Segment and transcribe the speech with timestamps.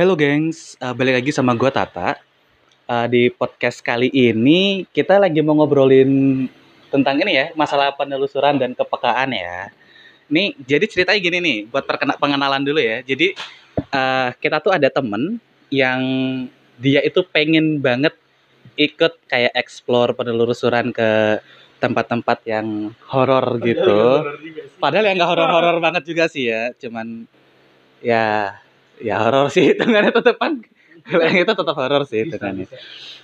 [0.00, 2.16] Halo gengs, uh, balik lagi sama gue Tata.
[2.88, 6.48] Uh, di podcast kali ini kita lagi mau ngobrolin
[6.88, 9.68] tentang ini ya, masalah penelusuran dan kepekaan ya.
[10.32, 13.04] Nih, jadi ceritanya gini nih, buat perkena pengenalan dulu ya.
[13.04, 13.36] Jadi
[13.92, 15.36] uh, kita tuh ada temen
[15.68, 16.00] yang
[16.80, 18.16] dia itu pengen banget
[18.80, 21.44] ikut kayak explore penelusuran ke
[21.76, 24.24] tempat-tempat yang horor gitu.
[24.80, 27.28] Padahal yang nggak horor-horor banget juga sih ya, cuman
[28.00, 28.56] ya
[29.00, 30.60] ya horor sih hitungannya kan
[31.04, 32.66] kalau yang itu tetap horor sih hitungannya.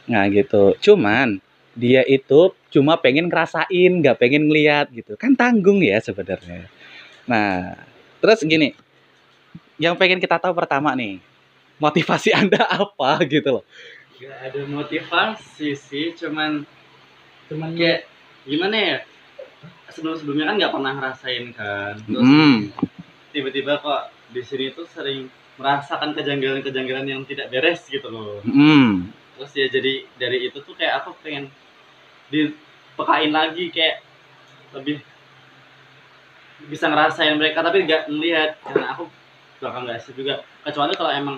[0.08, 0.74] Nah gitu.
[0.80, 1.38] Cuman
[1.76, 5.14] dia itu cuma pengen ngerasain, nggak pengen ngeliat gitu.
[5.20, 6.66] Kan tanggung ya sebenarnya.
[7.28, 7.76] Nah,
[8.24, 8.72] terus gini.
[9.76, 11.20] Yang pengen kita tahu pertama nih,
[11.76, 13.64] motivasi Anda apa gitu loh.
[14.16, 16.64] Gak ada motivasi sih, cuman
[17.52, 18.08] cuman kayak
[18.48, 18.98] gimana ya?
[19.92, 21.94] Sebelum-sebelumnya kan nggak pernah ngerasain kan.
[22.00, 22.72] Terus Hmm.
[23.36, 28.40] tiba-tiba kok di sini tuh sering merasakan kejanggalan-kejanggalan yang tidak beres gitu loh.
[28.44, 29.08] Hmm.
[29.36, 31.48] Terus ya jadi dari itu tuh kayak aku pengen
[32.32, 34.04] dipekain lagi kayak
[34.76, 35.00] lebih
[36.66, 39.06] bisa ngerasain mereka tapi nggak melihat karena aku
[39.60, 41.36] bakal nggak sih juga kecuali kalau emang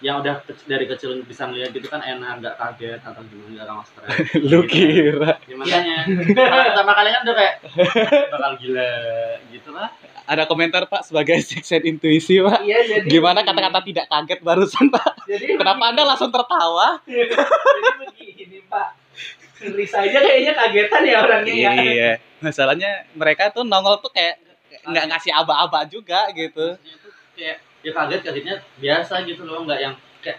[0.00, 3.86] yang udah dari kecil bisa ngeliat gitu kan enak nggak kaget atau gimana nggak langsung
[3.92, 4.72] stres Lu Gitu.
[4.72, 5.96] kira Ya, makanya
[6.64, 7.54] pertama kali kan udah kayak
[8.32, 8.90] bakal gila
[9.52, 9.88] gitu lah
[10.24, 12.62] ada komentar Pak sebagai sixth intuisi Pak?
[12.62, 15.26] Iya jadi Gimana kata-kata tidak kaget barusan Pak?
[15.26, 17.02] Jadi Kenapa Anda langsung tertawa?
[17.10, 17.34] Jadi
[17.98, 18.88] begini Pak.
[19.74, 21.70] Risa aja kayaknya kagetan ya orangnya ya.
[21.76, 22.10] Iya.
[22.40, 24.38] Masalahnya mereka tuh nongol tuh kayak
[24.86, 26.78] nggak ngasih aba-aba juga gitu.
[27.34, 30.38] Kayak ya kaget kagetnya biasa gitu loh nggak yang kayak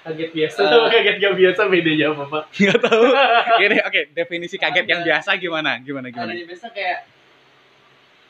[0.00, 2.42] Kaget biasa sama kaget gak biasa bedanya apa Pak?
[2.56, 3.04] Nggak tahu.
[3.60, 5.76] Gini, oke, definisi kaget yang biasa gimana?
[5.78, 6.32] Gimana gimana?
[6.32, 6.98] ada biasa kayak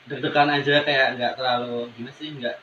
[0.03, 2.55] deg-degan aja kayak nggak terlalu gimana sih nggak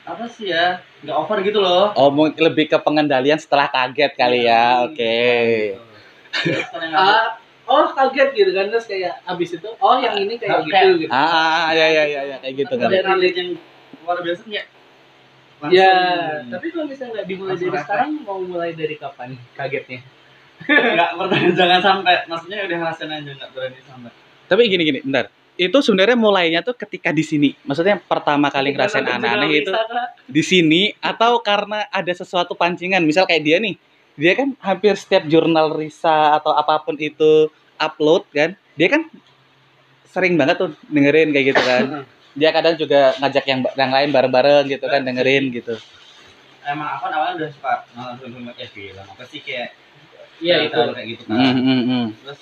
[0.00, 4.44] apa sih ya nggak over gitu loh Oh, mau lebih ke pengendalian setelah kaget kali
[4.44, 4.86] ya.
[4.86, 5.18] Oke.
[6.32, 7.26] Terus kalau yang ada- Ah,
[7.66, 11.10] oh kaget gitu kan terus kayak abis itu oh yang ini kayak Ah, gitu gitu.
[11.10, 12.88] Ah, ya ya ya ya kayak gitu kan.
[12.88, 13.50] relate yang
[14.04, 14.42] luar biasa.
[14.44, 14.66] Kayak
[15.60, 15.92] langsung Ya,
[16.48, 17.84] tapi kalau misalnya nggak dimulai Langsung dari rasa.
[17.84, 20.00] sekarang mau mulai dari kapan kagetnya?
[20.96, 22.14] nggak pernah jangan sampai.
[22.28, 24.10] Maksudnya udah ngerasain aja nggak berani sampai.
[24.48, 25.26] Tapi gini gini, bentar.
[25.60, 27.52] Itu sebenarnya mulainya tuh ketika di sini.
[27.68, 29.72] Maksudnya pertama kali ngerasain aneh-aneh itu
[30.24, 33.04] di sini atau karena ada sesuatu pancingan?
[33.04, 33.76] Misal kayak dia nih.
[34.16, 38.56] Dia kan hampir setiap jurnal Risa atau apa pun itu upload kan?
[38.80, 39.04] Dia kan
[40.10, 41.84] sering banget tuh dengerin kayak gitu kan
[42.38, 45.74] dia kadang juga ngajak yang yang lain bareng-bareng gitu kan dengerin gitu
[46.62, 49.74] emang aku kan awalnya udah suka nonton film kayak film apa sih kayak
[50.40, 50.72] Iya itu.
[50.72, 52.06] kayak gitu kan Hmm, hmm, hmm.
[52.24, 52.40] terus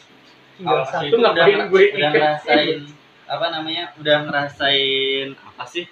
[0.54, 1.32] Tinggal awal satu itu udah,
[1.66, 2.78] gue udah ngerasain
[3.28, 5.84] apa namanya udah ngerasain apa sih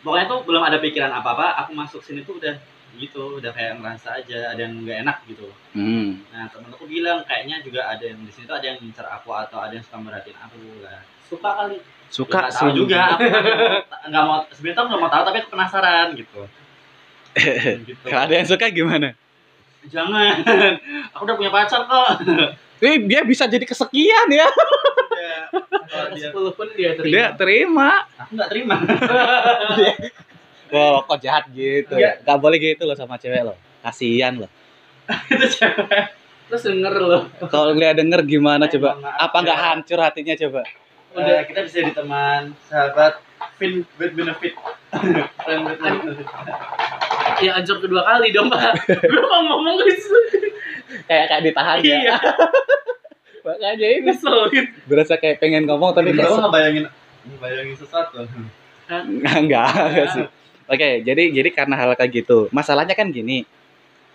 [0.00, 2.54] pokoknya tuh belum ada pikiran apa apa aku masuk sini tuh udah
[2.98, 5.48] gitu udah kayak ngerasa aja ada yang nggak enak gitu.
[5.72, 6.24] Hmm.
[6.28, 9.30] nah temen aku bilang kayaknya juga ada yang di sini tuh ada yang ngincer aku
[9.30, 10.58] atau ada yang suka merhatiin aku.
[10.80, 11.78] Lah Suka kali.
[12.06, 12.76] suka Nggak tahu sih.
[12.78, 13.24] juga aku
[14.06, 16.40] nggak mau sebenarnya aku nggak mau tahu tapi aku penasaran gitu.
[17.84, 18.00] Gitu.
[18.02, 19.12] Kalau ada yang suka gimana?
[19.86, 20.40] Jangan.
[21.12, 22.08] Aku udah punya pacar kok.
[22.76, 24.44] Eh dia bisa jadi kesekian ya.
[24.44, 25.42] Udah.
[25.86, 27.08] Kalau dia Sepuluh pun dia terima.
[27.08, 27.88] dia terima.
[28.18, 28.76] Aku nggak terima
[30.68, 32.18] wow kok jahat gitu Iya.
[32.20, 34.50] Gak boleh gitu loh sama cewek lo kasihan loh
[35.32, 36.14] itu cewek
[36.46, 37.26] Terus denger loh.
[37.44, 38.94] Kalau dia denger gimana Eh, coba?
[38.96, 39.64] maaf Apa nggak ya.
[39.66, 40.62] hancur hatinya coba?
[41.10, 43.18] udah kita bisa jadi teman sahabat
[43.56, 44.54] fin with benefit
[45.40, 46.22] friend with benefit
[47.36, 48.78] Ya hancur kedua kali dong Pak.
[49.10, 50.06] Gue mau ngomong guys.
[51.04, 51.96] Kayak kayak ditahan ya.
[51.98, 52.16] Iya.
[53.44, 54.64] Makanya ini Ngeselin.
[54.84, 56.84] berasa kayak pengen ngomong tapi tapi nggak nggak bayangin
[57.38, 58.22] bayangin sesuatu
[58.86, 60.24] nggak nggak nggak sih.
[60.66, 62.50] Oke, jadi jadi karena hal kayak gitu.
[62.50, 63.46] Masalahnya kan gini.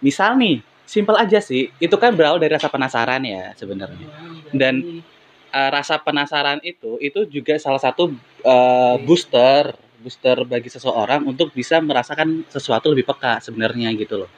[0.03, 1.71] Misal nih, simpel aja sih.
[1.79, 4.07] Itu kan berawal dari rasa penasaran ya sebenarnya.
[4.51, 5.03] Dan-
[5.51, 8.07] Eh, rasa penasaran itu itu juga salah satu
[8.39, 14.31] eh, booster booster bagi seseorang untuk bisa merasakan sesuatu lebih peka sebenarnya gitu loh.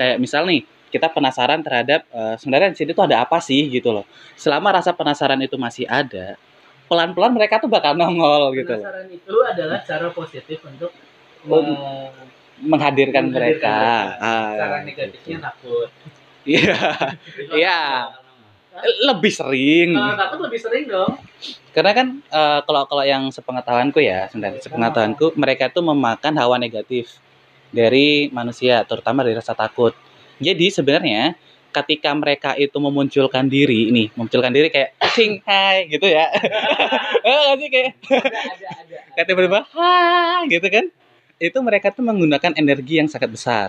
[0.00, 3.92] Kayak misal nih kita penasaran terhadap eh, sebenarnya di sini tuh ada apa sih gitu
[3.92, 4.08] loh.
[4.32, 6.40] Selama rasa penasaran itu masih ada,
[6.88, 8.80] pelan-pelan mereka tuh bakal nongol gitu.
[8.80, 10.88] Penasaran itu adalah cara positif untuk
[11.46, 12.10] Oh, me-
[12.56, 13.68] Menghadirkan, mereka.
[13.68, 13.76] mereka.
[14.16, 15.88] Ah, cara negatifnya takut.
[16.42, 16.78] Iya,
[17.60, 17.80] Iya.
[19.04, 19.92] lebih sering.
[19.92, 21.16] Kalau takut lebih sering dong.
[21.72, 27.20] Karena kan eh, kalau kalau yang sepengetahuanku ya, sebenarnya sepengetahuanku mereka tuh memakan hawa negatif
[27.72, 29.92] dari manusia, terutama dari rasa takut.
[30.40, 31.36] Jadi sebenarnya
[31.72, 36.28] ketika mereka itu memunculkan diri nih, memunculkan diri kayak sing hai gitu ya.
[37.26, 38.96] Eh kayak Ada ada ada.
[39.12, 40.86] kayak tiba-tiba hai gitu kan.
[41.38, 43.68] Itu mereka tuh menggunakan energi yang sangat besar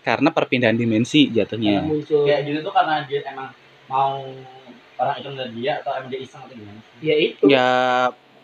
[0.00, 1.84] karena perpindahan dimensi jatuhnya.
[2.00, 3.50] kayak gitu tuh karena dia emang
[3.84, 4.22] mau
[4.96, 7.68] orang itu ngeliat dia atau emang dia iseng atau gimana ya itu Ya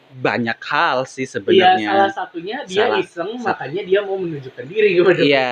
[0.09, 1.89] banyak hal sih Iya, sebenarnya.
[1.89, 2.99] salah satunya dia Salah.
[2.99, 5.51] iseng, makanya dia mau menunjukkan diri kepada Iya.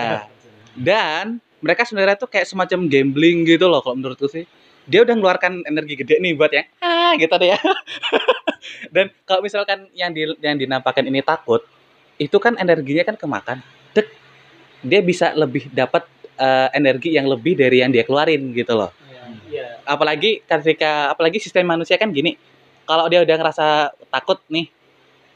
[0.75, 1.25] Dan
[1.61, 4.45] mereka sebenarnya tuh kayak semacam gambling gitu loh kalau menurutku sih.
[4.85, 7.59] Dia udah ngeluarkan energi gede nih buat yang ah gitu deh ya.
[8.95, 11.65] Dan kalau misalkan yang di yang dinampakkan ini takut,
[12.19, 13.59] itu kan energinya kan kemakan.
[13.95, 14.07] Dek,
[14.85, 16.07] dia bisa lebih dapat
[16.39, 18.91] eh, energi yang lebih dari yang dia keluarin gitu loh.
[19.51, 19.81] Iya.
[19.87, 22.37] Apalagi ketika apalagi sistem manusia kan gini.
[22.85, 24.69] Kalau dia udah ngerasa takut nih,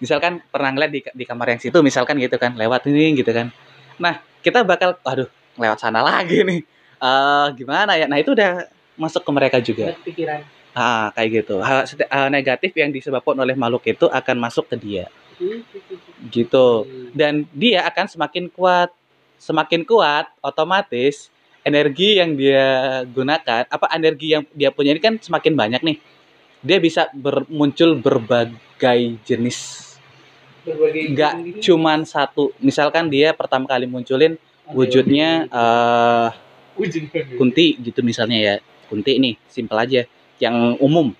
[0.05, 3.49] misalkan pernah ngeliat di, di kamar yang situ misalkan gitu kan, lewat ini gitu kan.
[3.97, 6.61] Nah, kita bakal aduh, lewat sana lagi nih.
[7.01, 8.05] Eh gimana ya?
[8.05, 8.69] Nah, itu udah
[9.01, 9.97] masuk ke mereka juga.
[10.05, 10.45] Pikiran.
[10.77, 11.65] Ah, kayak gitu.
[11.65, 11.89] Hal
[12.29, 15.09] negatif yang disebabkan oleh makhluk itu akan masuk ke dia.
[16.29, 16.69] Gitu.
[17.14, 18.90] Dan dia akan semakin kuat.
[19.38, 21.31] Semakin kuat, otomatis
[21.62, 25.96] energi yang dia gunakan, apa energi yang dia punya ini kan semakin banyak nih.
[26.58, 29.58] Dia bisa ber- muncul berbagai jenis.
[30.67, 31.62] Berbagai Nggak jenis.
[31.62, 32.50] cuman satu.
[32.58, 34.35] Misalkan dia pertama kali munculin
[34.75, 35.46] wujudnya
[36.79, 38.55] wujud kunti gitu misalnya ya
[38.87, 40.06] kunti nih simpel aja
[40.38, 41.11] yang umum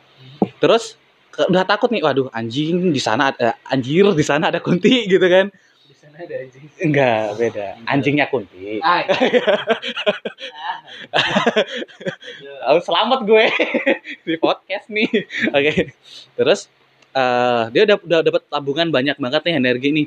[0.63, 1.08] terus ke-
[1.47, 5.47] udah takut nih waduh anjing di sana ada anjir di sana ada kunti gitu kan.
[5.87, 6.67] Di sana ada anjing.
[6.83, 7.67] enggak beda.
[7.87, 8.83] Anjingnya kunti.
[8.83, 9.07] Ah,
[12.75, 13.47] oh, selamat gue
[14.27, 15.07] di podcast nih.
[15.55, 15.95] Oke.
[16.35, 16.67] Terus
[17.15, 20.07] eh, dia udah udah dapat tabungan banyak banget nih energi nih.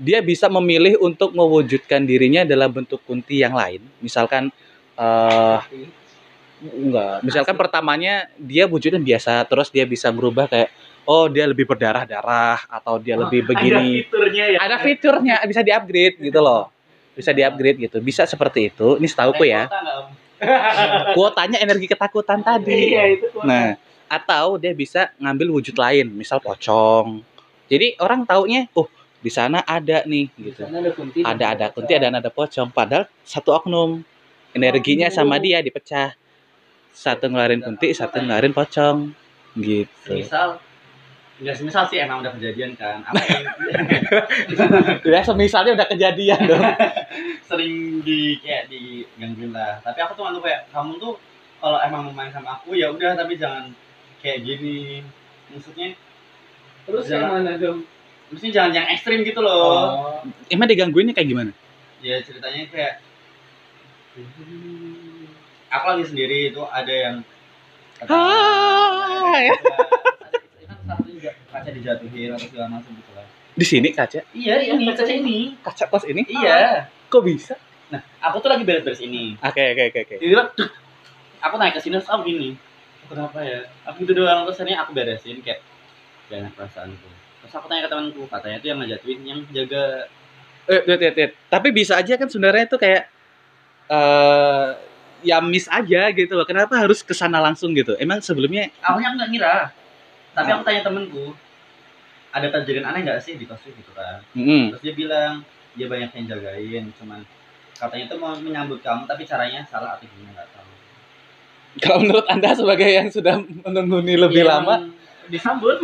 [0.00, 3.84] Dia bisa memilih untuk mewujudkan dirinya dalam bentuk kunti yang lain.
[4.00, 4.48] Misalkan
[4.96, 5.60] eh
[6.60, 7.24] Enggak.
[7.24, 10.68] Misalkan pertamanya dia wujudnya biasa, terus dia bisa berubah kayak
[11.08, 14.04] oh dia lebih berdarah-darah atau dia lebih Ada begini.
[14.04, 14.58] fiturnya ya.
[14.60, 16.68] Ada fiturnya bisa di-upgrade gitu loh.
[17.16, 17.98] Bisa di-upgrade gitu.
[18.04, 19.00] Bisa seperti itu.
[19.00, 19.66] Ini setahuku ya.
[21.16, 22.96] Kuotanya energi ketakutan tadi.
[22.96, 23.44] Iya, itu kuota.
[23.44, 23.68] Nah,
[24.08, 27.20] atau dia bisa ngambil wujud lain, misal pocong.
[27.70, 28.88] Jadi orang taunya, oh
[29.20, 30.64] di sana ada nih gitu.
[30.64, 31.20] ada kunti.
[31.20, 32.72] Ada ada kunti, ada ada pocong.
[32.72, 34.00] Padahal satu oknum
[34.56, 36.16] energinya sama dia dipecah.
[36.90, 38.98] Satu ngeluarin kunti, satu ngeluarin pocong.
[39.56, 39.88] Gitu.
[40.06, 40.58] Semisal
[41.40, 43.00] Enggak semisal sih emang udah kejadian kan.
[43.00, 43.44] Apa yang
[45.08, 46.60] Ya semisalnya udah kejadian dong.
[47.48, 49.80] sering di kayak digangguin lah.
[49.80, 51.16] Tapi aku tuh nganggep kayak kamu tuh
[51.56, 53.72] kalau emang mau main sama aku ya udah tapi jangan
[54.20, 55.00] kayak gini.
[55.48, 55.96] Maksudnya
[56.84, 57.78] Terus Jangan- yang mana dong?
[58.28, 60.20] maksudnya jangan yang ekstrim gitu loh.
[60.20, 60.20] Oh.
[60.46, 61.50] Emang digangguinnya kayak gimana?
[62.04, 62.94] Ya ceritanya kayak
[65.70, 67.16] aku lagi sendiri itu ada yang
[68.00, 69.52] Hai.
[69.52, 73.26] kan satu juga kaca dijatuhin atau segala macam gitu lah.
[73.52, 75.38] Di sini kaca, Iya, ini kaca ini.
[75.60, 76.24] kaca kos ini.
[76.26, 76.88] Iya.
[77.06, 77.54] Kok bisa?
[78.22, 79.36] Aku tuh lagi beres-beres ini.
[79.38, 80.14] Oke oke oke oke.
[80.16, 80.48] Duk,
[81.38, 82.56] aku naik ke sini terus aku gini.
[83.04, 83.68] Kenapa ya?
[83.84, 85.60] Aku gitu doang terus ini aku beresin kayak
[86.30, 87.08] gak enak perasaanku.
[87.42, 90.08] Terus aku tanya ke temanku, katanya tuh yang ngejatuhin yang jaga
[90.64, 91.32] Eh, wait, wait.
[91.50, 93.10] Tapi bisa aja kan sebenarnya itu kayak
[93.90, 94.68] eh
[95.22, 96.44] ya miss aja gitu loh.
[96.44, 97.96] Kenapa harus ke sana langsung gitu?
[97.96, 99.56] Emang sebelumnya awalnya aku nggak ngira.
[100.30, 101.26] Tapi aku tanya temenku,
[102.30, 104.22] ada kejadian aneh nggak sih di kos gitu kan?
[104.32, 104.70] Mm-mm.
[104.72, 105.32] Terus dia bilang
[105.74, 107.20] dia banyak yang jagain, cuman
[107.74, 110.68] katanya tuh mau menyambut kamu tapi caranya salah atau gimana nggak tahu.
[111.78, 114.74] kalau menurut Anda sebagai yang sudah menengguni lebih Iya, lama,
[115.30, 115.78] disambut.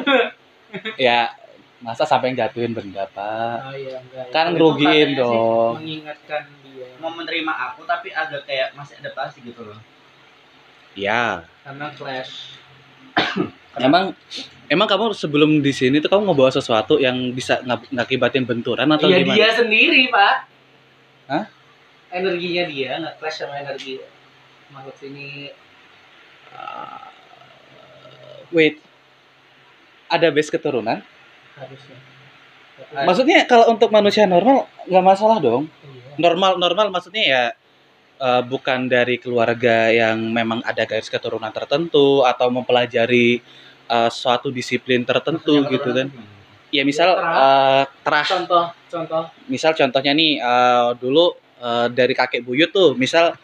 [0.99, 1.31] ya
[1.79, 3.57] masa sampai yang jatuhin benda, Pak?
[3.63, 4.27] Oh iya, enggak.
[4.35, 5.73] Kan Itu sih dong.
[5.79, 6.43] mengingatkan
[7.01, 9.79] mau menerima aku tapi agak kayak masih adaptasi gitu loh.
[10.97, 11.45] Ya.
[11.65, 12.57] karena clash.
[13.77, 14.17] Emang
[14.73, 17.61] emang kamu sebelum di sini tuh kamu ngebawa sesuatu yang bisa
[17.93, 19.37] ngakibatin benturan atau Iya gimana?
[19.37, 20.37] dia sendiri pak.
[21.29, 21.45] Hah?
[22.09, 24.01] Energinya dia nggak clash sama energi
[24.73, 25.53] makhluk sini.
[26.57, 27.13] Ah,
[28.49, 28.81] wait.
[30.09, 31.05] Ada base keturunan?
[31.57, 31.97] harusnya.
[33.05, 35.69] Maksudnya kalau untuk manusia normal nggak masalah dong.
[35.85, 35.96] Iya.
[36.17, 37.43] Normal normal maksudnya ya
[38.17, 43.41] eh, bukan dari keluarga yang memang ada garis keturunan tertentu atau mempelajari
[43.87, 46.09] eh, suatu disiplin tertentu Maksudnya gitu kan.
[46.75, 47.87] Ya misal Ya, terah.
[48.03, 48.27] terah.
[48.27, 49.25] Contoh, contoh.
[49.47, 53.37] Misal contohnya nih eh, dulu eh, dari kakek buyut tuh, misal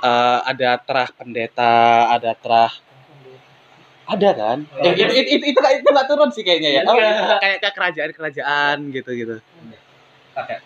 [0.00, 1.74] eh, ada terah pendeta,
[2.14, 2.72] ada terah
[4.10, 4.58] ada kan?
[4.74, 6.82] Oh, Eh, iya itu, itu, itu, itu, itu turun sih kayaknya ya.
[6.82, 7.38] Oh, Iya.
[7.38, 9.36] kayak kayak kerajaan-kerajaan gitu gitu.
[10.30, 10.62] kakek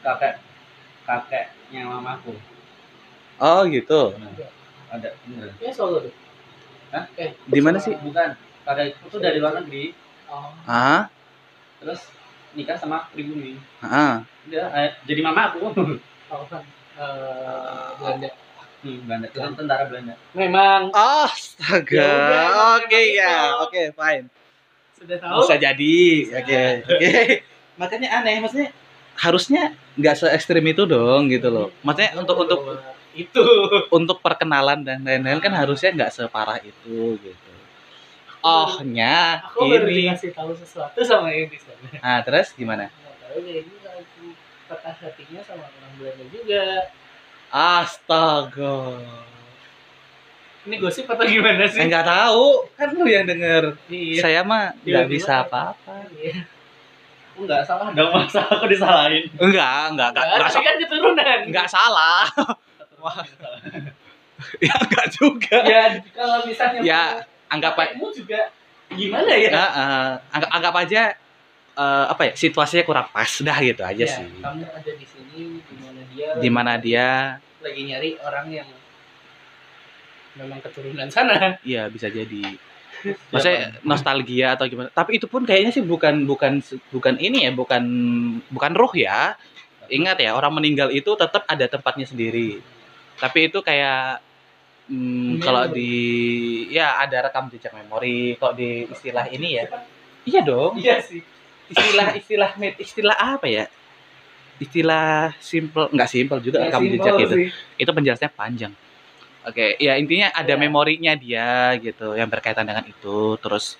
[0.00, 0.34] kakek
[1.04, 2.34] kakeknya mamaku
[3.36, 4.12] Oh gitu.
[4.90, 6.14] ada beneran Ya solo tuh.
[6.90, 7.06] Hah?
[7.14, 7.94] Eh, Di mana sih?
[7.96, 10.54] bukan kakekku tuh dari luar negeri Oh.
[10.62, 11.10] Ah,
[11.82, 12.06] terus
[12.52, 14.14] nikah sama pribumi Heeh.
[14.46, 15.74] udah eh, jadi mama aku
[16.30, 16.62] Oh, kan.
[16.94, 18.30] Eh, Belanda.
[18.80, 21.98] hmm, Belanda Ten- tentara Belanda Memang Astaga.
[22.22, 22.42] Ya
[22.78, 23.34] Oke emang ya.
[23.34, 23.62] itu.
[23.64, 24.24] Oke, fine.
[24.94, 25.38] sudah tahu.
[25.40, 25.98] Bisa jadi.
[26.36, 26.62] Oke.
[26.84, 27.10] Oke.
[27.80, 28.70] Makanya aneh maksudnya
[29.20, 31.68] harusnya nggak se ekstrim itu dong gitu loh.
[31.84, 32.60] Maksudnya untuk untuk
[33.12, 33.44] itu.
[33.92, 37.52] untuk perkenalan dan lain-lain kan harusnya nggak separah itu gitu.
[38.40, 40.08] Ohnya Aku baru ini.
[40.08, 42.00] dikasih tahu sesuatu sama di sana.
[42.00, 42.88] Nah, terus gimana?
[42.88, 44.24] Nggak tahu kayaknya aku
[44.64, 46.64] patah hatinya sama orang Belanda juga.
[47.52, 48.80] Astaga.
[50.60, 51.80] Ini gosip atau gimana sih?
[51.80, 52.46] Saya nggak tahu,
[52.76, 53.76] kan lu yang denger.
[53.92, 54.20] Iya.
[54.24, 56.08] Saya mah nggak Tiba-tiba bisa apa-apa.
[56.16, 56.59] Iya.
[57.40, 61.38] Aku nggak salah dong masa aku disalahin Enggak, enggak, enggak, enggak, kan keturunan.
[61.48, 62.28] enggak salah.
[63.00, 63.24] Wah.
[64.60, 65.56] ya enggak juga.
[65.64, 65.82] Ya
[66.12, 67.02] kalau misalnya Ya,
[67.48, 68.40] anggap aja kamu juga
[68.92, 69.48] gimana ya?
[69.48, 71.02] ya, eh, anggap, anggap aja
[71.74, 75.40] eh, apa ya situasinya kurang pas dah gitu aja Ya, sih Kamu ada di sini
[75.64, 77.08] di mana dia di mana dia
[77.60, 78.68] lagi nyari orang yang
[80.36, 81.56] memang keturunan sana.
[81.62, 82.52] iya bisa jadi
[83.32, 84.88] maksudnya nostalgia atau gimana?
[84.92, 86.60] Tapi itu pun kayaknya sih bukan bukan
[86.92, 87.82] bukan ini ya bukan
[88.52, 89.34] bukan roh ya.
[89.90, 92.62] Ingat ya orang meninggal itu tetap ada tempatnya sendiri.
[93.18, 94.22] Tapi itu kayak
[94.86, 95.92] hmm, kalau di
[96.70, 99.64] ya ada rekam jejak memori kok di istilah ini ya.
[100.28, 100.78] Iya dong.
[100.78, 101.22] Iya sih.
[101.70, 103.64] istilah istilah istilah apa ya?
[104.60, 107.34] Istilah simple nggak simple juga rekam jejak itu.
[107.34, 107.48] sih.
[107.80, 108.74] itu penjelasannya panjang
[109.42, 110.58] oke ya intinya ada Ya.
[110.58, 113.76] memorinya dia gitu yang berkaitan dengan itu terus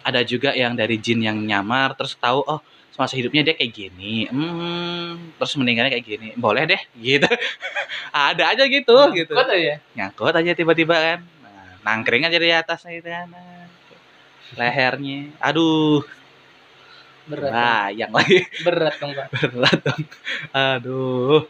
[0.00, 4.26] ada juga yang dari jin yang nyamar terus tahu oh semasa hidupnya dia kayak gini
[4.28, 7.28] hmm, terus meninggalnya kayak gini boleh deh gitu
[8.10, 9.76] ada aja gitu gitu Kok tuh ya?
[9.94, 13.64] nyangkut aja tiba-tiba kan nah, nangkring aja di atasnya gitu kan Nah,
[14.58, 16.02] lehernya aduh
[17.30, 17.54] Berat.
[17.54, 18.64] bayang lagi dong.
[18.66, 19.28] Berat dong, Pak.
[19.54, 20.02] berat dong
[20.50, 21.40] aduh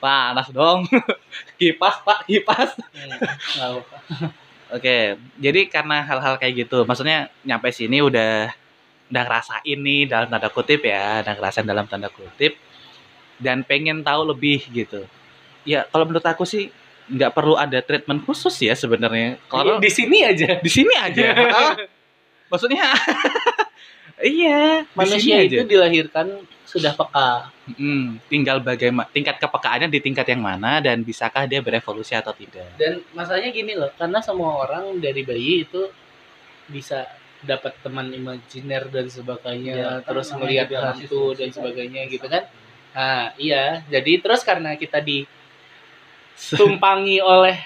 [0.00, 0.88] panas dong.
[1.60, 2.74] Kipas pak kipas.
[2.96, 3.84] Hmm,
[4.76, 4.96] oke
[5.38, 8.48] jadi karena hal-hal kayak gitu maksudnya nyampe sini udah
[9.10, 12.54] udah ngerasain nih dalam tanda kutip ya udah ngerasain dalam tanda kutip
[13.42, 15.08] dan pengen tahu lebih gitu.
[15.66, 16.70] Ya kalau menurut aku sih
[17.10, 19.40] nggak perlu ada treatment khusus ya sebenarnya.
[19.50, 20.62] Kalau di sini aja.
[20.62, 21.34] di sini aja.
[22.52, 22.94] Maksudnya
[24.22, 27.50] iya di Manusia itu dilahirkan sudah peka.
[27.74, 32.78] Mm, tinggal bagaimana tingkat kepekaannya di tingkat yang mana dan bisakah dia berevolusi atau tidak
[32.78, 35.90] Dan masalahnya gini loh, karena semua orang dari bayi itu
[36.70, 37.10] bisa
[37.42, 42.46] dapat teman imajiner dan sebagainya, Ya, terus melihat hantu dan sebagainya gitu kan.
[42.94, 43.82] Nah, iya.
[43.90, 47.58] Jadi terus karena kita ditumpangi oleh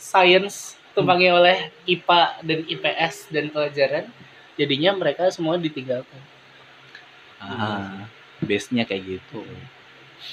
[0.00, 4.08] sains, tumpangi oleh IPA dan IPS dan pelajaran,
[4.56, 6.24] jadinya mereka semua ditinggalkan.
[7.36, 9.42] ah base-nya kayak gitu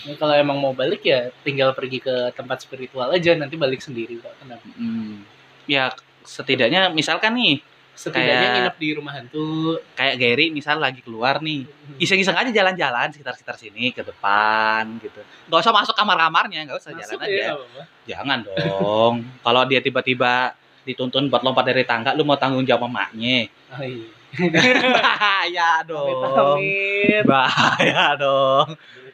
[0.03, 4.17] Nah, kalau emang mau balik ya tinggal pergi ke tempat spiritual aja nanti balik sendiri
[4.17, 4.31] kok.
[4.37, 4.63] Kenapa?
[4.73, 5.21] Mm,
[5.65, 5.91] ya
[6.23, 7.61] setidaknya misalkan nih
[7.93, 9.77] Setidaknya Kayak- nginep di rumah hantu.
[9.93, 11.69] kayak Gary misal lagi keluar nih
[11.99, 17.13] iseng-iseng aja jalan-jalan sekitar-sekitar sini ke depan gitu nggak usah masuk kamar-kamarnya nggak usah Masuk
[17.13, 17.81] jalan ya, aja nggak apa-apa.
[18.03, 23.45] jangan dong kalau dia tiba-tiba dituntun buat lompat dari tangga lu mau tanggung jawab emaknya
[23.69, 24.09] Oh, iya.
[24.35, 27.23] Bahaya dong Amit-amit.
[27.23, 28.67] bahaya dong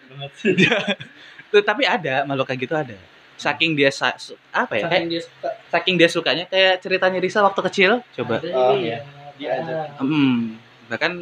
[1.50, 2.96] Tuh, tapi ada makhluk kayak gitu ada
[3.34, 5.50] saking dia sa- su- apa ya Saking dia suka.
[5.68, 9.00] saking dia sukanya kayak ceritanya Risa waktu kecil coba Ada, Oh, iya.
[9.34, 9.96] Dia ada.
[9.98, 11.16] Hmm, bahkan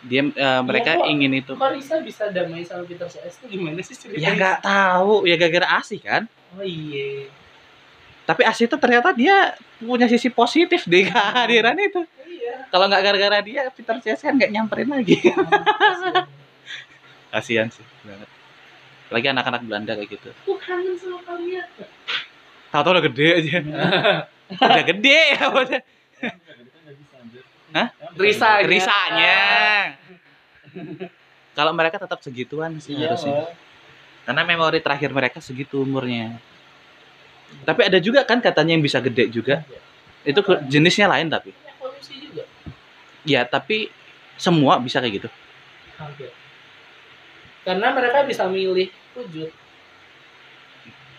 [0.00, 1.06] dia eh, mereka kok.
[1.06, 4.22] ingin itu Kok Risa bisa damai sama Peter CS itu gimana sih ceritanya?
[4.22, 7.26] ya nggak tahu ya gara-gara asih kan Oh iya.
[8.22, 12.17] tapi asih itu ternyata dia punya sisi positif di kehadiran itu Iya.
[12.68, 15.16] Kalau nggak gara-gara dia Peter CS kan nggak nyamperin lagi.
[15.22, 16.26] Kasihan.
[17.28, 18.28] kasihan sih banget
[19.08, 20.30] lagi anak-anak Belanda kayak gitu.
[20.44, 21.64] Aku kangen sama kalian.
[22.68, 23.56] tahu-tahu udah gede aja.
[24.48, 25.20] Udah gede.
[25.36, 25.80] Ya udah
[27.68, 27.88] Hah?
[28.16, 28.64] Risanya.
[28.64, 29.36] risanya.
[31.52, 33.52] Kalau mereka tetap segituan sih Iya, harusnya.
[34.24, 36.40] Karena memori terakhir mereka segitu umurnya.
[37.64, 39.64] Tapi ada juga kan katanya yang bisa gede juga.
[40.24, 41.52] Itu jenisnya lain tapi
[41.98, 42.44] Evolusi juga.
[43.26, 43.90] ya tapi
[44.38, 45.28] semua bisa kayak gitu
[45.98, 46.30] Hampir.
[47.66, 48.86] Karena mereka bisa milih
[49.18, 49.50] wujud.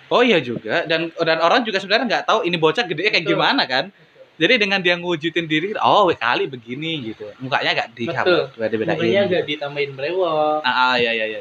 [0.09, 3.35] oh iya juga dan dan orang juga sebenarnya nggak tahu ini bocah gede kayak Betul.
[3.35, 3.91] gimana kan
[4.39, 8.49] jadi dengan dia ngewujudin diri oh kali begini gitu mukanya nggak di Betul.
[8.55, 10.63] beda Makanya agak ditambahin brewok.
[10.63, 11.39] ah, ah ya ya ya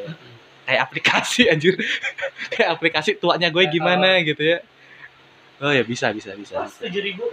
[0.69, 1.79] kayak aplikasi anjir
[2.53, 4.59] kayak aplikasi tuanya gue gimana gitu ya
[5.65, 7.25] oh ya bisa bisa bisa, tujuh ribu.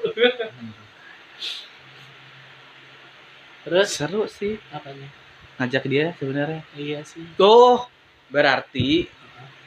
[3.65, 5.09] Terus Seru sih apanya?
[5.55, 6.61] ngajak dia sebenarnya.
[6.75, 7.23] Iya sih.
[7.39, 7.87] Tuh,
[8.27, 9.07] berarti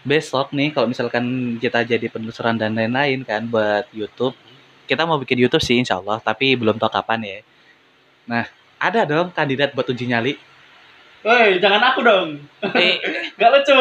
[0.05, 1.25] besok nih kalau misalkan
[1.57, 4.37] kita jadi penelusuran dan lain-lain kan buat YouTube,
[4.85, 7.39] kita mau bikin YouTube sih insya Allah, tapi belum tahu kapan ya.
[8.29, 8.45] Nah,
[8.77, 10.37] ada dong kandidat buat uji nyali.
[11.25, 12.29] Woi, jangan aku dong.
[12.79, 13.01] Eh,
[13.41, 13.79] Gak lucu.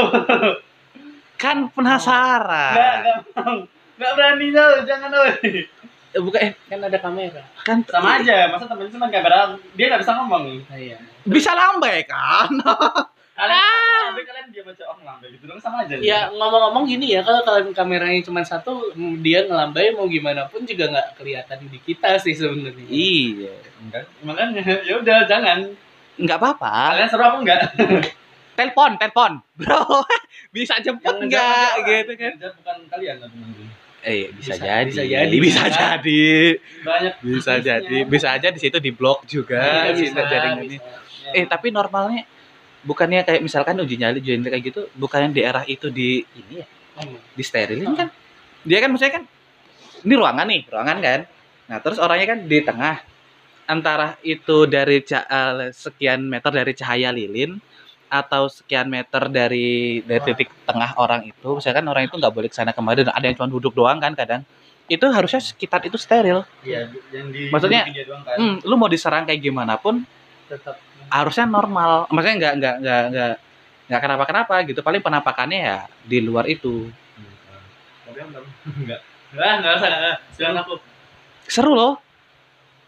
[1.37, 2.73] kan penasaran.
[2.73, 3.61] nggak mau.
[3.99, 4.47] Nggak berani
[4.89, 5.69] jangan woi.
[6.15, 7.43] Eh, Bukan, eh, Kan ada kamera.
[7.67, 10.43] kan Sama aja, masa temen cuma kamera, dia nggak bisa ngomong.
[10.63, 10.97] Nah, iya.
[11.27, 12.47] bisa lambai kan?
[13.37, 15.93] Kalian, tapi kalian dia baca oh ngelambai gitu dong sama aja.
[16.01, 20.65] Ya ngomong-ngomong gini ya kalau kalian kameranya cuma satu, mm, dia ngelambai mau gimana pun
[20.65, 22.89] juga nggak kelihatan di kita sih sebenarnya.
[22.89, 23.53] Iya.
[23.77, 25.69] Enggak, makanya ya udah jangan.
[26.17, 26.97] Nggak apa-apa.
[26.97, 27.61] Kalian seru apa enggak?
[28.57, 29.31] Telepon, telepon.
[29.53, 30.01] Bro,
[30.49, 32.33] bisa jemput Yang nggak ngejawab gitu kan?
[32.41, 33.37] Bukan kalian tapi.
[33.99, 34.87] Eh, bisa, Bisa- jadi.
[34.87, 35.35] bisa jadi.
[35.35, 35.69] Bisa Bisa.
[35.73, 36.23] jadi.
[36.85, 37.97] Banyak Bisa jadi.
[38.05, 40.77] Bisa aja di situ di blog juga Iya, si bisa, jaringan ini.
[40.77, 40.89] bisa.
[41.27, 41.43] Ya.
[41.43, 42.23] Eh, tapi normalnya
[42.81, 46.67] bukannya kayak misalkan uji nyali uji nyali kayak gitu, bukannya daerah itu di ini ya,
[46.97, 47.19] Hmm.
[47.35, 48.07] di sterilin kan?
[48.63, 49.23] Dia kan maksudnya kan
[50.01, 51.19] ini ruangan nih, ruangan kan.
[51.67, 52.97] Nah, terus orangnya kan di tengah.
[53.67, 57.59] Antara itu dari eh, sekian meter dari cahaya lilin
[58.07, 62.55] atau sekian meter dari dari titik tengah orang itu, misalkan orang itu nggak boleh ke
[62.55, 64.41] sana kemari dan ada yang cuma duduk doang kan kadang.
[64.87, 66.47] Itu harusnya sekitar itu steril.
[66.63, 68.37] Iya, yang di Maksudnya, doang kan.
[68.39, 70.07] Hmm, lu mau diserang kayak gimana pun
[70.47, 70.79] Tetap.
[71.11, 72.07] harusnya normal.
[72.07, 73.33] Maksudnya nggak nggak nggak nggak
[73.91, 74.79] nggak kenapa-kenapa gitu.
[74.79, 76.87] Paling penampakannya ya di luar itu.
[78.07, 78.99] Enggak,
[79.59, 79.89] enggak usah.
[80.31, 80.73] Silakan aku.
[81.47, 81.99] Seru loh.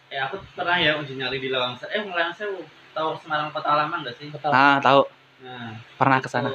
[0.09, 1.75] Eh aku pernah ya uji nyali di Lawang.
[1.83, 2.63] Eh, Lawang Sewu.
[2.99, 4.27] Tahu Semarang Kota Halaman enggak sih?
[4.27, 4.51] Tetap.
[4.51, 5.07] Ah, tahu.
[5.39, 6.51] Nah, Pernah ke sana.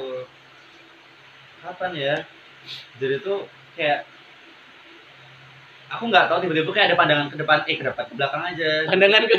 [1.65, 2.15] Kapan ya?
[3.01, 4.05] Jadi tuh kayak
[5.85, 8.69] aku nggak tahu tiba-tiba kayak ada pandangan ke depan eh ke depan ke belakang aja
[8.89, 9.35] Pandangan ke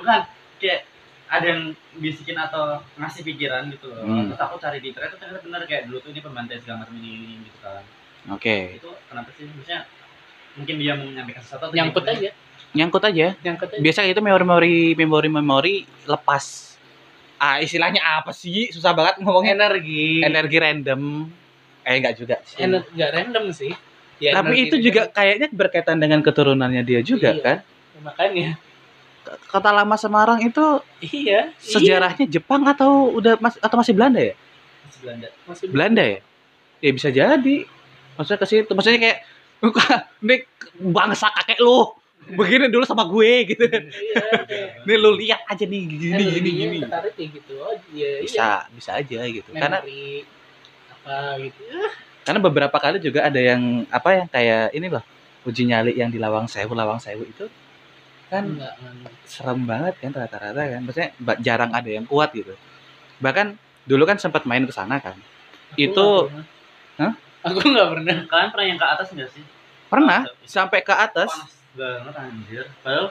[0.00, 0.20] bukan
[0.58, 0.80] kayak
[1.28, 1.62] ada yang
[2.00, 4.32] bisikin atau ngasih pikiran gitu loh Hmm.
[4.32, 6.96] terus aku cari di internet tuh ternyata bener kayak dulu tuh ini pembantai segala macam
[6.96, 7.84] ini, ini gitu kan
[8.32, 8.80] Oke.
[8.80, 9.84] itu kenapa sih maksudnya
[10.56, 12.16] mungkin dia mau menyampaikan sesuatu Nyangkut gimana?
[12.16, 12.30] aja.
[12.78, 13.34] Nyangkut aja.
[13.42, 13.80] Nyangkut aja.
[13.82, 15.74] Biasa itu memori-memori memori-memori
[16.06, 16.78] lepas.
[17.34, 18.70] Ah, istilahnya apa sih?
[18.70, 19.58] Susah banget ngomongnya.
[19.58, 20.22] Energi.
[20.22, 21.02] Energi random.
[21.82, 22.62] Eh, enggak juga sih.
[22.62, 23.72] Ener- nggak random sih.
[24.18, 27.42] Ya, Tapi energi itu juga kayaknya berkaitan dengan keturunannya dia juga Iya.
[27.42, 27.58] kan.
[27.98, 28.54] makanya.
[29.50, 30.62] Kota lama Semarang itu
[31.02, 31.50] Iya.
[31.58, 34.34] sejarahnya Jepang atau udah mas atau masih Belanda ya?
[34.86, 35.38] Masih Belanda Iya.
[35.44, 36.18] Masih Belanda ya?
[36.78, 37.56] Ya bisa jadi.
[38.14, 38.70] Maksudnya ke situ.
[38.70, 39.18] Maksudnya kayak
[40.22, 40.36] ini
[40.90, 41.90] bangsa kakek lu.
[42.34, 43.64] Begini dulu sama gue gitu.
[43.64, 44.22] Iya.
[44.44, 46.78] kayak Nih lu lihat aja nih gini gini energinya gini.
[46.84, 47.54] Ketarik kayak gitu.
[47.60, 48.10] Oh, iya.
[48.20, 49.50] Bisa, bisa aja gitu.
[49.52, 49.60] Iya.
[49.60, 49.78] Karena
[51.08, 51.62] apa gitu.
[52.28, 55.00] karena beberapa kali juga ada yang apa yang kayak ini loh
[55.48, 57.48] uji nyali yang di Lawang Sewu Lawang Sewu itu
[58.28, 59.12] kan Enggak, enggak.
[59.24, 61.10] serem banget kan rata-rata kan maksudnya
[61.40, 62.52] jarang ada yang kuat gitu
[63.24, 63.56] bahkan
[63.88, 65.16] dulu kan sempat main ke sana kan
[65.72, 66.28] Aku Itu-.
[67.00, 67.16] Hah?
[67.48, 68.16] Aku nggak pernah.
[68.28, 69.44] kalian pernah yang ke atas nggak sih
[69.88, 71.32] pernah Panas sampai ke atas
[71.78, 72.64] banget anjir.
[72.82, 73.06] Padahal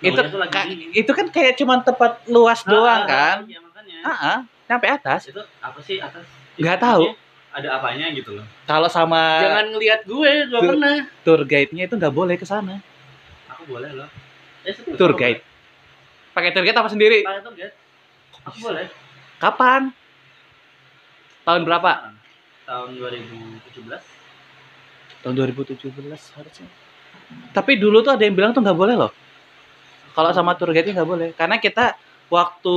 [0.00, 3.36] itu ka- itu kan kayak cuman tempat luas doang Ah, kan?
[3.44, 3.98] iya, makanya.
[4.02, 5.26] ah ah, sampai atas.
[5.26, 6.26] Itu apa sih atas?
[6.54, 7.02] Nggak Itu tahu.
[7.52, 8.46] ada apanya gitu loh.
[8.64, 10.70] Kalau sama Jangan ngelihat gue, nggak Tuh.
[10.72, 10.96] pernah.
[11.20, 12.80] tour guide-nya itu nggak boleh ke sana.
[13.50, 14.08] Aku boleh loh.
[14.62, 15.42] Eh, tour guide.
[16.32, 17.20] Pakai tour guide apa sendiri.
[17.20, 17.74] Pakai tour guide.
[18.42, 18.86] Aku boleh.
[19.36, 19.92] Kapan?
[21.42, 22.14] Tahun berapa?
[22.62, 24.00] Tahun 2017
[25.22, 25.86] tahun 2017
[26.34, 26.66] harusnya
[27.52, 29.12] tapi dulu tuh ada yang bilang tuh nggak boleh loh.
[30.12, 31.28] Kalau sama tour guide nggak boleh.
[31.32, 31.96] Karena kita
[32.28, 32.76] waktu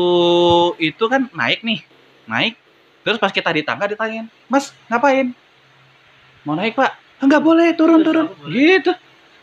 [0.79, 1.79] itu kan naik nih.
[2.25, 2.53] Naik.
[3.01, 5.31] Terus pas kita di tangga ditanyain mas ngapain?
[6.43, 6.91] Mau naik pak.
[7.15, 8.27] "Ah, nggak boleh turun turun.
[8.49, 8.91] gitu.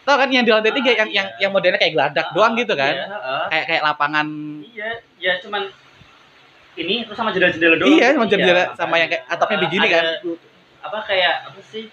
[0.03, 1.47] Tau kan yang di lantai Ah, tiga yang yang iya.
[1.47, 2.91] yang modelnya kayak geladak doang gitu kan?
[2.91, 3.45] iya, heeh.
[3.49, 4.27] kayak kayak lapangan.
[4.67, 4.89] Iya
[5.23, 5.63] ya cuman
[6.75, 7.93] ini terus sama jendela-jendela doang.
[7.93, 10.05] Iya sama jendela Iya, sama yang kayak atapnya begini ada kan?
[10.83, 11.85] apa kayak apa sih?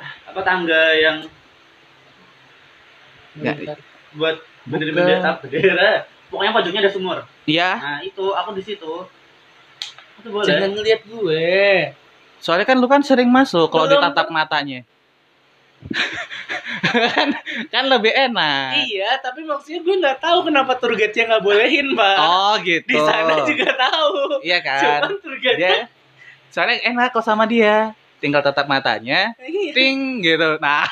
[0.00, 1.16] Ah, apa tangga yang
[3.40, 3.56] Nggak.
[3.58, 3.78] Bentar.
[4.12, 4.78] buat Bukan.
[4.92, 5.90] bendera bendera
[6.26, 8.94] pokoknya pojoknya ada sumur iya nah itu aku di situ
[10.16, 11.48] itu boleh Jangan ngelihat gue.
[12.36, 14.84] soalnya kan lu kan sering masuk kalau ditatap matanya
[16.82, 17.28] kan
[17.68, 22.16] kan lebih enak Iya, tapi maksudnya gue nggak tahu kenapa tour guide-nya nggak bolehin, Pak.
[22.18, 24.12] oh gitu Di sana juga tahu.
[24.42, 25.78] iya kan Cuman tour guide dia
[26.48, 29.72] soalnya enak kok sama dia tinggal tatap matanya Iya.
[29.72, 30.60] ting gitu.
[30.60, 30.84] Nah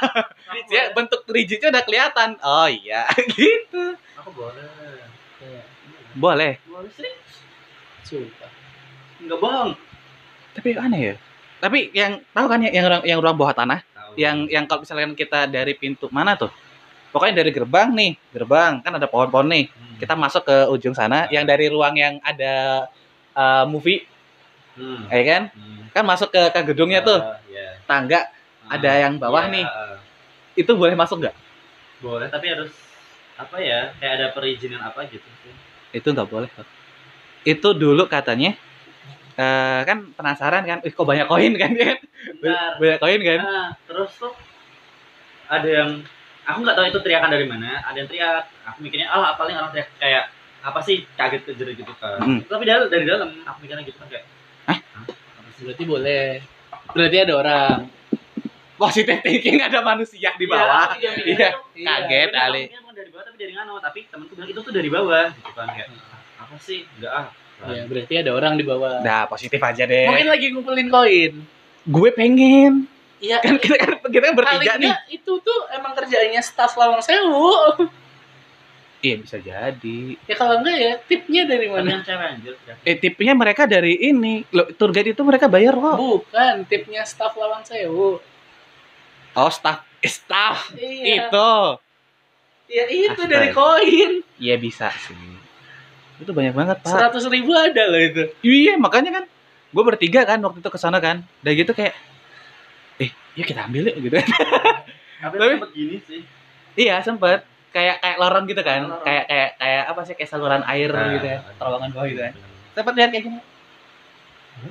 [0.66, 0.94] dia boleh.
[0.96, 2.30] bentuk rigidnya udah kelihatan.
[2.40, 3.04] Oh iya
[3.36, 3.94] gitu.
[4.18, 4.64] Aku boleh.
[6.16, 6.58] Boleh.
[6.66, 6.88] boleh.
[6.96, 7.12] Sih
[8.02, 8.50] Sumpah.
[9.20, 9.70] nggak bohong.
[10.56, 11.14] Tapi aneh ya.
[11.58, 13.82] Tapi yang tahu kan yang yang, yang ruang bawah tanah?
[13.84, 14.12] Tahu.
[14.16, 16.50] yang yang kalau misalkan kita dari pintu mana tuh?
[17.12, 18.80] Pokoknya dari gerbang nih gerbang.
[18.80, 19.66] Kan ada pohon-pohon nih.
[19.68, 19.96] Hmm.
[19.98, 21.26] kita masuk ke ujung sana.
[21.28, 22.86] Yang dari ruang yang ada
[23.36, 24.06] uh, movie.
[24.78, 25.10] Hmm.
[25.10, 25.42] ya kan?
[25.52, 25.87] Hmm.
[25.98, 27.74] Kan masuk ke, ke gedungnya tuh Ah, iya.
[27.84, 28.20] tangga
[28.64, 29.64] ada Ah, yang bawah iya, nih.
[29.64, 29.96] ah.
[30.54, 31.34] itu boleh masuk nggak
[31.98, 32.70] boleh tapi harus
[33.34, 35.26] apa ya kayak ada perizinan apa gitu
[35.90, 36.46] itu nggak boleh
[37.44, 38.54] itu dulu katanya
[39.34, 41.94] eh, kan penasaran kan Ih, kok banyak koin kan ya
[42.76, 44.34] banyak koin kan Nah, terus tuh
[45.46, 45.90] ada yang
[46.42, 49.70] aku nggak tahu itu teriakan dari mana ada yang teriak aku mikirnya ah paling orang
[49.70, 50.24] teriak kayak
[50.58, 52.42] apa sih kaget kejer gitu kan Hmm.
[52.42, 54.24] tapi dari, dari dalam aku mikirnya gitu kan kayak
[54.66, 54.78] Hah?
[55.60, 56.26] Berarti boleh.
[56.90, 57.78] Berarti ada orang.
[58.76, 61.48] positive thinking ada manusia di bawah Iya, aku juga mikirnya Iya.
[61.50, 64.86] tuh, kaget mikirnya bukan dari bawah tapi dari ngano tapi temanku bilang itu tuh dari
[64.88, 67.26] bawah gitu kan kayak "Ah, apa sih enggak ah
[67.66, 69.02] Ya, berarti ada orang di bawah.
[69.02, 71.32] nah positif aja deh Mungkin lagi ngumpulin koin.
[71.84, 72.86] gue pengen
[73.18, 73.42] Iya.
[73.42, 77.50] kan kita kan kita kan bertiga nih itu tuh emang kerjaannya staf Lawang Sewu.
[79.00, 81.86] Iya bisa jadi Ya kalau enggak ya tipnya dari mana?
[81.88, 82.74] yang cewek anjir ya.
[82.82, 87.32] eh tipnya mereka dari ini Loh, tour guide itu mereka bayar kok Bukan, tipnya staf
[87.32, 88.18] Lawang Sewu.
[89.32, 91.26] oh staff eh, staff Iya.
[91.26, 91.50] itu
[92.68, 93.32] Ya itu Astaga.
[93.32, 94.12] dari koin.
[94.36, 95.16] iya bisa sih
[96.18, 98.22] itu banyak banget pak Seratus ribu ada loh itu.
[98.40, 99.24] Iya makanya kan
[99.68, 101.94] gue bertiga kan waktu itu ke sana kan dan gitu kayak
[102.98, 104.28] eh yuk kita ambil yuk gitu kan
[105.22, 106.20] tapi, Tapi- sempet gini sih
[106.76, 108.80] iya sempet kayak kayak lorong gitu kan?
[108.84, 109.04] Lorong.
[109.04, 110.14] kayak kayak kayak apa sih?
[110.14, 112.34] Kayak saluran air Nah, gitu ya terowongan bawah gitu kan
[112.72, 113.40] sempet lihat kayak gini.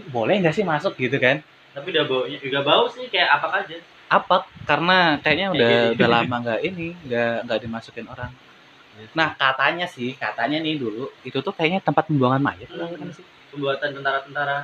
[0.09, 1.39] Boleh nggak sih masuk gitu kan?
[1.71, 3.77] Tapi udah baunya juga bau sih kayak apa aja.
[4.07, 8.31] Apa karena kayaknya udah Kayak udah lama nggak ini nggak nggak dimasukin orang.
[9.13, 12.95] Nah katanya sih katanya nih dulu itu tuh kayaknya tempat pembuangan mayat Hmm.
[12.95, 13.25] kan sih?
[13.53, 14.57] Pembuatan tentara-tentara.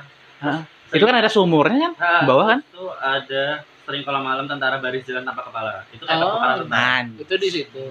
[0.90, 1.92] Itu kan ada sumurnya kan?
[1.96, 2.60] Nah, di bawah kan?
[2.60, 3.44] Itu ada
[3.84, 5.84] sering kalau malam tentara baris jalan tanpa kepala.
[5.92, 6.36] Itu kayak Oh.
[6.36, 6.80] kepala tentara.
[6.80, 7.84] nah Itu di situ.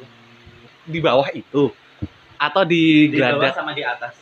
[0.83, 1.71] Di bawah itu
[2.35, 4.13] atau di, Di bawah sama di atas.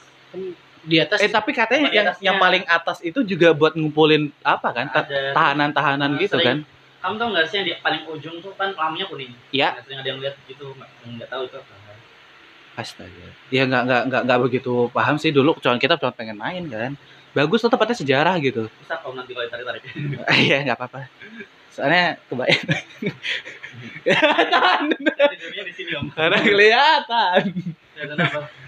[0.82, 2.26] Di atas eh tapi katanya yang atasnya.
[2.26, 4.86] yang paling atas itu juga buat ngumpulin apa kan
[5.34, 6.80] tahanan-tahanan Nah, gitu kan sering.
[7.02, 9.34] Kamu tau gak sih yang di paling ujung tuh kan lampunya kuning?
[9.50, 9.74] Iya.
[9.74, 11.74] Nah, Sering ada yang lihat gitu, nggak nggak tahu itu apa.
[12.71, 16.63] astaga ya nggak nggak nggak nggak begitu paham sih dulu cuma kita cuma pengen main
[16.71, 16.95] kan
[17.32, 19.82] bagus tuh tempatnya sejarah gitu Bisa kalau nanti kalau tarik-tarik.
[20.44, 21.08] iya nggak apa-apa
[21.67, 22.67] soalnya kebayang
[24.04, 26.06] kelihatan Tidurnya di sini om.
[26.12, 27.39] karena kelihatan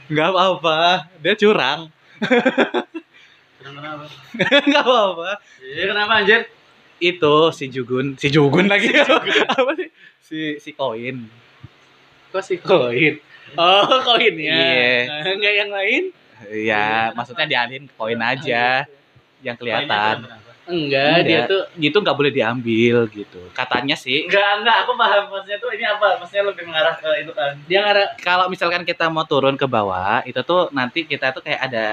[0.08, 0.80] nggak apa-apa
[1.20, 1.92] dia curang
[3.60, 4.06] Kenapa?
[4.64, 5.30] nggak apa-apa
[5.62, 6.42] Iya kenapa anjir?
[7.00, 9.90] itu si Jugun si Jugun lagi apa sih
[10.22, 11.28] si si koin
[12.32, 13.20] kok si koin.
[13.54, 14.50] Oh, koinnya.
[14.50, 15.30] Iya.
[15.30, 16.04] Enggak yang lain?
[16.52, 18.88] Ya maksudnya dialihin ke koin aja
[19.44, 20.16] yang Poinnya kelihatan?
[20.64, 21.52] Enggak, dia Enggak.
[21.52, 25.84] tuh gitu nggak boleh diambil gitu katanya sih Enggak, enggak, aku paham maksudnya tuh ini
[25.84, 26.24] apa?
[26.24, 27.54] Maksudnya lebih mengarah ke itu kan.
[27.68, 31.68] dia ngarah kalau misalkan kita mau turun ke bawah itu tuh nanti kita tuh kayak
[31.68, 31.86] ada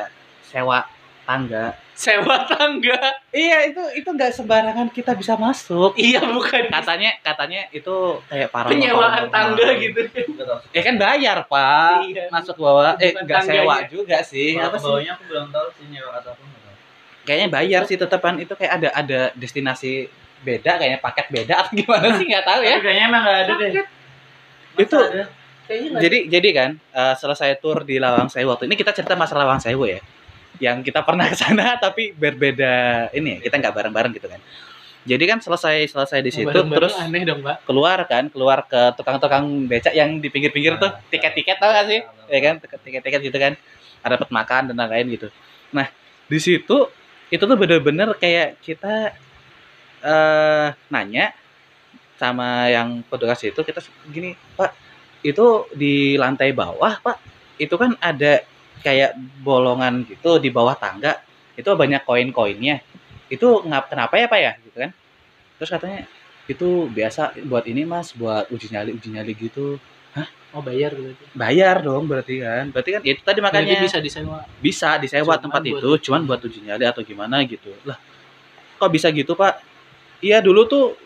[0.47, 0.87] sewa
[1.31, 1.67] tangga.
[1.95, 2.99] Sewa tangga.
[3.31, 5.95] iya itu itu nggak sembarangan kita bisa masuk.
[5.95, 6.67] Iya, bukan.
[6.73, 10.01] Katanya katanya itu kayak para penyewaan tangga gitu.
[10.09, 10.59] Enggak tahu.
[10.75, 12.03] eh kan bayar pak.
[12.11, 12.25] Iya.
[12.33, 14.59] masuk ke bawah eh nggak sewa juga sih.
[14.59, 14.89] Apa sih?
[14.91, 16.75] bawahnya aku belum tahu sih nyewa atau apa enggak tahu.
[17.29, 18.35] kayaknya bayar sih tetepan.
[18.43, 20.09] Itu kayak ada ada destinasi
[20.41, 22.25] beda kayaknya paket beda atau gimana sih?
[22.27, 22.77] Nggak tahu ya.
[22.81, 23.71] Kayaknya emang enggak ada deh.
[23.71, 25.25] Masa Itu- ada?
[25.69, 28.51] Kayaknya jadi jadi kan eh, selesai tour di Lawang Sewu.
[28.51, 30.01] Waktu ini kita cerita masalah Lawang Sewu ya
[30.61, 34.41] yang kita pernah ke sana tapi berbeda ini ya kita nggak bareng-bareng gitu kan.
[35.01, 37.65] Jadi kan selesai selesai di situ Bareng-bareng terus aneh dong, Pak.
[37.65, 42.01] keluar kan keluar ke tukang-tukang becak yang di pinggir-pinggir tuh Nah, tiket-tiket tau gak sih?
[42.29, 43.57] Ya kan tiket-tiket gitu kan
[44.05, 45.29] ada dapat makan dan lain-lain gitu.
[45.73, 45.89] Nah
[46.29, 46.93] di situ
[47.33, 49.17] itu tuh bener-bener kayak kita
[50.01, 51.33] eh nanya
[52.21, 53.81] sama yang petugas itu kita
[54.13, 54.77] gini pak
[55.25, 57.17] itu di lantai bawah pak
[57.57, 58.45] itu kan ada
[58.81, 59.15] kayak
[59.45, 61.21] bolongan gitu di bawah tangga
[61.57, 62.81] itu banyak koin-koinnya.
[63.29, 64.53] Itu ngap kenapa ya pak ya?
[64.65, 64.91] Gitu kan.
[65.61, 66.01] Terus katanya
[66.49, 69.77] itu biasa buat ini mas buat uji nyali uji nyali gitu.
[70.51, 71.25] Oh, bayar berarti.
[71.31, 72.65] bayar dong berarti kan.
[72.75, 74.39] Berarti kan itu tadi Makanya makanya bisa disewa.
[74.59, 77.71] bisa disewa Cuman tempat buat- itu cuman buat uji nyali atau gimana gitu.
[77.87, 77.95] Lah
[78.83, 79.63] kok bisa gitu pak?
[80.19, 80.99] Iya dulu tuh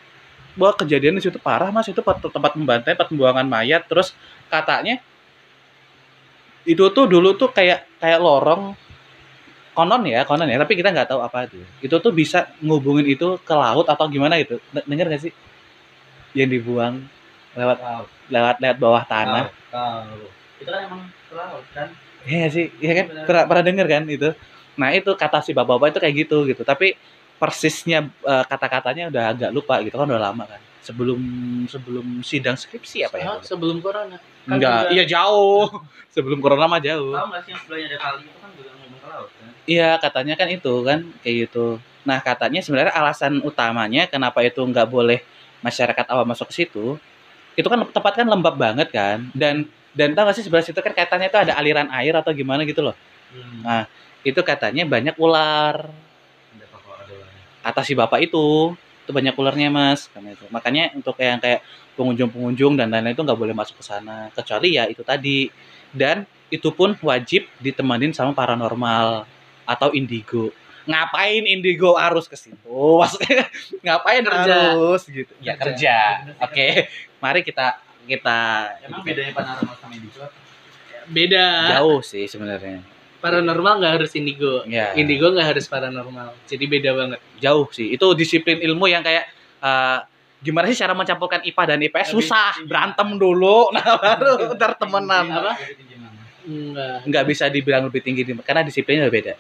[0.57, 1.85] buat kejadian di situ parah mas.
[1.93, 4.17] Itu tempat tempat membantai tempat pembuangan mayat terus
[4.49, 5.03] katanya
[6.65, 8.77] itu tuh dulu tuh kayak kayak lorong
[9.77, 13.37] konon ya konon ya tapi kita nggak tahu apa itu itu tuh bisa ngubungin itu
[13.43, 15.33] ke laut atau gimana gitu denger gak sih
[16.35, 17.05] yang dibuang
[17.55, 18.05] lewat Tahu.
[18.35, 20.31] lewat lewat bawah tanah Tahu.
[20.63, 21.89] Itu kan emang ke laut kan.
[22.25, 23.07] Iya sih, iya kan?
[23.11, 23.25] Benar.
[23.27, 24.31] Pernah, pernah denger kan itu?
[24.79, 26.63] Nah itu kata si bapak-bapak itu kayak gitu gitu.
[26.63, 26.95] Tapi
[27.41, 30.61] persisnya eh, kata-katanya udah agak lupa gitu kan udah lama kan.
[30.85, 31.17] sebelum
[31.65, 33.41] sebelum sidang skripsi apa ya?
[33.41, 34.21] Sebelum corona.
[34.21, 35.65] Kan Enggak, iya jauh.
[36.15, 37.17] sebelum corona mah jauh.
[37.17, 39.49] Tahu nggak sih yang sebelahnya ada kali itu kan juga ngomong ke laut kan?
[39.65, 41.67] Iya, katanya kan itu kan kayak gitu.
[42.05, 45.25] Nah, katanya sebenarnya alasan utamanya kenapa itu nggak boleh
[45.65, 47.01] masyarakat awam masuk ke situ,
[47.57, 49.33] itu kan tempat kan lembab banget kan.
[49.33, 52.67] Dan dan tau gak sih sebelah situ kan katanya itu ada aliran air atau gimana
[52.69, 52.97] gitu loh.
[53.33, 53.63] Hmm.
[53.65, 53.85] Nah,
[54.25, 55.85] Itu katanya banyak ular.
[56.57, 57.45] Ada apa ada ularnya?
[57.65, 60.13] Kata si bapak itu, itu banyak ularnya mas.
[60.13, 60.45] Karena itu.
[60.53, 61.65] Makanya untuk yang kayak
[61.97, 64.29] pengunjung-pengunjung dan lain-lain itu nggak boleh masuk ke sana.
[64.37, 65.49] Kecuali ya itu tadi.
[65.89, 69.25] Dan itu pun wajib ditemenin sama paranormal
[69.65, 70.53] atau indigo.
[70.85, 72.77] Ngapain indigo harus ke situ?
[73.01, 73.49] Maksudnya
[73.81, 74.77] ngapain Kerja.
[74.77, 75.33] harus gitu?
[75.41, 76.29] Ya Kerja.
[76.29, 76.45] kerja.
[76.45, 76.69] Oke,
[77.25, 80.29] mari kita kita Emang bedanya paranormal sama indigo?
[81.09, 81.81] Beda.
[81.81, 82.85] jauh sih sebenarnya.
[83.25, 84.61] Paranormal nggak harus indigo.
[84.69, 84.93] Ya.
[84.93, 86.37] Indigo nggak harus paranormal.
[86.45, 87.21] Jadi beda banget.
[87.41, 87.89] jauh sih.
[87.89, 89.25] Itu disiplin ilmu yang kayak
[89.59, 89.99] eh,
[90.45, 92.53] gimana sih cara mencampurkan IPA dan IPS Lebih susah.
[92.53, 92.69] tinggi.
[92.69, 95.25] Berantem dulu, nah baru ntar temenan.
[95.33, 95.53] Apa?
[96.45, 96.97] Enggak.
[97.09, 99.33] Nggak bisa dibilang lebih tinggi di- karena disiplinnya beda.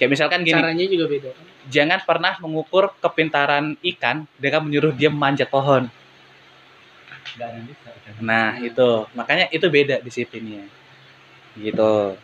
[0.00, 1.28] Kayak misalkan gini, Caranya juga beda.
[1.68, 5.90] jangan pernah mengukur kepintaran ikan dengan menyuruh dia memanjat pohon.
[7.36, 7.66] Kan?
[8.24, 9.04] Nah, itu.
[9.12, 10.64] Makanya itu beda disiplinnya.
[11.52, 12.16] Gitu.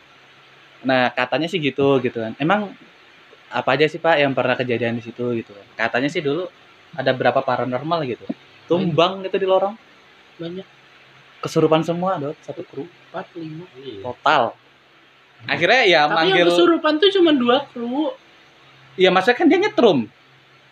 [0.84, 2.32] Nah, katanya sih gitu gitu kan.
[2.36, 2.72] Emang
[3.54, 5.66] apa aja sih Pak yang pernah kejadian di situ gitu kan.
[5.88, 6.46] Katanya sih dulu
[6.94, 8.26] ada berapa paranormal gitu.
[8.70, 9.74] Tumbang gitu di lorong.
[10.38, 10.66] Banyak.
[11.44, 13.68] Kesurupan semua, Dok, satu kru 4, 5.
[13.76, 14.00] Iya.
[14.00, 14.56] total.
[15.44, 18.16] Akhirnya ya Tapi manggil yang kesurupan tuh cuma dua kru.
[18.96, 20.08] Iya, maksudnya kan dia nyetrum.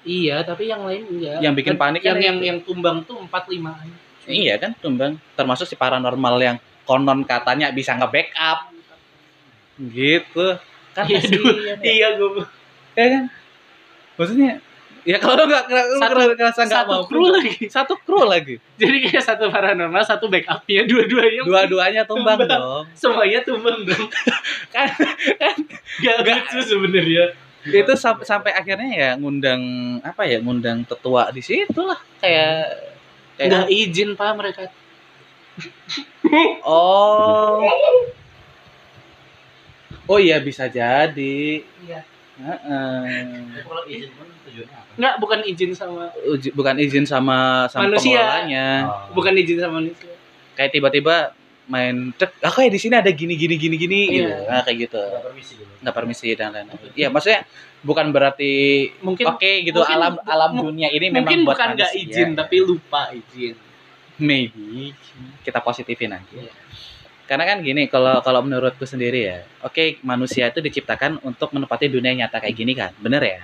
[0.03, 1.38] Iya, tapi yang lain enggak.
[1.44, 2.48] Yang bikin panik yang kan yang itu.
[2.48, 5.20] yang tumbang tuh 4 5 Iya kan, tumbang.
[5.37, 6.57] Termasuk si paranormal yang
[6.88, 8.71] konon katanya bisa nge-backup
[9.90, 10.47] gitu.
[10.92, 11.75] Kan Iya, kasihan ya.
[11.83, 12.45] Iya, gue
[12.92, 13.25] ya kan
[14.12, 14.53] maksudnya
[15.03, 15.64] ya kalau nggak
[16.37, 17.66] ngerasa nggak mau kru lagi.
[17.66, 22.61] satu kru lagi Jadi kayak satu paranormal, satu backupnya, dua-duanya dua-duanya tumbang Tumbang.
[22.61, 24.07] dong semuanya tumbang dong.
[24.75, 24.88] kan
[25.99, 26.38] Gak Nggak.
[26.47, 27.25] lucu sebenarnya.
[27.64, 29.62] itu sampai sampai akhirnya ya ngundang
[30.03, 32.68] apa ya ngundang tetua di situ lah kayak
[33.38, 34.62] Nggak kayak izin pak mereka.
[36.62, 37.59] oh
[40.04, 42.00] oh iya bisa jadi Iya.
[43.62, 44.90] Kalau izin pun tujuannya apa?
[44.92, 48.18] Nggak, bukan izin sama Uji- bukan izin sama sama Manusia.
[48.18, 49.14] pengelolanya Oh.
[49.14, 50.10] bukan izin sama manusia.
[50.52, 51.32] kayak tiba-tiba
[51.64, 54.50] main cek ah kayak di sini ada gini gini gini gini gitu Iya.
[54.50, 55.72] nah, kayak gitu Nggak permisi dulu.
[55.78, 57.40] nggak permisi dan lain-lain iya maksudnya
[57.80, 58.52] bukan berarti
[58.98, 62.56] Mungkin oke gitu mungkin- alam alam dunia ini memang mungkin buat bukan nggak izin tapi
[62.60, 63.54] lupa izin.
[64.18, 64.92] maybe
[65.40, 66.52] kita positifin aja Iya.
[67.33, 72.12] Karena kan gini kalau kalau menurutku sendiri ya oke manusia itu diciptakan untuk menempati dunia
[72.12, 73.40] nyata kayak gini kan bener ya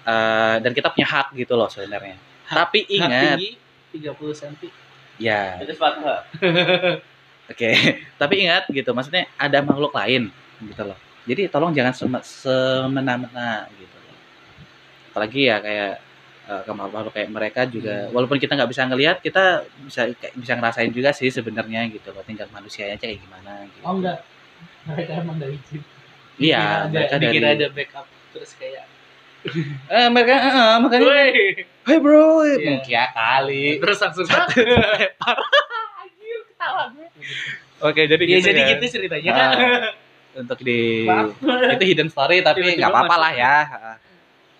[0.00, 2.16] Eh, dan kita punya hak gitu loh sebenarnya
[2.48, 3.48] Hak- tapi Hak ingat tinggi
[3.92, 4.54] 30 cm.
[5.20, 6.22] ya Itu sepatu nggak?
[7.52, 7.70] Oke,
[8.14, 10.30] tapi ingat gitu, maksudnya ada makhluk lain
[10.62, 10.94] gitu loh.
[11.26, 14.16] Jadi tolong jangan sem- semena-mena gitu loh.
[15.12, 15.92] Apalagi ya kayak
[16.50, 18.12] eh, ke makhluk kayak mereka juga, Hmm.
[18.12, 19.44] walaupun kita nggak bisa ngelihat, kita
[19.80, 22.20] bisa kayak bisa ngerasain juga sih sebenarnya gitu loh.
[22.20, 23.84] Tinggal manusianya aja kayak gimana gitu.
[23.84, 24.18] Oh enggak.
[24.82, 25.80] Mereka emang nggak izin.
[26.36, 28.84] Iya, mereka ada, dari dikira ada backup terus kayak
[29.94, 31.12] eh, mereka eh, eh, makanya.
[31.80, 32.76] Hey bro, Iya.
[32.76, 33.64] mungkin kali.
[33.78, 34.26] terus langsung
[36.00, 37.06] Anjir, ketawa gue.
[37.80, 38.68] Oke, jadi gitu jadi ya.
[38.76, 39.50] gitu ceritanya kan.
[40.36, 41.32] Untuk di Maaf.
[41.74, 43.54] itu hidden story tapi nggak apa-apa lah ya.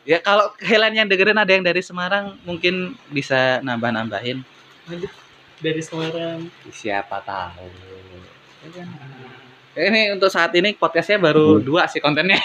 [0.08, 4.40] Ya kalau kalian yang dengerin ada yang dari Semarang mungkin bisa nambah-nambahin.
[5.60, 6.48] Dari Semarang.
[6.72, 7.68] Siapa tahu.
[8.64, 8.88] Ya kan?
[9.76, 12.40] Ya, Ini untuk saat ini podcastnya baru dua sih kontennya.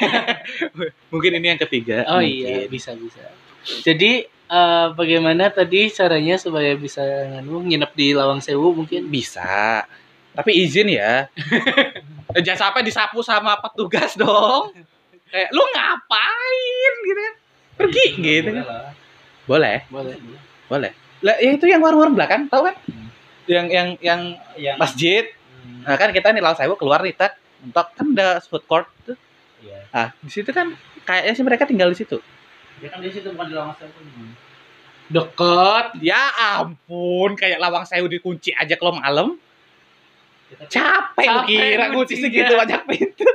[1.11, 2.05] mungkin ini yang ketiga.
[2.11, 2.67] Oh mungkin.
[2.67, 3.23] iya, bisa bisa.
[3.81, 9.07] Jadi eh, bagaimana tadi caranya supaya bisa nganu nginep di Lawang Sewu mungkin?
[9.09, 9.81] Bisa.
[10.35, 11.25] Tapi izin ya.
[12.35, 14.75] Eh, Jangan sampai disapu sama petugas dong.
[15.31, 17.33] Kayak lu ngapain gitu kan?
[17.75, 18.65] Pergi gitu kan.
[19.45, 20.15] Boleh, Boleh.
[20.65, 20.91] boleh.
[21.21, 22.75] Lah ya itu yang warung-warung belakang, tahu kan?
[22.87, 23.07] Hmm.
[23.45, 24.21] Yang yang yang
[24.57, 25.23] Yang masjid.
[25.65, 28.85] Hmm, Nah, kan kita nih Laos Sewu keluar nih tak untuk kan ada food court
[29.05, 29.17] tuh.
[29.61, 29.79] Iya.
[29.89, 30.73] Ah, di situ kan
[31.05, 32.17] kayaknya sih mereka tinggal di situ.
[32.81, 33.93] Ya kan di situ bukan di Lawang Sewu.
[35.05, 36.01] Dekat.
[36.01, 39.37] Ya ampun, kayak lawang sewu dikunci aja kalau malam.
[40.45, 42.23] Capek, Capek kira kunci kuncinya.
[42.23, 43.27] segitu banyak pintu.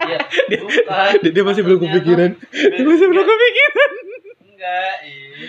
[0.00, 0.18] Iya.
[0.50, 1.12] Dia- Bukan.
[1.20, 2.30] dia- dia masih belum kepikiran.
[2.50, 3.90] Dia masih belum kepikiran.
[4.48, 5.46] Enggak, iya.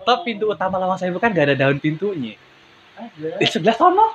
[0.00, 2.36] Toh mau- pintu utama lawang sewu kan gak ada daun pintunya.
[2.94, 3.28] ada.
[3.36, 4.12] Di sebelah sono.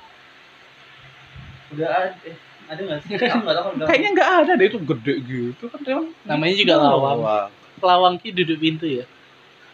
[1.72, 2.14] Udah ada.
[2.24, 3.10] Eh, Ada nggak sih?
[3.90, 5.82] Kayaknya nggak ada deh itu gede gitu kan.
[6.26, 7.18] Namanya juga lawang.
[7.20, 7.50] Lawang.
[7.78, 9.06] Lawang ki duduk pintu ya.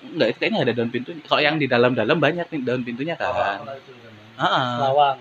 [0.02, 1.22] Enggak, itu kayaknya ada daun pintunya.
[1.22, 3.30] Kalau yang di dalam-dalam banyak nih daun pintunya kan.
[3.30, 4.14] itu kan.
[4.42, 4.70] Heeh.
[4.82, 5.18] Lawang.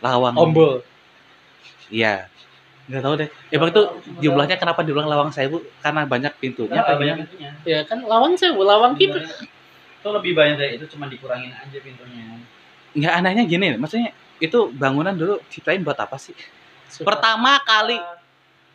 [0.00, 0.34] Lawang.
[0.36, 0.80] Ombol.
[1.92, 2.28] Iya.
[2.84, 3.28] Nggak tahu deh.
[3.48, 3.82] Emang itu
[4.20, 5.64] jumlahnya kenapa diulang lawang sewu?
[5.80, 6.80] Karena banyak pintunya.
[6.80, 7.50] Kenapa apa banyak pintunya?
[7.64, 12.40] Ya kan lawang sewu, lawang ki Itu lebih banyak dari itu cuma dikurangin aja pintunya.
[12.92, 16.36] Nggak anehnya gini, maksudnya itu bangunan dulu ciptain buat apa sih?
[16.86, 18.20] suka- Pertama kali Uh,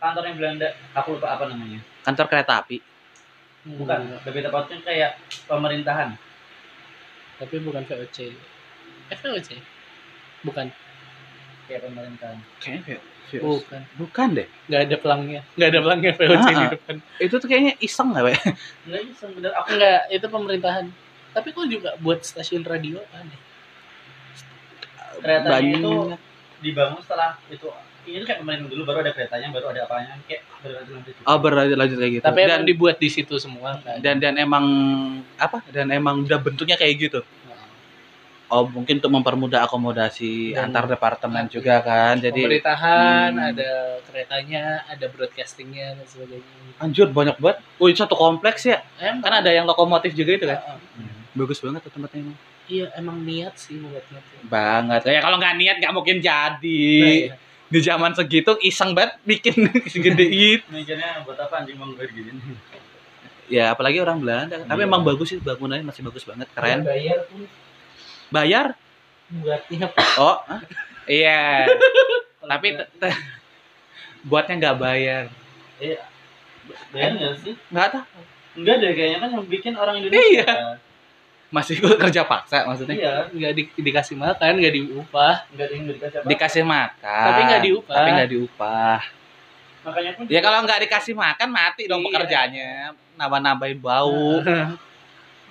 [0.02, 1.80] kantornya Belanda, aku lupa apa namanya.
[2.02, 2.80] kantor kereta api.
[3.60, 5.12] Hmm, Bukan, lebih tepatnya kayak
[5.46, 6.16] pemerintahan.
[7.38, 8.18] Tapi bukan VOC.
[9.10, 9.50] Eh VOC?
[10.42, 10.68] Bukan.
[11.66, 12.38] Kayak pemerintahan.
[12.58, 13.82] Kayaknya kayak Bukan.
[13.96, 14.48] bukan deh.
[14.66, 15.42] Nggak ada pelangnya.
[15.54, 16.72] Nggak ada pelangnya VOC di Ah.
[16.72, 16.96] depan.
[17.20, 18.38] Itu tuh kayaknya iseng nggak, Pak?
[18.84, 20.86] Enggak sih sebenarnya aku Enggak, itu pemerintahan.
[21.30, 23.40] Tapi kok juga buat stasiun radio aneh.
[25.20, 25.78] Keretanya Banyak.
[25.78, 25.92] itu
[26.60, 27.68] dibangun setelah itu
[28.10, 31.78] ini tuh kayak pemerintah dulu baru ada keretanya baru ada apanya kayak berlanjut Oh, berlanjut
[31.78, 32.24] lanjut kayak gitu.
[32.24, 33.98] Tapi dan dibuat di situ semua kan.
[34.00, 34.66] dan dan emang
[35.36, 35.62] apa?
[35.68, 37.22] Dan emang udah bentuknya kayak gitu.
[38.50, 42.18] Oh, mungkin untuk mempermudah akomodasi Dan- antar departemen juga kan.
[42.18, 43.50] Jadi pemerintahan, Hmm.
[43.54, 46.58] ada keretanya, ada broadcastingnya dan sebagainya.
[46.80, 47.62] anjur banyak banget.
[47.78, 48.82] Wih, satu kompleks ya.
[48.98, 50.58] Emang, Kan ada yang lokomotif juga itu kan.
[50.66, 50.80] Ah.
[51.32, 52.38] Bagus banget tuh tempatnya emang.
[52.66, 54.42] Iya, emang niat sih buatnya tuh.
[54.44, 55.02] Banget.
[55.04, 56.86] Ya kalau nggak niat nggak mungkin jadi.
[56.98, 57.34] Nah, iya.
[57.70, 59.54] Di zaman segitu iseng banget bikin
[59.94, 60.66] segede itu.
[60.68, 62.32] mikirnya buat apa anjing kayak gini
[63.50, 64.62] Ya apalagi orang Belanda.
[64.62, 64.86] Tapi Iya.
[64.86, 66.86] emang bagus sih bangunannya masih bagus banget, keren.
[66.86, 67.46] Bayar pun
[68.30, 68.68] Bayar?
[69.32, 70.62] buatnya Oh, hah?
[71.06, 71.66] iya.
[72.52, 72.78] Tapi
[74.24, 75.24] buatnya nggak bayar.
[76.90, 78.06] bayar nggak sih Nggak tahu.
[78.56, 80.54] enggak deh kayaknya kan yang bikin orang Indonesia Iya.
[81.50, 82.94] Masih kerja paksa maksudnya.
[82.94, 85.36] iya nggak di- dikasih makan, nggak diupah.
[85.50, 87.24] enggak ada yang dikasih apa Dikasih makan.
[87.26, 87.96] Tapi nggak diupah.
[87.96, 89.00] Tapi nggak diupah.
[89.80, 92.08] makanya pun Ya kalau nggak dikasih makan mati dong Iya.
[92.08, 92.72] pekerjaannya.
[93.16, 94.38] Nambah-nambahin bau.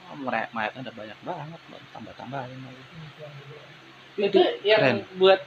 [0.08, 1.60] Oh, mereka mereka udah banyak banget,
[1.92, 2.82] tambah-tambahin lagi.
[4.18, 4.98] itu yang Keren.
[5.14, 5.40] buat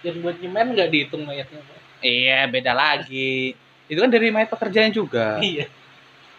[0.00, 1.78] yang buat nyemen nggak dihitung mayatnya Pak?
[1.98, 3.58] Iya, beda lagi.
[3.84, 5.42] Itu kan dari mayat pekerjaan juga.
[5.42, 5.66] iya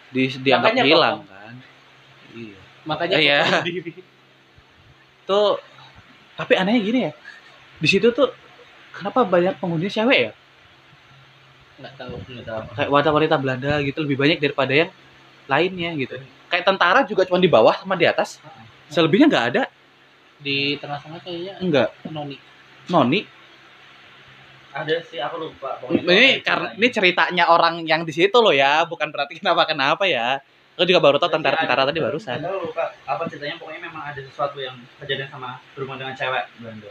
[0.08, 1.39] Di, dianggap Makanya hilang kan.
[2.88, 3.64] Makanya Iya.
[5.28, 5.60] Tuh
[6.36, 7.12] tapi anehnya gini ya.
[7.80, 8.32] Di situ tuh
[8.96, 10.32] kenapa banyak penghuni cewek ya?
[11.80, 14.90] nggak tahu nggak tahu Kayak wanita-wanita Belanda gitu lebih banyak daripada yang
[15.48, 16.20] lainnya gitu.
[16.52, 18.36] Kayak tentara juga cuma di bawah sama di atas.
[18.92, 19.64] Selebihnya nggak ada.
[20.40, 21.92] di tengah-tengah kayaknya Enggak.
[22.08, 22.40] noni
[22.88, 23.20] Noni.
[24.72, 29.12] ada sih aku lupa Ini karena ini ceritanya orang yang di situ loh ya, bukan
[29.12, 30.40] berarti kenapa kenapa ya.
[30.80, 32.40] Aku juga baru tahu tentara-tentara tadi barusan.
[32.40, 36.44] Nggak tahu lupa apa ceritanya pokoknya memang ada sesuatu yang kejadian sama berhubungan dengan cewek
[36.56, 36.88] Belanda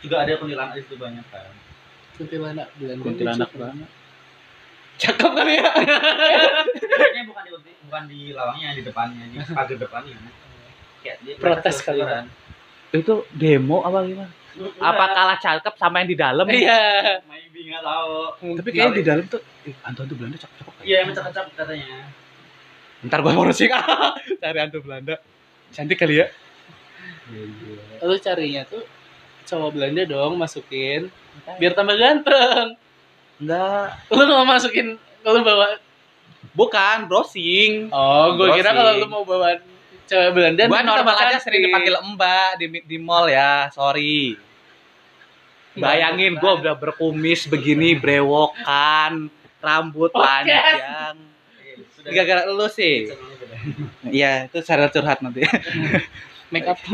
[0.00, 1.52] juga ada kuntilanak di situ banyak kan
[2.16, 3.90] kuntilanak Belanda Kuntilanak banget.
[4.96, 5.70] Cakep kali ya.
[5.76, 7.50] Kayaknya bukan di
[7.84, 10.16] bukan di lawangnya di depannya di pagar depannya
[11.04, 12.00] kayak dia Protes kali.
[12.00, 12.24] kan
[12.96, 14.32] Itu demo apa gimana?
[14.80, 16.48] Apa kalah cakep sama yang di dalam?
[16.48, 18.16] iya maybe nggak tahu
[18.56, 20.72] Tapi kayaknya di dalam tuh eh, hantu-hantu Belanda cakep-cakep.
[20.80, 22.08] iya yang cakep katanya
[23.04, 23.68] Ntar gua mau rusik
[24.42, 25.20] cari hantu Belanda.
[25.70, 26.26] Cantik kali ya.
[28.00, 28.86] lu carinya tuh
[29.44, 31.10] cowok Belanda dong masukin
[31.58, 32.78] biar tambah ganteng
[33.42, 33.98] Enggak.
[34.14, 35.82] lu mau masukin lu bawa
[36.54, 37.90] Bukan, browsing.
[37.90, 38.78] oh gue kira Browsing.
[38.78, 39.58] kalau lu mau bawa
[40.06, 44.38] cewek Belanda Gua normal aja sering dipanggil Mbak di di mall ya, sorry.
[45.74, 49.28] Bayangin gua udah berkumis begini, brewokan,
[49.58, 51.18] rambut panjang.
[52.12, 53.10] Gara-gara lu sih.
[54.06, 55.42] Iya, itu cara curhat nanti.
[56.54, 56.78] make up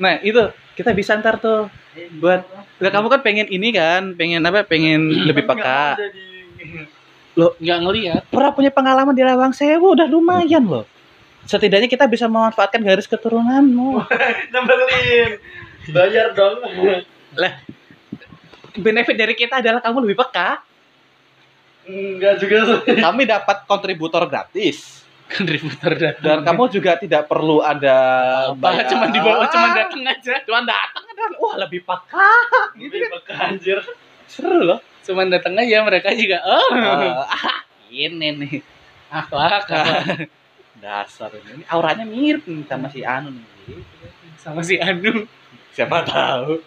[0.00, 0.40] Nah, itu
[0.74, 1.70] kita bisa ntar tuh
[2.18, 2.42] buat
[2.82, 4.66] Lah kamu kan pengen ini kan, pengen apa?
[4.66, 5.94] Pengen lebih peka.
[7.34, 10.86] nggak ngelihat Pernah punya pengalaman di Lawang Sewu udah lumayan loh.
[11.44, 14.00] Setidaknya kita bisa memanfaatkan garis keturunanmu.
[14.54, 15.38] nambelin
[15.92, 16.64] bayar dong
[18.74, 20.58] Benefit dari kita adalah kamu lebih peka.
[21.84, 25.02] Enggak juga sih Kami dapat kontributor gratis.
[25.26, 27.96] kontributor dan Dan kamu juga tidak perlu ada
[28.46, 28.84] apa bayar.
[28.86, 32.32] cuman di bawah cuman datang aja Cuman datang dan wah lebih peka.
[32.76, 33.78] gitu kan anjir
[34.24, 34.80] Seru loh.
[35.00, 38.56] cuman datang aja mereka juga oh Eh, ah, ini nih.
[39.08, 40.28] akhlak akhlak.
[40.76, 41.50] Dasar ini.
[41.54, 43.46] Ini auranya mirip nih sama si Anu nih.
[44.36, 45.24] sama si Anu
[45.70, 46.60] Siapa tahu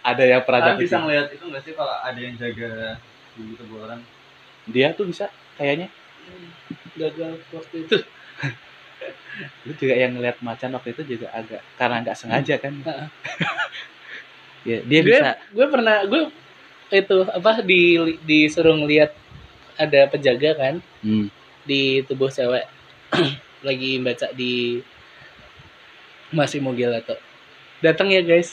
[0.00, 3.00] ada yang pernah bisa ngeliat itu nggak sih kalau ada yang jaga
[3.32, 3.98] di kuburan
[4.68, 5.88] dia tuh bisa kayaknya.
[6.94, 7.96] Gagal waktu itu.
[9.66, 12.74] Lu juga yang ngeliat macan waktu itu juga agak karena nggak sengaja kan.
[14.64, 15.36] Ya, dia gue bisa.
[15.52, 16.32] Gue pernah gue
[16.88, 19.12] itu apa di disuruh ngeliat
[19.76, 21.28] ada penjaga kan hmm.
[21.68, 22.64] di tubuh cewek.
[23.68, 24.80] Lagi baca di
[26.32, 27.20] Massimo Gelato
[27.84, 28.48] datang ya guys.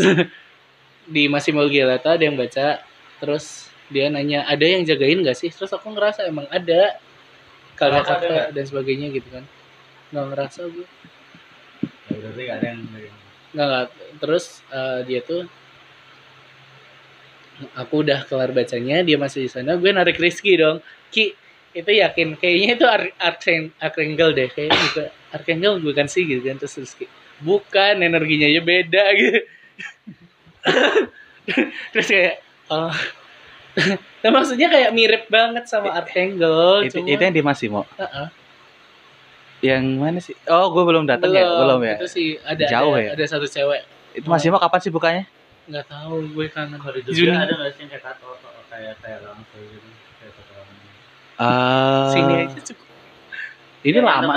[1.15, 2.83] Di Massimo Gelato ada yang baca.
[3.23, 5.51] Terus dia nanya ada yang jagain gak sih?
[5.51, 6.95] Terus aku ngerasa emang ada
[7.75, 8.47] Ngerasa kakak ada kakak nggak?
[8.55, 9.43] dan sebagainya gitu kan.
[10.11, 10.87] Nggak ngerasa gue
[12.11, 12.79] ya berarti gak ada yang
[13.51, 13.87] nggak nggak.
[14.19, 15.41] terus eh, dia tuh
[17.77, 20.81] aku udah kelar bacanya dia masih di sana gue narik Rizky dong.
[21.11, 21.35] Ki
[21.71, 22.35] itu yakin?
[22.35, 26.57] Kayaknya itu Ar Archang- Archangel deh kayaknya juga Archangel bukan sih gitu kan.
[26.57, 27.05] Terus Rizky
[27.41, 29.39] bukan energinya aja beda gitu.
[31.95, 32.35] Terus kayak
[32.69, 32.93] oh
[34.23, 38.27] nah, maksudnya kayak mirip banget sama Archangel itu, cuma itu yang di Massimo Heeh.
[39.61, 40.35] yang mana sih?
[40.49, 41.95] Oh gue belum datang ya belum ya.
[42.01, 43.09] itu sih ada Jauh ada, ya?
[43.15, 43.81] ada satu cewek.
[44.17, 45.23] Itu Massimo kapan sih bukanya?
[45.69, 47.31] Nggak tahu gue kangen kalau di Juni.
[47.31, 48.29] Ada nggak sih yang kayak tato
[48.67, 49.87] kayak kayak langsung gitu
[50.19, 50.53] kayak tato
[51.41, 52.87] Ah, sini aja cukup.
[53.81, 54.33] ini Yang lama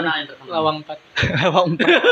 [0.49, 0.99] lawang empat.
[1.43, 2.05] Lawang Serius.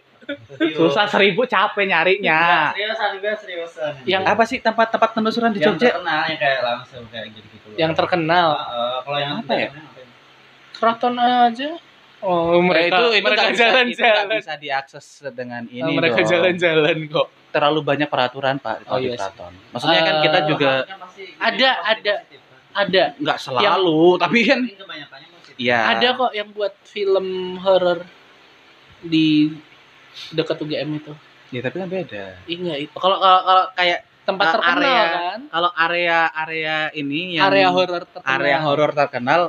[0.77, 2.71] susah seribu capek nyarinya.
[2.71, 3.91] Seriusan gue seriusan.
[4.03, 5.91] Yang apa sih tempat-tempat penelusuran di yang Jogja?
[5.91, 8.47] terkenal yang kayak langsung kayak gitu gitu yang terkenal?
[9.01, 9.69] Kalau yang Apa ya?
[10.71, 11.69] keraton aja.
[12.21, 13.85] Oh mereka itu itu mereka jalan-jalan
[14.37, 17.27] bisa diakses dengan ini Oh, mereka jalan-jalan kok.
[17.49, 19.53] Terlalu banyak peraturan pak Oh, kalau di iya keraton.
[19.73, 22.13] Maksudnya kan Eh, kita juga Kan pasti- Ada, ada.
[22.21, 22.71] positif, kan.
[22.79, 23.03] ada.
[23.17, 25.53] Nggak selalu tapi kan Tapi kebanyakannya positif.
[25.59, 27.99] ya ada kok yang buat film horor
[29.01, 29.49] di
[30.29, 31.13] dekat UGM itu.
[31.49, 32.25] Ya tapi kan beda.
[32.45, 35.39] Iya itu kalau kalau, kalau kayak tempat Uh, terkenal area- kan.
[35.49, 38.31] kalau area area ini yang area horor terkenal.
[38.33, 39.41] Area horor terkenal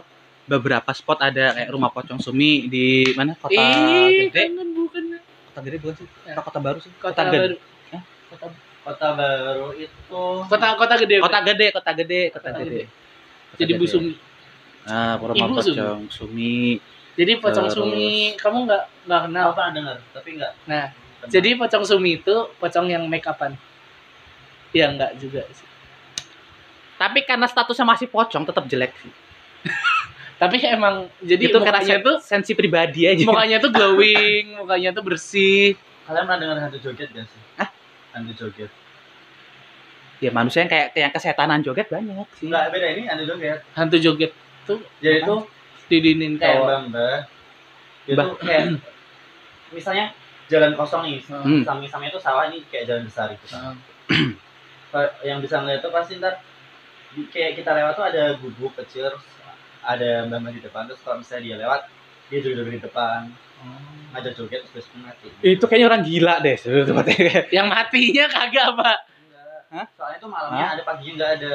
[0.44, 3.36] beberapa spot ada kayak rumah pocong sumi di mana?
[3.36, 4.50] Kota ih gede.
[4.50, 5.04] kangen bukan
[5.46, 6.06] kota gede bukan sih?
[6.24, 6.32] Ya.
[6.32, 6.90] kota, kota baru sih.
[6.96, 7.38] Kota gede.
[7.38, 7.56] baru.
[7.92, 8.02] Hah?
[8.28, 8.46] kota
[8.82, 10.22] kota baru itu.
[10.42, 12.66] Kota kota gede kota gede kota gede kota Kota gede.
[12.66, 12.82] Gede.
[13.46, 13.80] Kota jadi gede.
[13.80, 14.12] busumi
[14.82, 15.78] ah rumah Ibu Sumi.
[15.78, 16.54] pocong sumi
[17.12, 17.76] jadi pocong Terus.
[17.76, 19.46] sumi kamu nggak nggak kenal?
[19.52, 20.84] Apa dengar tapi enggak Nah,
[21.28, 23.52] jadi pocong sumi itu pocong yang make upan.
[24.72, 25.68] Ya enggak juga sih.
[26.96, 29.12] Tapi karena statusnya masih pocong tetap jelek sih.
[30.42, 33.22] Tapi emang jadi itu karena mukanya tuh sensi pribadi aja.
[33.22, 35.78] mukanya tuh glowing mukanya tuh bersih.
[36.02, 37.42] Kalian pernah dengar hantu joget gak sih?
[37.60, 37.70] Hah?
[38.16, 38.70] hantu joget.
[40.18, 42.50] Ya manusia yang kayak yang kesetanan joget banyak sih.
[42.50, 43.60] Enggak beda ini hantu joget.
[43.76, 44.32] Hantu joget
[45.02, 45.36] jadi itu
[45.92, 47.18] didinin kau mbak Mbah.
[48.08, 48.64] tuh kayak
[49.70, 50.16] misalnya
[50.48, 51.62] jalan kosong nih Hmm.
[51.62, 53.76] samping-sampingnya tuh sawah ini kayak jalan besar gitu kan.
[54.92, 56.40] Kalau yang bisa ngeliat tuh pasti ntar
[57.28, 59.24] kayak kita lewat tuh ada gubuk kecil terus
[59.80, 61.80] ada mbak mbak di depan terus kalau misalnya dia lewat
[62.28, 63.28] dia joget di depan
[64.12, 67.16] ngajak joget terus mati itu kayaknya orang gila deh sebetulnya
[67.56, 68.98] yang matinya kagak pak.
[69.72, 69.86] Hah?
[69.96, 70.74] soalnya tuh malamnya Hah?
[70.76, 71.54] ada paginya nggak ada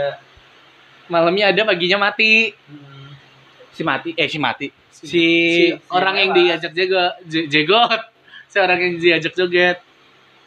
[1.07, 2.33] malamnya ada paginya mati
[2.65, 2.96] Hmm.
[3.78, 6.41] Si mati eh si mati si, si, orang yang lewat.
[6.57, 8.01] diajak jago je- jegot
[8.43, 9.78] si orang yang diajak joget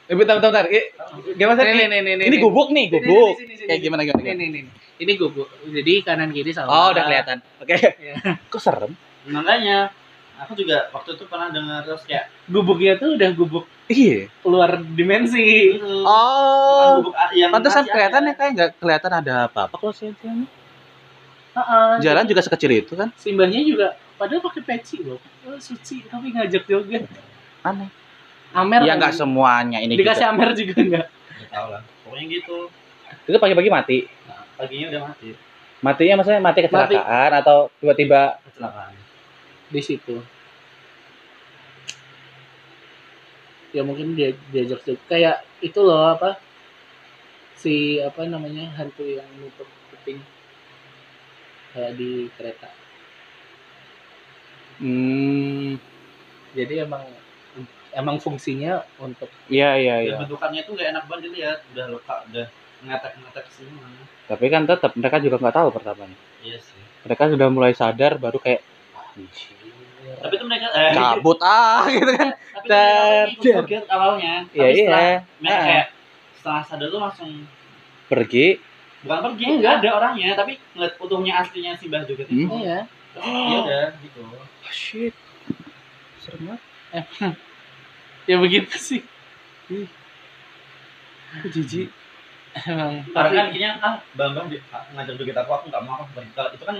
[0.05, 0.91] eh, bentar bentar bentar eh,
[1.33, 2.41] gimana sih Nih, nih, nih, nih, ini nih.
[2.41, 4.43] gubuk nih Ini, ini, gubuk sini, sini, kayak gimana gimana, Nih, gimana?
[4.43, 4.65] nih, nih.
[5.01, 5.49] Ini gubuk.
[5.65, 6.69] Jadi kanan kiri sama.
[6.69, 8.15] oh udah kelihatan oke Iya.
[8.51, 9.89] kok serem makanya
[10.37, 15.73] aku juga waktu itu pernah dengar terus kayak Gubuknya tuh udah gubuk iya keluar dimensi.
[15.73, 20.49] hmm, bukan oh gubuk yang pantesan kelihatan ya kayak nggak kelihatan ada apa-apa kalau siang-siang
[21.51, 21.91] Heeh.
[21.99, 25.19] jalan juga sekecil itu kan Simbahnya juga padahal pakai peci loh.
[25.49, 27.09] Oh, suci tapi ngajak joget.
[27.67, 27.91] aneh
[28.51, 28.83] Amer.
[28.83, 28.99] ya lagi.
[28.99, 31.07] nggak semuanya ini Dikasih juga Amer juga enggak.
[31.11, 32.57] Nggak tahu lah pokoknya gitu
[33.27, 35.29] itu pagi-pagi mati nah, paginya udah mati
[35.81, 38.93] matinya maksudnya mati kecelakaan atau tiba-tiba kecelakaan
[39.71, 40.19] Di situ.
[43.71, 46.43] Ya mungkin dia diajak joget kayak itu loh apa?
[47.55, 50.19] Si apa namanya hantu yang nutup kuping
[51.71, 52.69] kayak di kereta.
[54.81, 55.77] hmm.
[56.51, 57.05] Jadi emang
[57.91, 60.15] emang fungsinya untuk iya iya iya.
[60.15, 61.59] dan bentukannya tuh nggak enak banget dilihat.
[61.75, 62.47] Udah lekat udah
[62.81, 63.87] ngatak-ngatak semua.
[64.27, 66.19] Tapi kan tetap mereka juga nggak tahu pertamanya.
[66.43, 66.81] Iya sih.
[67.07, 68.63] Mereka sudah mulai sadar baru kayak
[69.15, 69.59] anjir.
[70.21, 72.29] Tapi tuh mereka eh, cabut ah gitu kan.
[72.35, 73.27] tapi Dar.
[73.39, 74.35] joget awalnya.
[74.51, 75.65] Iya tapi setelah iya mereka Ah.
[75.67, 75.87] kayak
[76.35, 77.31] setelah sadar tuh langsung
[78.11, 78.47] pergi
[79.01, 79.59] bukan pergi Enggak.
[79.59, 82.45] nggak ada orangnya tapi ngeliat utuhnya aslinya si Mbah Joget itu.
[82.45, 82.61] Hmm.
[82.61, 82.79] iya.
[83.11, 84.21] Terus ya udah gitu.
[84.23, 85.15] Oh, shit.
[86.19, 86.63] Serem banget.
[88.25, 89.01] Ya begitu sih.
[91.33, 91.89] Aku jijik.
[92.61, 93.07] Emang.
[93.09, 96.33] Karena kan kayaknya ah bambang di, ah, ngajak joget aku aku nggak mau aku pergi
[96.35, 96.77] kalau itu kan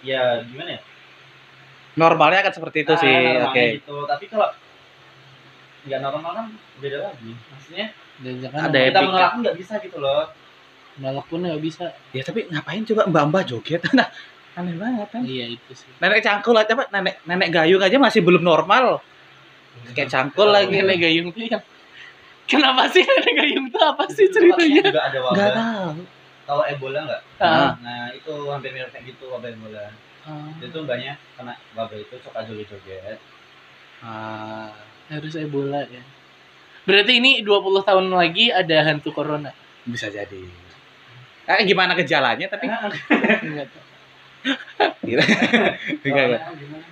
[0.00, 0.80] ya gimana ya?
[1.92, 3.64] Normalnya akan seperti itu Ah, sih normalnya oke.
[3.76, 3.96] gitu.
[4.06, 4.48] Tapi kalau
[5.80, 6.46] nggak normal kan
[6.78, 7.30] beda lagi.
[7.34, 7.86] Maksudnya
[8.20, 9.06] Dan jangan Ada kita epic.
[9.06, 10.22] menolak nggak bisa gitu loh
[11.00, 11.90] nolak pun nggak bisa.
[12.12, 13.80] Ya tapi ngapain coba mbak-mbak joget?
[13.96, 14.08] Nah,
[14.56, 15.22] aneh banget kan.
[15.22, 15.88] Iya itu sih.
[15.96, 18.98] Nenek cangkul aja apa nenek nenek gayung aja masih belum normal.
[19.90, 21.62] Kayak cangkul lagi Nenek gayung tuh yang
[22.44, 24.82] Kenapa sih nenek gayung tuh apa sih ceritanya?
[24.84, 26.02] juga ada wabah tahu.
[26.42, 27.78] tahu Ebola nggak Ah.
[27.78, 29.86] nah itu hampir mirip kayak gitu wabah Ebola
[30.20, 33.22] Ah, itu banyak kena wabah itu suka joget-joget
[34.00, 34.74] Ah,
[35.06, 36.02] harus Ebola ya.
[36.82, 39.54] Berarti ini 20 tahun lagi ada hantu corona.
[39.82, 40.42] bisa jadi.
[41.50, 43.82] Eh, gimana gejalanya tapi Enggak tahu.
[45.02, 45.42] Enggak.
[46.06, 46.84] Corona gimana?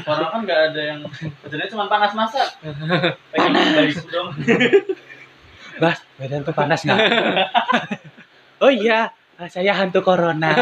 [0.00, 1.00] Corona kan nggak ada yang
[1.44, 2.40] sebenarnya cuma panas masa
[3.28, 4.32] pengen dari dong
[5.80, 6.98] Bas, badan tuh panas nggak?
[8.64, 9.08] oh iya,
[9.48, 10.52] saya hantu corona.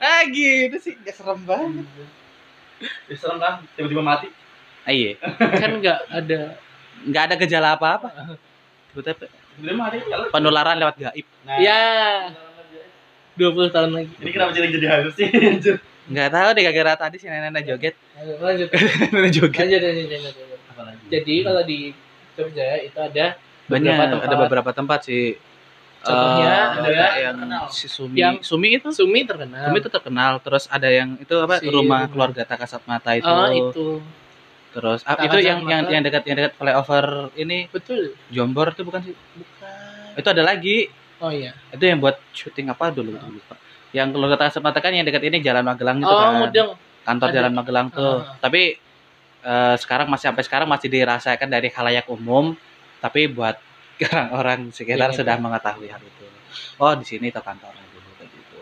[0.00, 1.84] ah gitu sih, nggak serem banget.
[3.12, 4.32] Ya, serem kan tiba-tiba mati
[4.88, 6.56] Ah, iya, Kan enggak ada
[7.04, 8.08] nggak ada gejala apa-apa.
[8.96, 9.28] Tiba-tiba
[9.60, 11.26] ya penularan lewat gaib.
[11.44, 11.82] nah Ya
[13.38, 14.10] 20 tahun lagi.
[14.18, 15.28] ini kenapa jadi jadi halus sih
[16.10, 17.94] Nggak tahu deh gara-gara tadi si nenek joget.
[18.40, 18.68] Lanjut.
[19.12, 19.60] nenek joget.
[19.60, 20.58] Lanjut, lanjut, lanjut, lanjut.
[20.66, 21.78] apa lagi Jadi kalau di
[22.32, 23.26] Jogja itu ada
[23.66, 24.24] Banyak, Beberapa tempat.
[24.24, 25.36] ada beberapa tempat sih.
[25.98, 27.64] Contohnya Eh, ada yang terkenal.
[27.68, 28.14] si Sumi.
[28.14, 29.64] Yang- Sumi itu Sumi terkenal.
[29.64, 30.32] Sumi itu terkenal.
[30.38, 31.58] Terus ada yang itu apa?
[31.58, 33.26] Si- rumah keluarga Tak Kasat Mata itu.
[33.26, 33.86] Oh, itu.
[34.70, 35.92] Terus ah, itu yang yang Mata.
[35.92, 38.14] yang dekat yang dekat flyover ini Betul.
[38.30, 39.12] Jombor itu bukan sih?
[39.12, 40.16] Bukan.
[40.16, 40.88] Itu ada lagi.
[41.18, 41.52] Oh iya.
[41.74, 43.54] Itu yang buat syuting apa dulu gitu, lupa.
[43.90, 46.32] Yang keluarga Tak Kasat Mata kan yang dekat ini Jalan Magelang itu Oh, kan.
[46.44, 46.70] mudeng.
[47.02, 47.34] Kantor Ada.
[47.40, 48.22] Jalan Magelang tuh.
[48.22, 48.36] Ah.
[48.38, 48.62] Tapi
[49.42, 52.54] eh, sekarang masih sampai sekarang masih dirasakan dari khalayak umum.
[53.00, 53.56] Tapi buat
[54.12, 55.42] orang-orang sekitar Iya, sudah iya.
[55.42, 56.26] mengetahui hal itu.
[56.78, 58.58] Oh, di sini tuh kantornya dulu kayak gitu.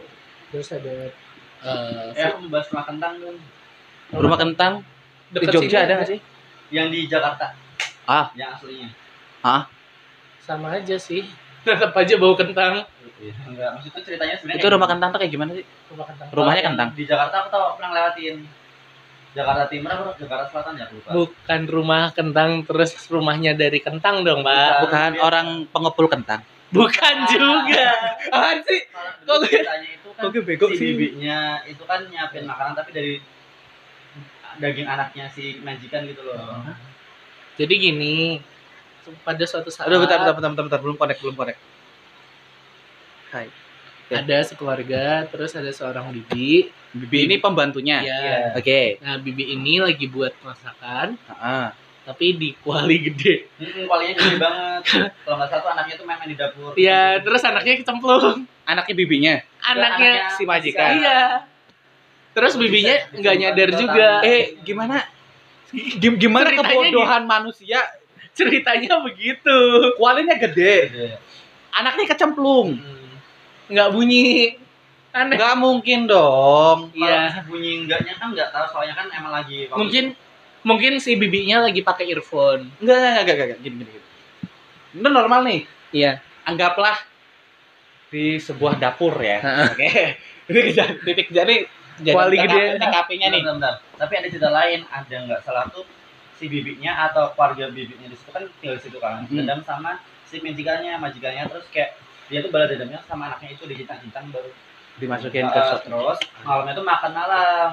[0.53, 0.95] Terus ada
[1.67, 3.39] eh ya aku membahas rumah kentang dong
[4.13, 4.73] Rumah kentang
[5.27, 6.21] di dekat Jogja sini ada nggak sih?
[6.69, 7.47] yang di Jakarta
[8.07, 8.31] Ah.
[8.39, 8.91] yang aslinya
[10.39, 11.27] Sama aja sih.
[11.67, 12.87] Tetap aja bau kentang.
[13.17, 15.64] enggak maksudnya ceritanya sebenarnya Itu rumah kentang tuh kayak gimana sih?
[15.89, 16.27] Rumah kentang.
[16.31, 16.89] Rumahnya kentang.
[16.93, 18.37] di Jakarta aku tau pernah lewatin
[19.33, 24.41] Jakarta Timur apa Jakarta Selatan ya lupa Bukan rumah kentang terus rumahnya dari kentang dong,
[24.41, 24.71] Pak.
[24.85, 26.41] Bukan Dia- orang pengepul kentang.
[26.69, 27.85] Bukan juga.
[28.27, 28.81] Apaan sih?
[29.23, 30.87] Kalau Kok gue- itu kan Kok gue bego si sih?
[30.91, 33.14] bibinya itu kan nyiapin makanan tapi dari
[34.57, 36.64] daging anaknya si majikan gitu loh
[37.55, 38.41] Jadi gini,
[39.23, 40.81] pada suatu saat Aduh, bentar, bentar, bentar, bentar, bentar.
[40.81, 41.61] belum connect, belum connect.
[43.31, 43.49] Hai.
[44.07, 46.71] ada sekeluarga, terus ada seorang bibi.
[46.95, 48.07] Bibi ini pembantunya.
[48.07, 48.19] Ya.
[48.23, 48.39] Iya.
[48.55, 49.03] Oke.
[49.03, 51.67] Nah, bibi ini lagi buat masakan, Heeh.
[52.07, 53.51] tapi di kuali gede.
[53.59, 54.83] Hmm, kualinya gede banget
[55.27, 58.47] kalau nggak salah tuh anaknya tuh main di dapur Ya, terus anaknya kecemplung.
[58.63, 59.35] Anaknya bibinya.
[59.59, 61.03] Anaknya si majikan.
[61.03, 61.23] Iya.
[62.31, 64.09] Terus bibinya nggak nyadar juga.
[64.23, 65.03] Eh, gimana?
[65.99, 67.81] Gim- Gimana Ceritanya kebodohan manusia?
[68.37, 69.59] Ceritanya begitu.
[69.97, 70.93] Kualinya gede.
[71.72, 72.76] Anaknya kecemplung.
[72.76, 73.16] Hmm.
[73.72, 74.61] Nggak bunyi.
[75.16, 75.34] Aneh.
[75.41, 76.93] Nggak mungkin dong.
[76.93, 77.49] Iya.
[77.49, 80.12] Bunyi enggaknya kan nggak tahu soalnya kan emang lagi Mungkin
[80.61, 82.68] mungkin si bibinya lagi pakai earphone.
[82.84, 83.61] Enggak, enggak, enggak, enggak.
[83.64, 84.07] Gini, gini, gini.
[85.01, 85.61] Ini normal nih.
[85.97, 86.12] Iya.
[86.45, 87.01] Anggaplah
[88.12, 89.41] di sebuah dapur ya.
[89.72, 90.20] Oke.
[91.09, 91.64] Titik jadi
[91.97, 92.76] jadi Kuali gede.
[92.76, 93.41] TKP-nya nih.
[93.41, 93.74] Bentar, bentar.
[93.97, 95.96] Tapi ada cerita lain, ada nggak salah tuh
[96.37, 99.32] si bibinya atau keluarga bibinya di situ kan tinggal di situ kan, Hmm.
[99.32, 101.97] dendam sama si majikannya, majikannya terus kayak
[102.28, 104.51] dia tuh balas dendamnya sama anaknya itu dicintang-cintang baru
[104.97, 107.70] Dimasukin ke Uh, shot terus malamnya tuh makan malam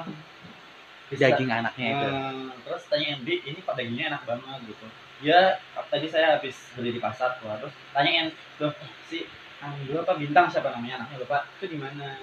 [1.08, 2.06] Bisa- daging anaknya itu.
[2.08, 4.86] Hmm, terus tanyain Bi, ini kok dagingnya enak banget gitu.
[5.24, 5.56] Ya,
[5.88, 8.28] tadi saya habis beli di pasar tuh, terus tanyain,
[8.60, 8.72] loh
[9.08, 9.24] si
[9.64, 12.20] Anggo apa bintang siapa namanya anaknya lupa, itu di mana?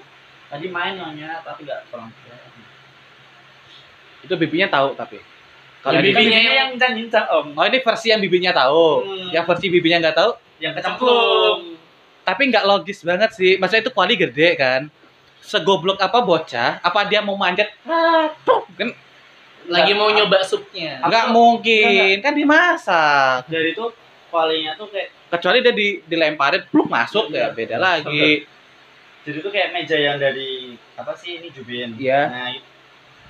[0.53, 2.13] Tadi main nyonya, tapi nggak pulang.
[4.21, 5.17] Itu bibinya tahu tapi.
[5.81, 9.01] Kalau Ya, bibinya Bibinya yang cincang om, Oh ini versi yang bibinya tahu.
[9.01, 9.29] Hmm.
[9.33, 10.31] Yang versi bibinya nggak tahu.
[10.61, 11.73] yang kecemplung.
[12.21, 13.57] Tapi nggak logis banget sih.
[13.57, 14.93] Maksudnya itu kuali gede kan.
[15.41, 16.77] Segoblok apa bocah?
[16.79, 17.73] Apa dia mau manjat?
[17.81, 18.29] Ah,
[18.77, 18.93] kan
[19.65, 21.01] Lagi mau nyoba supnya.
[21.01, 22.21] nggak mungkin.
[22.21, 23.49] Kan dimasak.
[23.49, 23.89] Dari itu
[24.29, 28.43] kualinya tuh kayak, Kecuali dia di, dilemparin, pluk masuk ya beda lagi.
[29.21, 31.97] jadi tuh kayak meja yang dari apa sih ini jubin.
[31.97, 32.21] Iya.
[32.29, 32.49] Nah,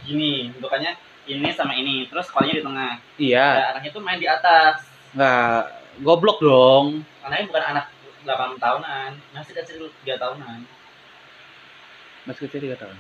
[0.02, 0.98] gini bentukannya
[1.30, 2.92] ini sama ini, terus kualinya di tengah.
[3.22, 3.48] Iya.
[3.50, 4.86] Nah, anaknya tuh main di atas.
[5.14, 5.62] Nggak
[6.02, 7.06] goblok dong.
[7.22, 7.86] Anaknya bukan anak
[8.26, 10.60] 8 tahunan, masih kecil 3 tahunan.
[12.22, 12.98] Masih kecil tiga tahun.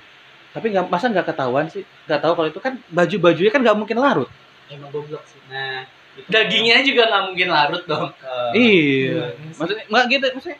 [0.52, 1.86] Tapi nggak masa nggak ketahuan sih?
[2.10, 4.30] Nggak tahu kalau itu kan baju bajunya kan nggak mungkin larut.
[4.68, 5.38] Emang goblok sih.
[5.46, 5.86] Nah,
[6.18, 8.10] itu Dagingnya juga nggak mungkin larut dong.
[8.58, 8.58] Iya.
[8.58, 9.26] Iya.
[9.62, 10.60] Maksudnya nggak gitu maksudnya.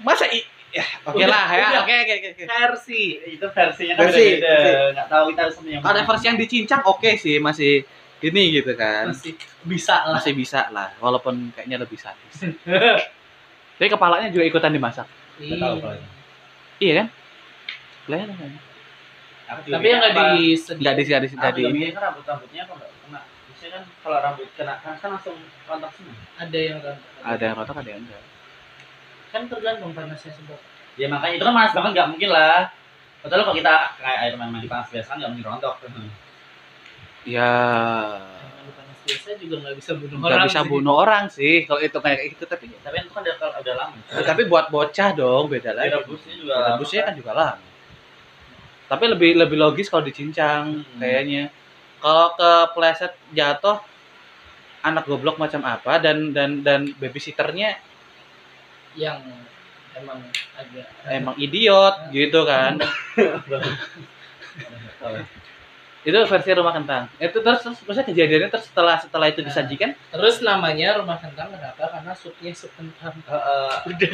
[0.00, 0.40] Masa i
[0.70, 1.68] ya oke Udah, lah ya.
[1.80, 2.28] Oke oke oke.
[2.30, 2.42] oke.
[2.46, 3.02] Versi.
[3.28, 4.82] itu versinya kan Versi, beda-beda.
[4.92, 7.72] Nggak tahu kita harus yang Kalau versi yang dicincang oke sih masih
[8.20, 12.36] ini gitu kan masih bisa lah masih bisa lah walaupun kayaknya lebih sadis
[13.76, 15.08] tapi kepalanya juga ikutan dimasak
[15.40, 16.06] Nggak tahu ini.
[16.78, 17.06] iya kan
[18.04, 18.52] kelihatan kan
[19.66, 21.88] tapi yang nggak mikir, apa- disedih nggak di nggak di Aku nggak di juga ini
[21.90, 23.20] kan rambut rambutnya kok nggak kena.
[23.24, 26.14] Biasanya kan kalau rambut kena kan, langsung kontak semua.
[26.36, 26.78] ada yang
[27.24, 28.22] ada yang rotok ada yang enggak
[29.30, 30.62] kan tergantung panasnya seberapa
[30.94, 32.60] Ya makanya itu kan panas banget nggak mungkin lah.
[33.20, 35.74] Betul kalau kita kayak air main mandi panas biasa nggak mungkin rontok.
[37.22, 37.52] ya
[39.00, 40.68] biasa juga nggak bisa bunuh nggak orang bisa sih.
[40.68, 43.96] bunuh orang sih kalau itu kayak gitu tapi Tapi itu kan udah udah lama.
[44.22, 46.68] tapi buat bocah dong beda lagi Direbusnya juga lama.
[46.72, 47.66] rebusnya kan juga lama
[48.86, 50.98] tapi lebih lebih logis kalau dicincang Hmm.
[50.98, 51.52] kayaknya
[51.98, 53.78] kalau ke pleset jatuh
[54.80, 57.76] anak goblok macam apa dan dan dan babysitternya
[58.94, 59.18] yang
[59.92, 60.18] emang
[60.54, 62.78] agak emang idiot gitu kan
[66.00, 69.48] itu versi rumah kentang itu terus terus maksudnya kejadiannya terus setelah setelah itu Nah.
[69.52, 73.72] disajikan terus namanya rumah kentang kenapa karena supnya sup kentang Heeh.
[73.92, 74.12] udah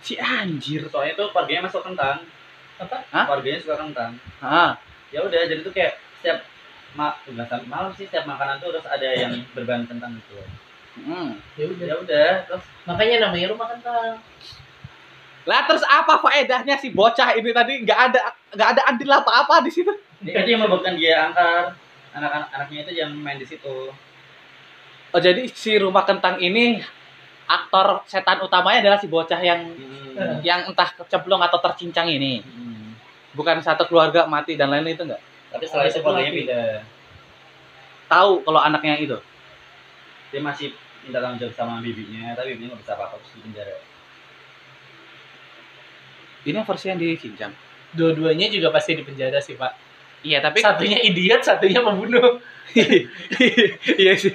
[0.00, 2.26] si anjir soalnya tuh keluarganya masuk kentang.
[2.74, 3.24] apa Hah?
[3.30, 4.12] Keluarganya suka kentang.
[4.42, 4.74] ah
[5.12, 6.42] Ya udah jadi tuh kayak setiap
[6.96, 7.14] ma
[7.68, 10.40] malam sih setiap makanan tuh terus ada yang berbahan kentang gitu.
[10.94, 11.28] Hmm.
[11.54, 14.20] ya udah Ya udah terus makanya namanya rumah kentang
[15.42, 18.20] lah terus apa faedahnya si bocah ini tadi nggak ada
[18.54, 19.90] nggak ada andil apa apa di situ
[20.22, 21.74] itu yang membuatkan dia angkar
[22.14, 23.90] anak-anak anaknya itu yang main di situ.
[25.08, 26.78] oh jadi si rumah kentang ini
[27.44, 29.60] aktor setan utamanya adalah si bocah yang
[30.12, 30.44] Hmm.
[30.44, 32.92] yang entah kecemplung atau tercincang ini Hmm.
[33.32, 36.40] bukan satu keluarga mati dan lain-lain itu enggak Tapi setelah itu Satu keluarganya lagi.
[36.44, 36.76] pindah.
[38.06, 39.16] tahu kalau anaknya itu
[40.28, 43.74] Dia masih minta tanggung jawab sama bibinya, tapi bibinya nggak bisa apa-apa terus di penjara.
[46.42, 47.52] ini versi yang dicincang
[47.92, 49.72] dua-duanya juga pasti di penjara sih pak
[50.22, 52.42] iya tapi satunya idiot satunya pembunuh
[53.94, 54.32] iya sih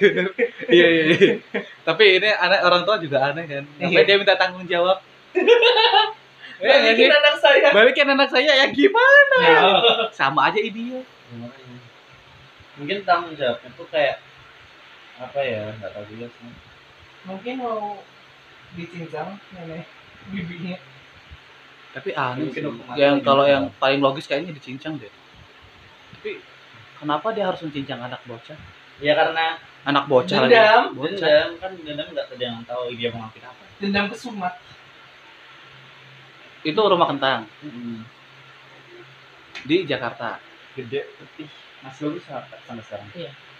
[0.70, 1.34] iya iya iya.
[1.84, 3.92] tapi ini anak orang tua juga aneh kan Iya.
[3.92, 4.98] Sampai dia minta tanggung jawab
[6.58, 6.74] Iya?
[6.90, 9.60] Balikin anak saya balikin anak saya ya gimana Ya.
[10.10, 11.04] sama aja idiot
[12.78, 14.18] Mungkin tanggung jawabnya tuh kayak
[15.18, 15.74] apa ya?
[15.74, 16.52] Nggak tahu juga sih.
[17.20, 17.98] mungkin mau
[18.72, 19.84] dicincang nenek
[20.28, 20.78] bibinya
[21.90, 22.68] tapi aneh Mungkin sih.
[22.70, 25.10] hukuman yang kalau yang paling logis kayaknya dicincang deh
[26.14, 26.38] tapi
[26.96, 28.56] kenapa dia harus mencincang anak bocah
[28.98, 30.82] Ya karena anak bocah Dendam.
[30.90, 33.62] lagi bocah dendam kan dendam nggak ada yang tahu dia mau ngelakuin apa.
[33.78, 34.54] dendam ke sumat
[36.62, 37.40] itu rumah kentang
[39.64, 40.38] di Jakarta
[40.74, 41.50] Gede, putih,
[41.82, 43.08] masih bagus sampai sampai sekarang.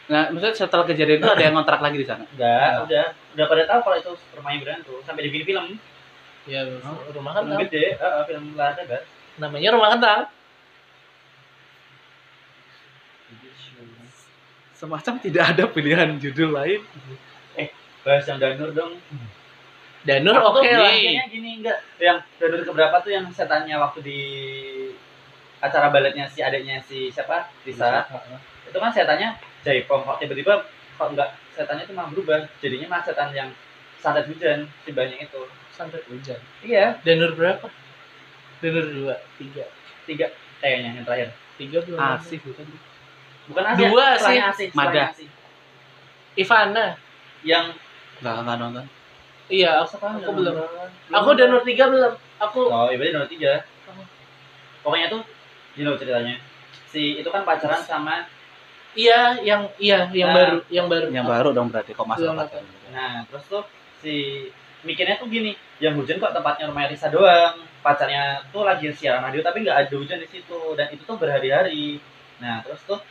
[0.08, 2.24] Nah maksudnya setelah kejadian itu ada yang ngontrak lagi di sana?
[2.32, 3.06] Enggak, udah.
[3.36, 4.98] Udah pada tahu kalau itu rumahnya Brian tuh.
[5.04, 5.66] Sampai dibikin film.
[6.48, 6.64] ya
[7.12, 9.02] rumah Film kentang gede, heeh, film layar lebar.
[9.36, 10.32] namanya rumah kentang
[14.78, 16.80] semacam tidak ada pilihan judul lain.
[18.06, 18.94] Bahas yang Danur dong.
[20.06, 24.20] Danur oke lah kayaknya gini enggak yang Danur keberapa tuh yang setannya waktu di
[25.58, 27.50] acara baletnya si adiknya si siapa?
[27.66, 28.06] Risa.
[28.70, 29.34] Itu kan setannya
[29.66, 30.66] Jaipong kok tiba-tiba
[30.98, 32.46] kok enggak setannya itu malah berubah.
[32.62, 33.50] Jadinya malah setan yang
[33.98, 35.42] santet hujan si banyak itu.
[35.78, 36.42] sampai hujan?
[36.66, 37.70] Iya, Danur berapa?
[38.58, 39.70] Danur dua tiga.
[40.10, 40.26] Tiga
[40.58, 41.30] kayaknya yang terakhir.
[41.54, 42.66] tiga belum asih bukan.
[43.46, 45.02] Bukan Asia, Dua setelahnya Asih, Mada.
[45.14, 45.30] Asih.
[46.34, 46.98] Ivana.
[47.46, 47.78] Yang
[48.18, 48.86] nggak nggak nonton.
[49.46, 50.54] Iya aku, aku belum.
[51.14, 52.12] aku Danur tiga belum?
[52.42, 53.52] Aku Oh, iya berarti nomor tiga.
[54.82, 55.22] Pokoknya tuh,
[55.74, 56.38] ini loh ceritanya.
[56.90, 58.26] Si itu kan pacaran sama,
[58.94, 60.36] iya yang iya yang Nah.
[60.36, 62.32] baru yang baru yang baru dong berarti kok masuk
[62.88, 63.64] nah terus tuh
[63.98, 64.46] si
[64.78, 67.66] mikirnya tuh gini, yang hujan kok tempatnya rumah Risa doang.
[67.82, 71.98] Pacarnya tuh lagi siaran radio tapi nggak ada hujan di situ dan itu tuh berhari-hari.
[72.38, 73.02] Nah terus tuh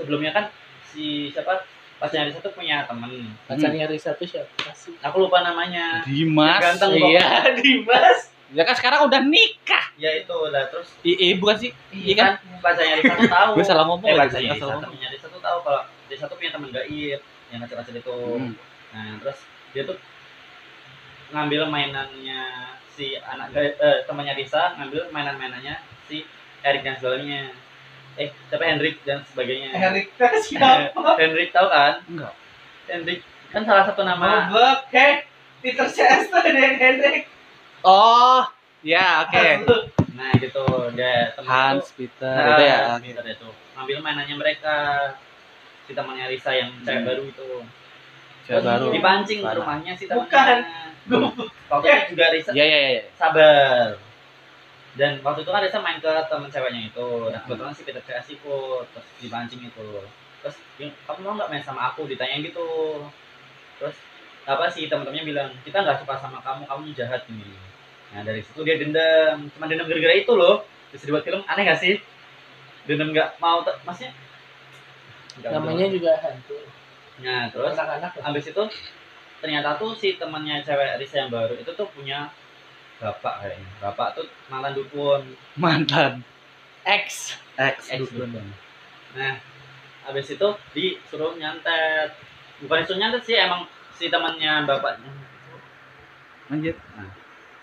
[0.00, 0.48] sebelumnya kan
[0.88, 1.60] si siapa
[2.00, 3.36] pacarnya Risa tuh punya temen.
[3.44, 6.00] pacarnya Risa tuh siapa sih Aku lupa namanya.
[6.08, 11.56] Dimas Ganteng iya Dimas ya kan sekarang udah nikah Ya itu lah terus iya bukan
[11.56, 13.50] sih iya kan kan pacarnya Risa tuh tahu.
[13.58, 14.80] gue salah ngomong eh Risa, ngomong.
[14.84, 17.20] temennya Risa tuh tahu kalau Risa tuh punya temen gaib
[17.52, 18.16] yang kecil-kecil itu.
[18.40, 18.52] Hmm.
[18.96, 19.38] Nah, terus
[19.76, 19.96] dia tuh
[21.32, 22.42] ngambil mainannya
[22.92, 26.24] si anak eh, eh, temannya Risa, ngambil mainan-mainannya si
[26.64, 27.52] Erik dan sebagainya.
[28.16, 29.68] Eh, siapa Hendrik dan sebagainya.
[29.72, 32.04] Erika siapa Hendrik tahu kan?
[32.08, 32.34] Enggak.
[32.88, 33.20] Hendrik
[33.52, 35.28] kan salah satu nama Goblok heh
[35.60, 37.28] Peter Chester dan Hendrik
[37.82, 38.42] oh
[38.80, 39.46] ya oke
[40.12, 40.60] Nah, gitu.
[40.92, 43.48] Dia temen Hans itu, Peter nah, itu ya Peter itu.
[43.74, 44.76] Ngambil mainannya mereka.
[45.82, 47.08] Si temannya Risa yang cewek Hmm.
[47.08, 47.48] baru itu.
[48.44, 50.68] Cewek baru Dipancing ke rumahnya si temannya.
[51.08, 51.32] Bukan.
[51.66, 53.96] Waktu itu juga Risa iya iya iya sabar
[54.92, 57.32] dan waktu itu kan Reza main ke temen ceweknya itu Hmm.
[57.32, 59.88] nah kebetulan si Peter CS ikut terus dipancing itu
[60.38, 62.68] terus "Yang, kamu mau nggak main sama aku ditanya gitu
[63.80, 63.96] terus
[64.44, 67.56] apa sih teman-temannya bilang kita nggak suka sama kamu kamu jahat nih
[68.12, 69.48] nah dari situ dia dendam.
[69.56, 70.68] Cuma dendam gara-gara itu loh.
[70.92, 71.40] Bisa dibuat film.
[71.48, 71.96] Aneh gak sih?
[72.84, 74.12] Dendam nggak mau maksudnya?
[75.40, 76.58] Namanya juga hantu.
[77.24, 78.24] Nah terus anak-anak lah.
[78.28, 78.62] abis itu
[79.40, 82.28] ternyata tuh si temannya cewek Risa yang baru itu tuh punya
[83.00, 83.70] bapak kayaknya.
[83.80, 85.22] Bapak tuh mantan dukun.
[85.62, 86.12] Mantan.
[86.82, 87.88] X Ex.
[87.88, 88.28] ex dukun.
[88.28, 88.46] dukun.
[89.16, 89.38] Nah
[90.10, 92.12] abis itu disuruh nyantet.
[92.60, 93.64] Bukan disuruh nyantet sih emang
[93.96, 95.10] si temannya bapaknya.
[96.50, 96.76] Lanjut.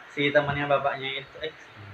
[0.10, 1.54] Si temannya bapaknya itu eh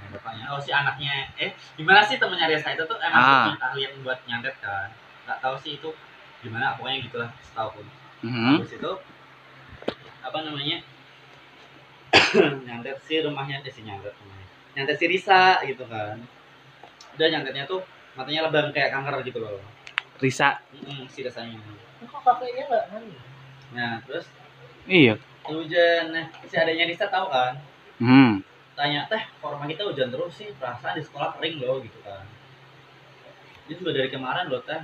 [0.10, 3.44] bapaknya oh si anaknya eh gimana sih temannya Risa itu tuh emang Ah.
[3.46, 4.88] punya keahlian buat nyantet kan
[5.26, 5.90] nggak tahu sih itu
[6.40, 7.88] gimana pokoknya gitulah setahu pun
[8.24, 8.58] Mhm.
[8.58, 8.92] Habis itu
[10.20, 10.78] apa namanya
[12.66, 16.18] nyantet si rumahnya eh si nyantet namanya nyantet si Risa gitu kan
[17.16, 17.84] udah nyantetnya tuh
[18.16, 19.60] matanya lebam kayak kanker gitu loh
[20.18, 20.64] Risa.
[20.72, 21.60] Mm, si rasanya
[22.02, 22.86] kok kakeknya nggak
[23.76, 24.26] nah terus
[24.86, 25.18] Iya.
[25.44, 27.58] hujan nah si adanya Risa tahu kan
[27.96, 28.44] Hmm.
[28.76, 30.52] tanya teh kok rumah kita hujan terus sih?
[30.60, 32.28] Perasaan di sekolah kering loh gitu kan.
[33.72, 34.82] Dia juga dari kemarin loh teh.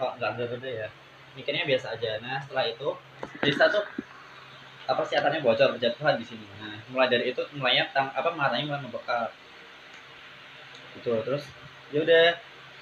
[0.00, 0.88] Kok nggak ada ada ya?
[1.36, 2.16] Mikirnya biasa aja.
[2.24, 2.88] Nah setelah itu
[3.44, 3.84] Risa tuh
[4.88, 6.48] apa sih atapnya bocor berjatuhan di sini.
[6.56, 9.36] Nah mulai dari itu mulainya tang, apa matanya mulai membekak
[10.96, 11.44] gitu terus
[11.92, 12.26] ya udah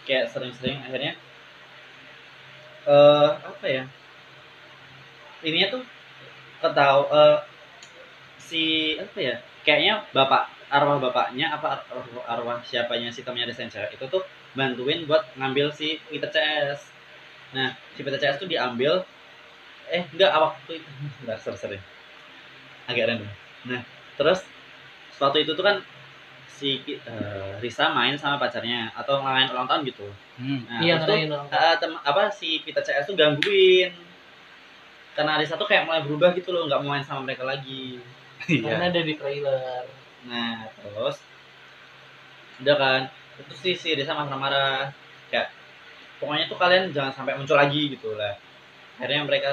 [0.07, 1.19] kayak sering-sering akhirnya
[2.87, 3.85] eh apa ya
[5.43, 5.83] ininya tuh
[6.63, 7.39] ketahu eh
[8.39, 13.71] si apa ya kayaknya bapak arwah bapaknya apa ar- arwah, arwah siapanya si temennya desain
[13.73, 14.23] cewek itu tuh
[14.55, 16.81] bantuin buat ngambil si Peter CS
[17.55, 19.03] nah si Peter CS tuh diambil
[19.91, 20.89] eh enggak waktu itu
[21.25, 21.83] enggak sering
[22.89, 23.31] agak random.
[23.69, 23.81] Nah
[24.21, 24.45] terus
[25.17, 25.77] suatu itu tuh kan
[26.47, 30.07] si eh, Risa main sama pacarnya atau main ulang tahun gitu.
[30.39, 30.67] Hmm.
[30.67, 33.93] nah iya terus tuh tem- apa si Peter CS tuh gangguin.
[35.15, 38.03] Karena Arisa tuh kayak mulai berubah gitu loh nggak mau main sama mereka lagi
[38.49, 38.91] karena Iya.
[38.93, 39.85] ada di trailer.
[40.29, 41.17] Nah terus?
[42.63, 43.01] Udah kan?
[43.49, 44.93] Terus si si Arisa marah-marah.
[45.33, 45.51] Kayak
[46.23, 48.37] pokoknya tuh kalian jangan sampai muncul lagi gitu lah.
[49.01, 49.53] Akhirnya mereka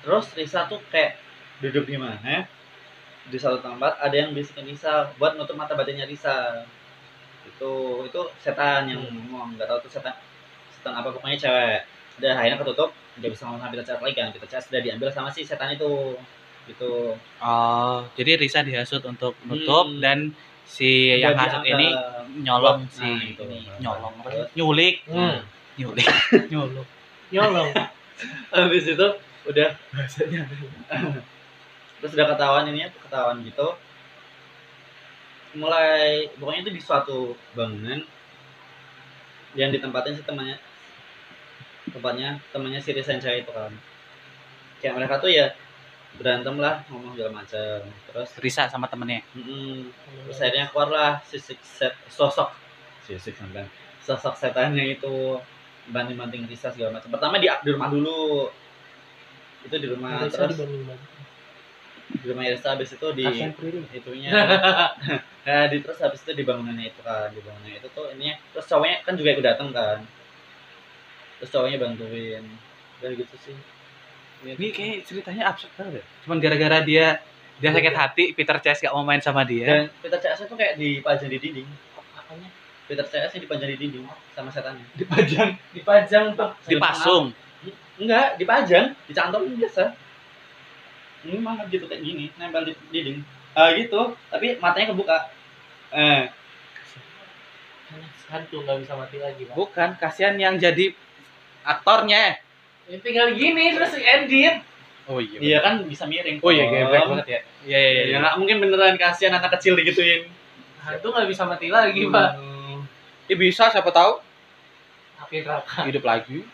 [0.00, 1.20] terus Risa tuh kayak
[1.60, 2.48] duduk di mana?
[3.28, 6.64] Di satu tempat ada yang bisikin Risa buat nutup mata batinnya Risa
[7.44, 7.72] itu
[8.08, 10.16] itu setan yang ngomong nggak tahu tuh setan
[10.72, 11.80] setan apa pokoknya cewek.
[12.20, 14.32] Udah akhirnya ketutup nggak bisa ngomong Peter Chat lagi kan.
[14.32, 16.16] Peter Chat sudah diambil sama si setan itu
[16.70, 17.18] gitu.
[17.38, 19.98] Oh, jadi Risa dihasut untuk nutup Hmm.
[19.98, 20.18] dan
[20.64, 21.88] si yang Udah hasut ini
[22.40, 23.42] nyolong Nah, si itu.
[23.42, 23.66] ini.
[23.78, 24.42] nyolong sih?
[24.54, 24.94] nyulik.
[25.06, 25.38] Hmm.
[25.74, 26.06] nyulik.
[26.52, 26.86] Nyolong.
[27.30, 27.70] Nyolong.
[28.54, 29.06] Habis itu
[29.44, 29.70] udah.
[31.98, 33.74] Terus udah ketahuan ini ketahuan gitu.
[35.52, 37.18] Mulai pokoknya itu di suatu
[37.52, 38.06] bangunan.
[39.52, 40.56] Yang ditempatin si temannya.
[41.90, 43.72] Tempatnya temannya si Risa yang cewek itu kan.
[44.78, 45.50] Kayak mereka tuh ya
[46.20, 47.80] berantem lah ngomong segala macam
[48.12, 49.24] terus Risa sama temennya?
[49.32, 49.88] Mm,
[50.28, 52.52] terus akhirnya keluarlah si si- set, sosok.
[53.08, 53.64] Si si sampean.
[54.04, 55.40] Sosok setannya itu
[55.88, 58.52] banting banting Risa segala macam pertama di, di rumah dulu.
[59.64, 60.60] Itu di rumah Risa terus
[62.20, 63.24] di rumah Risa habis itu di
[63.96, 64.30] itunya.
[65.40, 68.68] Nah, di terus habis itu di bangunannya itu kan di bangunannya itu tuh ininya terus
[68.68, 70.04] cowoknya kan juga ikut datang kan.
[71.40, 72.44] Terus cowoknya bantuin.
[73.00, 73.56] Dan gitu sih
[74.44, 76.04] ini kayak ceritanya absurd banget ya.
[76.24, 77.06] cuman gara-gara dia
[77.60, 79.68] dia sakit hati Peter Chase gak mau main sama dia.
[79.68, 81.68] Dan Peter CS itu kayak dipajang di dinding.
[82.16, 82.48] Apanya?
[82.88, 84.84] Peter CS nya dipajang di dinding sama setannya.
[84.96, 86.50] Dipajang dipajang tuh.
[86.66, 87.36] Dipasung
[88.00, 89.92] enggak dipajang dicantolin biasa
[91.20, 93.20] ini mah gitu kayak gini nempel di dinding.
[93.52, 94.16] Ah gitu.
[94.32, 95.28] Tapi matanya kebuka.
[95.92, 96.32] Eh.
[98.32, 99.52] Hantu nggak bisa mati lagi pak.
[99.52, 100.96] Bukan kasihan yang jadi
[101.60, 102.40] aktornya
[102.90, 104.66] ya, tinggal gini terus edit
[105.06, 106.72] oh iya iya kan bisa miring oh iya Om.
[106.74, 107.40] gebrek banget ya.
[107.66, 110.30] Iya iya ya iya nggak mungkin beneran kasihan anak kecil digituin.
[110.80, 112.30] Hantu nggak bisa mati lagi pak.
[112.38, 112.78] Hmm.
[113.26, 114.22] ya bisa siapa tahu.
[115.20, 116.46] Api neraka hidup lagi.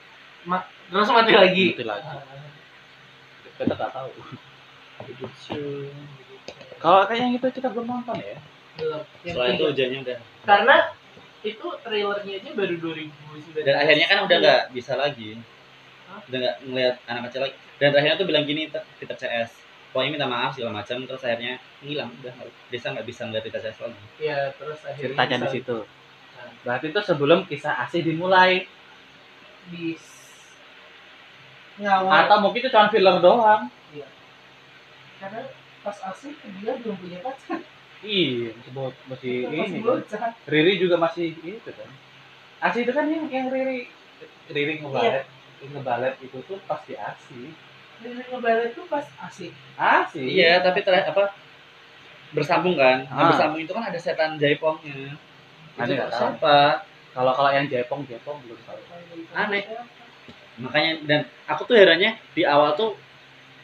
[0.87, 1.66] Terus mati lagi?
[1.74, 2.07] Mati lagi.
[2.07, 2.22] Ah,
[3.59, 4.11] kita tak tahu.
[6.76, 8.39] Kalau kayak yang itu kita belum nonton ya.
[8.76, 9.03] Belum.
[9.24, 10.18] Setelah itu hujannya udah.
[10.45, 10.76] Karena
[11.47, 15.39] itu trailernya aja baru 2019 dan akhirnya kan udah nggak bisa lagi?
[16.27, 17.55] Udah nggak ngeliat anak kecil lagi.
[17.77, 19.51] Dan akhirnya tuh bilang gini Peter CS
[19.93, 20.97] pokoknya minta maaf segala macam.
[21.05, 22.33] Terus akhirnya hilang udah
[22.71, 24.01] desa nggak bisa ngeliat Peter CS lagi.
[24.21, 25.79] Ya terus akhirnya ceritanya di situ.
[26.63, 28.67] Berarti itu sebelum kisah asih dimulai
[29.71, 29.99] di
[31.77, 33.69] ngawal atau mungkin itu cuma filler doang.
[35.17, 35.41] Karena
[35.81, 37.61] pas asli dia belum punya pacar.
[38.05, 40.33] Iya masih bo- masih masih ini kan.
[40.45, 41.89] Riri juga masih itu kan.
[42.61, 43.89] Asih itu kan yang yang Riri
[44.53, 45.25] Riri ngebaret
[45.63, 47.53] ngebalet itu tuh pasti asik
[47.97, 49.53] Ini ngebalet tuh pas asik.
[49.75, 51.33] asik Iya, tapi ter apa
[52.37, 53.09] bersambung kan?
[53.09, 53.29] Nah, Ah.
[53.33, 55.17] bersambung itu kan ada setan jaipongnya.
[55.81, 56.85] Ada Itu siapa?
[57.17, 58.81] kalau kalau yang jepong jepong belum tahu
[59.33, 59.65] Aneh.
[60.57, 62.97] Makanya dan aku tuh herannya di awal tuh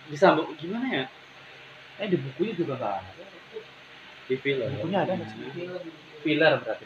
[0.09, 1.05] disambung gimana ya?
[2.01, 3.13] eh di bukunya juga nggak ada
[4.29, 4.69] Di film.
[4.81, 5.69] bukunya ada nggak sih
[6.25, 6.85] filler berarti.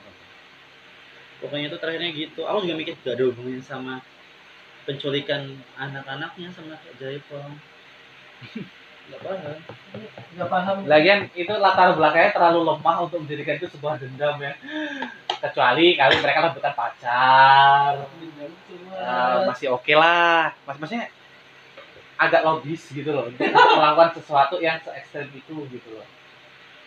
[1.36, 2.40] Pokoknya itu terakhirnya gitu.
[2.42, 4.00] Aku juga mikir gak ada hubungannya sama
[4.86, 7.52] penculikan anak-anaknya sama kayak jaipong.
[9.06, 9.56] Gak paham.
[10.34, 10.76] Nggak paham.
[10.86, 14.54] Lagian itu latar belakangnya terlalu lemah untuk menjadikan itu sebuah dendam ya.
[15.36, 17.92] Kecuali kali mereka rebutan pacar,
[18.96, 20.56] Eh, masih oke lah.
[20.64, 21.12] Mas masnya
[22.16, 26.06] agak logis gitu loh untuk melakukan sesuatu yang se ekstrem itu gitu loh.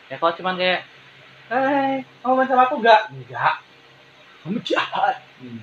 [0.10, 0.82] Ya kalau cuman kayak,
[1.54, 3.14] eh kamu main sama aku enggak?
[3.14, 3.56] Enggak.
[4.42, 5.22] Kamu jahat.
[5.38, 5.62] Hmm.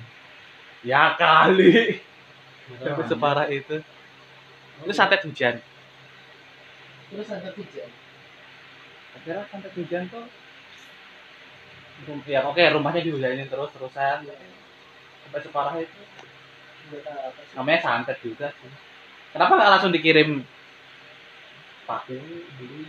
[0.87, 1.99] Ya kali.
[2.67, 3.07] Tahu.
[3.07, 3.75] separah itu.
[4.83, 5.55] Itu santet hujan.
[7.07, 7.89] terus ada hujan.
[9.15, 10.27] Akhirnya santet hujan tuh
[12.29, 14.21] ya oke rumahnya dihujanin terus terusan
[15.25, 16.01] sampai separah itu
[17.57, 18.69] namanya santet juga sih
[19.33, 20.45] kenapa nggak langsung dikirim
[21.89, 22.19] pakai
[22.59, 22.85] beli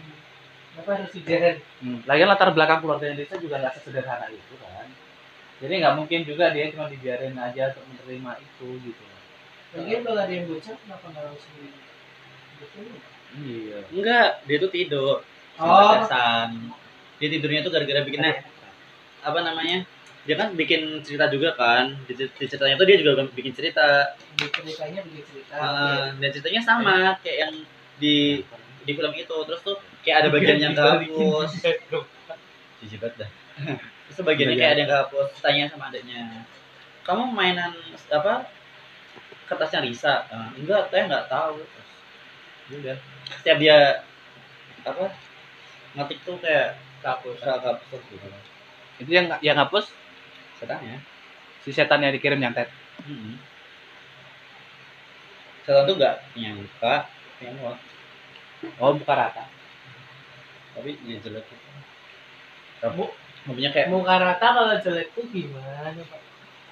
[0.79, 1.59] Kenapa harus hujan?
[1.83, 1.99] hmm.
[2.07, 4.87] lagian latar belakang keluarga Indonesia juga nggak sesederhana itu kan
[5.59, 9.03] jadi nggak mungkin juga dia cuma dibiarin aja untuk menerima itu gitu
[9.77, 11.53] Lagian kalau ada yang bocor, kenapa nggak langsung
[13.39, 15.17] iya Enggak, dia tuh tidur.
[15.61, 15.93] Oh.
[16.01, 16.73] Tesan.
[17.19, 18.39] Dia tidurnya tuh gara-gara bikin nah,
[19.27, 19.85] apa namanya?
[20.25, 21.99] Dia kan bikin cerita juga kan.
[22.07, 24.17] Di, di ceritanya tuh dia juga bikin cerita.
[24.39, 25.55] Di ceritanya bikin cerita.
[25.59, 27.53] Eh, dan ceritanya sama kayak yang
[27.99, 28.47] di
[28.87, 29.37] di film itu.
[29.45, 31.51] Terus tuh kayak ada bagian yang kehapus.
[32.81, 33.31] Jijik banget dah.
[34.09, 35.29] Terus bagiannya kayak ada yang kehapus.
[35.43, 36.47] Tanya sama adiknya.
[37.03, 37.75] Kamu mainan
[38.15, 38.47] apa?
[39.49, 40.29] Kertasnya Risa?
[40.29, 41.57] "Ah, enggak, saya enggak tahu.
[41.65, 41.89] Terus,
[42.69, 42.97] ya udah.
[43.41, 43.79] Setiap dia
[44.85, 45.05] apa?
[45.97, 47.39] Ngetik tuh kayak Kapus.
[47.41, 48.27] Kapus gitu.
[48.99, 49.95] itu yang yang hapus
[50.59, 50.99] Setannya.
[51.63, 52.67] si setan yang dikirim nyantet
[53.07, 53.39] Hmm.
[55.63, 57.07] Setan tuh enggak nyangka
[57.39, 57.55] yang
[58.83, 59.47] oh buka rata
[60.75, 61.69] tapi ya jelek gitu.
[62.83, 63.07] Kamu
[63.47, 66.21] punya kayak Muka rata kalau jelek tuh gimana Pak?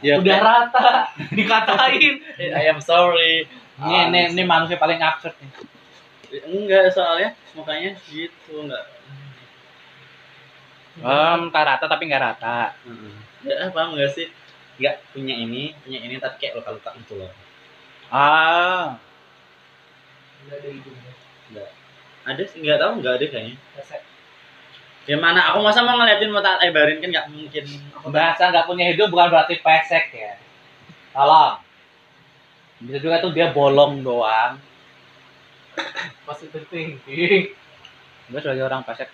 [0.00, 0.88] Ya Udah rata.
[1.38, 2.14] dikatain
[2.60, 3.48] I am sorry.
[3.76, 5.50] ini ini ini manusia paling absurd nih
[6.44, 8.84] Enggak soalnya mukanya gitu enggak.
[11.00, 12.72] um, rata tapi nggak rata
[13.46, 14.26] Ya paham enggak sih?
[14.76, 17.30] Enggak punya ini, punya ini tapi kayak luka-luka gitu loh.
[18.10, 18.98] ah
[20.44, 21.12] Nggak ada hidungnya.
[22.26, 23.54] Ada sih enggak tahu enggak ada kayaknya.
[23.78, 24.02] Resep.
[25.06, 27.64] Ya mana aku masa mau ngeliatin mau tak lebarin kan enggak mungkin.
[28.10, 30.34] Bahasa nggak punya hidung bukan berarti pesek ya
[31.16, 31.56] tolong
[32.84, 34.60] bisa juga tuh dia bolong doang
[36.28, 37.52] Positive thinking.
[38.26, 39.08] gue sebagai orang pesek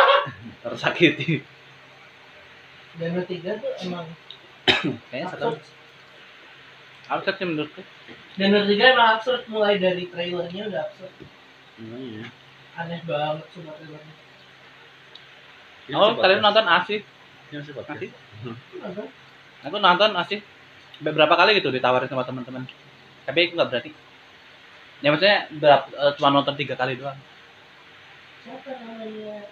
[0.64, 1.40] tersakiti
[3.00, 4.04] Dan tiga tuh emang
[5.08, 5.56] kayaknya satu
[7.08, 7.36] absurd.
[7.40, 7.80] sih menurutku
[8.36, 11.14] Dan tiga emang absurd mulai dari trailernya udah absurd.
[11.80, 12.28] Namanya.
[12.76, 14.14] Aneh banget semua trailernya.
[15.96, 17.98] Oh kalian nonton podcast.
[17.98, 18.10] Asik.
[18.80, 19.06] Nonton?
[19.64, 20.40] aku nonton asik
[21.04, 22.64] beberapa kali gitu ditawarin sama teman-teman
[23.28, 23.90] tapi itu nggak berarti
[25.00, 27.16] ya maksudnya berapa, eh, cuma nonton tiga kali doang
[28.40, 29.44] Siapa namanya?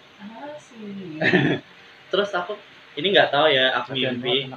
[0.48, 1.20] Asli.
[2.10, 2.56] Terus aku
[2.96, 4.48] ini nggak tahu ya aku mimpi.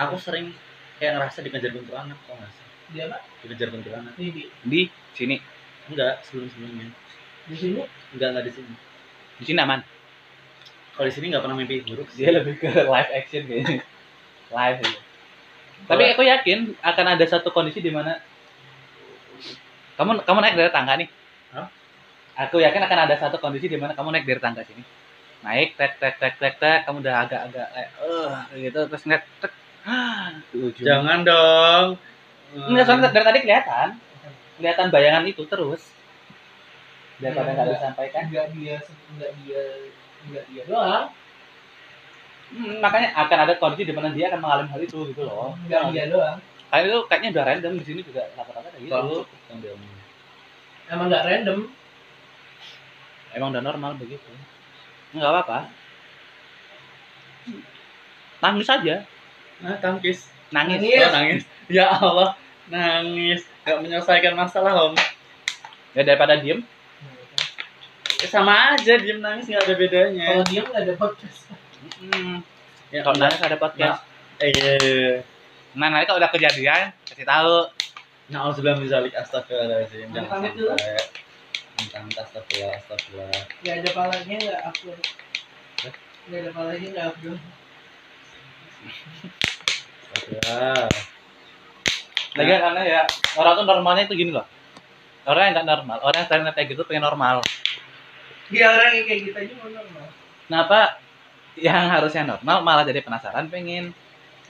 [0.00, 0.56] Aku sering
[0.96, 2.64] kayak ngerasa dikejar kuntilanak kok nggak sih?
[2.96, 3.20] Dia apa?
[3.44, 4.16] Dikejar kuntilanak.
[4.16, 4.48] Mimpi.
[4.64, 5.36] di sini
[5.92, 6.88] Enggak, sebelum sebelumnya.
[7.44, 7.84] Di sini
[8.16, 8.74] Enggak enggak di sini.
[9.36, 9.84] di sini aman
[10.96, 12.08] Kalau di sini nggak pernah mimpi buruk.
[12.08, 12.24] sih.
[12.24, 13.84] dia lebih ke live action kayaknya
[14.48, 14.98] live aja.
[15.86, 18.16] tapi aku yakin akan ada satu kondisi di mana
[20.00, 21.08] kamu kamu naik dari tangga nih
[21.52, 21.68] Hah?
[22.48, 24.80] aku yakin akan ada satu kondisi di mana kamu naik dari tangga sini
[25.44, 28.32] naik tek tek tek tek tek kamu udah agak-agak kayak eh
[28.66, 29.52] gitu terus ngeliat tek
[30.82, 31.86] Jangan dong.
[32.56, 33.88] enggak soalnya dari tadi kelihatan
[34.56, 35.92] kelihatan bayangan itu terus
[37.20, 37.76] daripada nggak Enggak.
[37.78, 38.76] disampaikan enggak dia
[39.12, 39.62] enggak dia
[40.26, 41.06] enggak dia doang.
[42.46, 45.90] Hmm, makanya akan ada kondisi di mana dia akan mengalami hal itu gitu loh Enggak
[45.90, 46.38] dia doang.
[46.66, 49.16] Kayak itu kayaknya udah random di sini juga rata-rata kayak gitu.
[50.86, 51.58] Emang enggak random.
[53.34, 54.30] Emang udah normal begitu.
[55.14, 55.58] Enggak apa-apa.
[58.42, 58.96] Nangis aja.
[59.64, 60.28] Ah, tangkis.
[60.52, 60.78] Nangis.
[60.78, 61.02] Nangis.
[61.02, 61.42] Oh, nangis.
[61.66, 62.38] Ya Allah,
[62.70, 63.42] nangis.
[63.66, 64.94] Gak menyelesaikan masalah, Om.
[65.96, 66.62] Ya daripada diem.
[68.16, 70.24] Ya, sama aja diem nangis nggak ada bedanya.
[70.32, 71.38] Kalau dia enggak ada podcast.
[72.00, 72.40] Hmm.
[72.88, 74.00] Ya, Kalau nangis ada podcast.
[74.40, 75.14] Eh, iya, iya, iya.
[75.76, 77.68] Nah, nanti kalau udah kejadian, kasih tahu.
[78.32, 80.08] Nah, sebelum bisa astagfirullahaladzim.
[80.16, 81.24] Jangan sampai.
[81.76, 83.42] Minta-minta astagfirullah, astagfirullah.
[83.60, 85.00] Gak ada palanya nggak upload.
[86.32, 87.40] Gak ada palanya nggak upload.
[90.16, 90.88] Astagfirullah.
[92.36, 93.02] Lagi karena ya
[93.40, 94.46] orang tuh normalnya itu gini loh.
[95.28, 97.44] Orang yang nggak normal, orang yang sering kayak gitu pengen normal.
[98.52, 100.06] Dia orang yang kayak gitu aja mau normal.
[100.46, 100.78] Kenapa
[101.56, 103.90] yang harusnya normal malah jadi penasaran pengen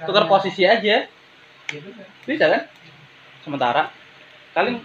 [0.04, 1.06] tukar Karena- posisi aja.
[1.72, 1.80] Ya.
[2.28, 2.62] Bisa kan?
[3.42, 3.88] Sementara
[4.52, 4.78] kali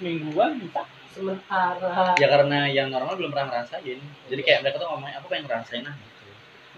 [0.00, 0.82] mingguan bisa.
[1.10, 2.14] Sementara.
[2.18, 3.98] Ya karena yang normal belum pernah ngerasain.
[4.30, 5.94] Jadi kayak mereka tuh ngomongnya, aku pengen ngerasain ah.
[5.94, 6.30] Gitu.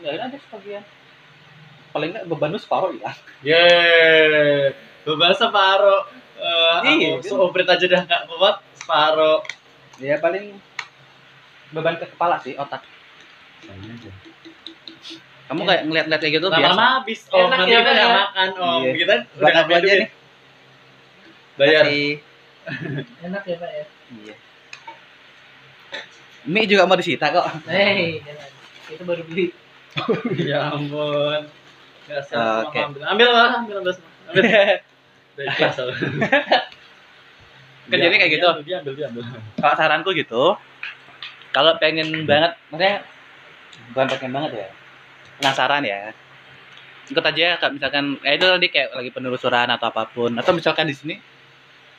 [0.02, 0.84] Enggak aja sebagian.
[1.92, 3.12] Paling nggak beban lu separuh ya.
[3.44, 4.72] Yeay,
[5.04, 6.08] beban separuh.
[6.42, 9.40] Eh, Iya, aku seoprit aja dah nggak kuat separuh.
[10.00, 10.56] Ya paling
[11.72, 12.84] beban ke kepala sih otak.
[15.44, 16.64] Kamu kayak ngeliat-ngeliat kayak gitu biasa.
[16.64, 18.14] Lama-lama habis om, Enak nanti ya, kita nggak ya?
[18.14, 18.80] makan om.
[18.82, 18.92] Iya.
[18.94, 19.98] Kita udah Buat nggak aku punya aja duit.
[19.98, 20.08] nih.
[21.52, 21.84] Bayar.
[23.26, 23.84] Enak ya pak ya.
[24.14, 24.34] Iya.
[26.42, 27.46] Mie juga mau disita kok.
[27.66, 28.48] Hei, jangan.
[28.88, 29.46] Itu baru beli.
[30.50, 31.40] ya ampun.
[32.02, 32.78] Nggak siap Ah, semua oke.
[32.82, 33.00] ambil.
[33.04, 34.10] Ambil lah, ambil ambil semua.
[34.28, 34.42] Ambil.
[35.32, 35.48] Udah.
[37.88, 38.48] Kan jadi kayak gitu.
[38.64, 39.22] Dia ambil, dia ambil.
[39.54, 40.44] Kalau saranku gitu,
[41.52, 43.04] kalau pengen banget, maksudnya
[43.92, 44.68] bukan pengen banget ya,
[45.38, 46.16] penasaran ya.
[47.12, 50.88] Ikut aja kayak misalkan, ya itu tadi kayak lagi penelusuran atau apa pun, atau misalkan
[50.88, 51.14] di sini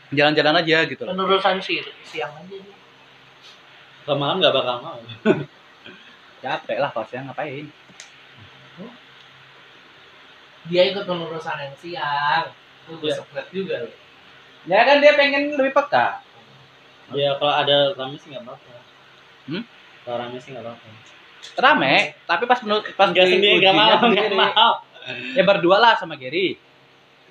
[0.10, 1.14] jalan-jalan aja gitu loh.
[1.14, 2.58] Penerusan sih siang aja.
[4.04, 4.99] Kalau malam nggak bakal mau.
[6.43, 7.72] Capek lah kalau siang ngapain?
[10.68, 12.45] Dia ikut penerusan yang siang.
[12.88, 13.76] Lu besok lihat juga.
[14.64, 16.24] Ya kan dia pengen lebih peka.
[17.12, 18.76] Ya kalau ada rame sih nggak apa-apa.
[19.50, 19.64] Hmm?
[20.04, 20.88] Kalau rame sih nggak apa-apa.
[21.60, 24.72] Rame, tapi pas menurut pas Nggak di sendiri nggak mau, nggak mau.
[25.36, 26.56] Ya berdua lah sama Gary.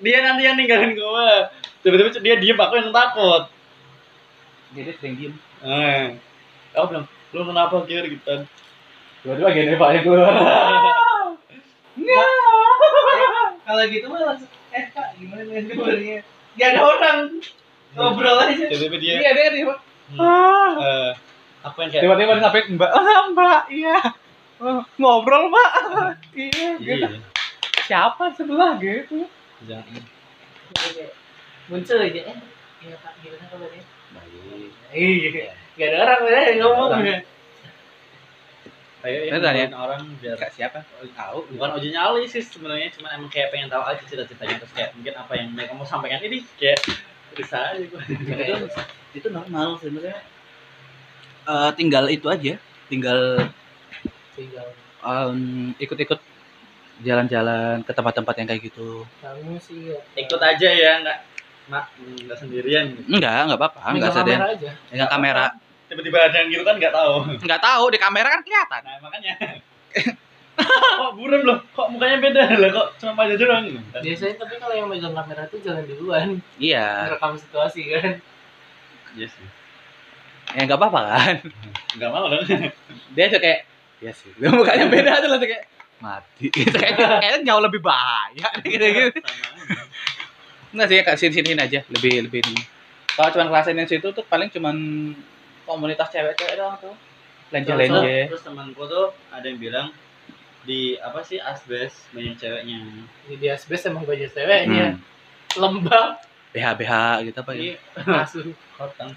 [0.01, 1.29] Dia nanti yang ninggalin gue.
[1.81, 3.49] Tiba-tiba dia diem, aku yang takut.
[4.73, 5.33] Jadi sering diem.
[5.65, 6.17] Eh.
[6.73, 8.41] Aku bilang, lu kenapa kir gitu kan.
[9.23, 10.33] Dua-dua gini pak yang keluar.
[13.63, 16.17] Kalau gitu mah langsung eh Pak, gimana dengan keluarnya?
[16.59, 17.17] Gak ada orang.
[17.93, 18.65] Ngobrol aja.
[18.67, 19.75] Tiba-tiba dia, Iya dia dia.
[20.19, 21.13] Ah.
[21.63, 23.97] Aku yang kayak, Tiba-tiba dia sampai mbak, ah mbak, iya.
[24.59, 25.71] Oh, ngobrol mbak.
[26.37, 27.07] iya, gitu.
[27.07, 27.19] iya,
[27.87, 29.27] Siapa sebelah gitu?
[29.67, 30.03] jangan.
[31.71, 32.37] Muncul aja eh.
[32.83, 33.83] Iya Pak, gimana kabarnya?
[34.11, 34.71] Baik.
[34.91, 35.55] Iya.
[35.79, 36.91] Gak ada orang yang ngomong.
[39.03, 39.67] Ayo ya, Beneran ya?
[39.67, 40.79] ngomongin orang biar Kak siapa?
[41.11, 41.59] Tahu.
[41.59, 45.13] bukan uji nyali sih sebenarnya cuma emang kayak pengen tahu aja cita-citanya terus kayak mungkin
[45.19, 46.79] apa yang mereka mau sampaikan ini kayak
[47.35, 48.67] bisa aja gue itu
[49.19, 50.23] itu normal sebenarnya.
[51.43, 52.55] Eh, tinggal itu aja,
[52.87, 53.19] tinggal
[54.33, 54.67] Tinggal
[54.99, 55.37] em,
[55.77, 56.19] ikut-ikut
[56.99, 59.03] jalan-jalan ke tempat-tempat yang kayak gitu.
[59.19, 59.99] kamu sih ya.
[60.15, 61.17] ikut aja ya nggak
[61.65, 63.11] mak nggak sendirian gitu.
[63.11, 64.31] Enggak, enggak apa-apa, enggak Megang sadar.
[64.33, 64.69] kamera aja.
[64.87, 65.45] Dengan kamera.
[65.83, 68.81] tiba-tiba ada yang gitu kan nggak tahu Enggak tahu di kamera kan kelihatan.
[68.81, 69.33] nah makanya
[70.55, 74.87] kok buram loh kok mukanya beda loh kok cuma wajah doang Biasanya tapi kalau yang
[74.87, 78.17] megang kamera tuh jalan duluan, Iya, merekam situasi kan.
[79.13, 79.45] iya sih
[80.53, 81.35] ya enggak apa-apa kan.
[81.97, 82.43] nggak mau dong
[83.13, 83.59] Dia tuh kayak
[84.03, 85.65] ya sih, dia mukanya beda tuh langsung kayak
[86.03, 86.51] mati.
[86.59, 89.19] Gitu, kayak kayaknya jauh lebih bahaya gitu gitu.
[90.75, 92.61] Enggak sih, kayak sini-sini aja, lebih lebih ini.
[93.13, 94.75] Kalau cuma kelasin yang situ tuh paling cuman
[95.63, 96.95] komunitas cewek-cewek doang tuh.
[97.53, 98.33] Lenje-lenje.
[98.33, 99.87] terus temanku tuh ada yang bilang
[100.65, 102.81] di apa sih asbes banyak ceweknya
[103.29, 104.97] Jadi di asbes emang banyak ceweknya.
[104.97, 105.61] Hmm.
[105.61, 106.17] Lembab,
[106.49, 106.93] BH BH
[107.29, 107.77] gitu apa ya?
[107.77, 107.77] ini
[108.17, 108.39] asu.
[108.73, 109.13] kotang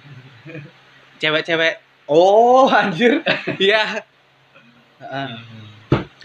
[1.17, 1.81] Cewek-cewek.
[2.07, 3.23] Oh, anjir.
[3.59, 4.05] Iya.
[5.03, 5.29] Heeh.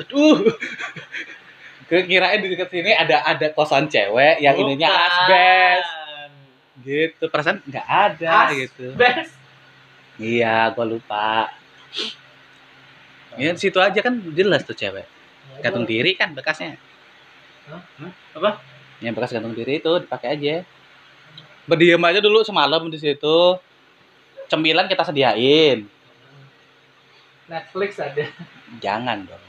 [0.01, 0.49] Aduh.
[1.91, 5.85] Kirain di dekat sini ada ada kosan cewek yang ininya asbes.
[6.81, 7.23] Gitu.
[7.27, 8.95] Perasaan nggak ada gitu.
[8.95, 9.29] Asbes.
[10.15, 11.51] Iya, gua lupa.
[13.35, 15.07] Ya, di situ aja kan jelas tuh cewek.
[15.59, 16.79] Gantung diri kan bekasnya.
[17.67, 17.83] Hah?
[17.99, 18.11] Hah?
[18.39, 18.49] Apa?
[19.03, 20.55] Yang bekas gantung diri itu dipakai aja.
[21.67, 23.37] Berdiam aja dulu semalam di situ.
[24.51, 25.87] Cemilan kita sediain.
[27.47, 28.27] Netflix ada.
[28.83, 29.39] Jangan dong.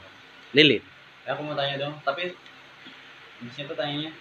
[0.55, 0.79] Lilin.
[1.27, 2.31] Ya, aku mau tanya dong tapi
[3.43, 4.11] di situ tanyanya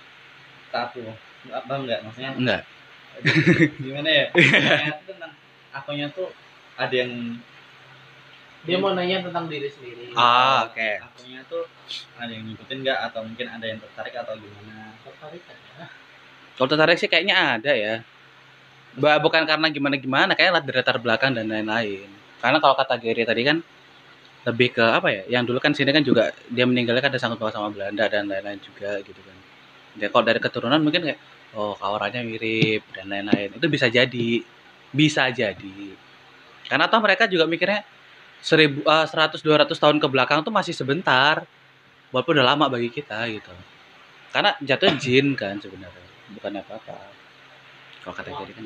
[0.71, 1.03] ke aku
[1.51, 2.63] apa enggak maksudnya Enggak.
[3.83, 4.27] gimana ya
[4.79, 5.33] Tanya tentang
[5.75, 6.31] akunya tuh
[6.79, 7.39] ada yang
[8.63, 10.15] Dia mau nanya tentang diri sendiri.
[10.15, 11.03] Ah, oke.
[11.03, 11.67] akunya tuh
[12.15, 15.87] ada yang ngikutin nggak atau mungkin ada yang tertarik atau gimana Tertarik ya?
[16.55, 17.95] Kalau tertarik sih kayaknya ada ya.
[18.99, 22.09] Bukan karena gimana-gimana, kayaknya dari latar belakang dan lain-lain.
[22.43, 23.59] Karena kalau kata Gary tadi kan
[24.43, 25.23] lebih ke apa ya?
[25.39, 28.29] Yang dulu kan sini kan juga dia meninggalnya kan ada sangkut paut sama Belanda dan
[28.29, 29.37] lain-lain juga gitu kan.
[30.01, 31.21] ya kalau dari keturunan mungkin kayak
[31.53, 34.41] oh auranya mirip dan lain-lain itu bisa jadi
[34.93, 35.77] bisa jadi
[36.69, 37.85] karena toh mereka juga mikirnya
[38.41, 41.45] seribu eh, seratus dua ratus tahun ke belakang tuh masih sebentar
[42.09, 43.53] walaupun udah lama bagi kita gitu
[44.33, 46.97] karena jatuhnya jin kan sebenarnya bukan apa apa
[48.03, 48.65] kalau kata jadi kan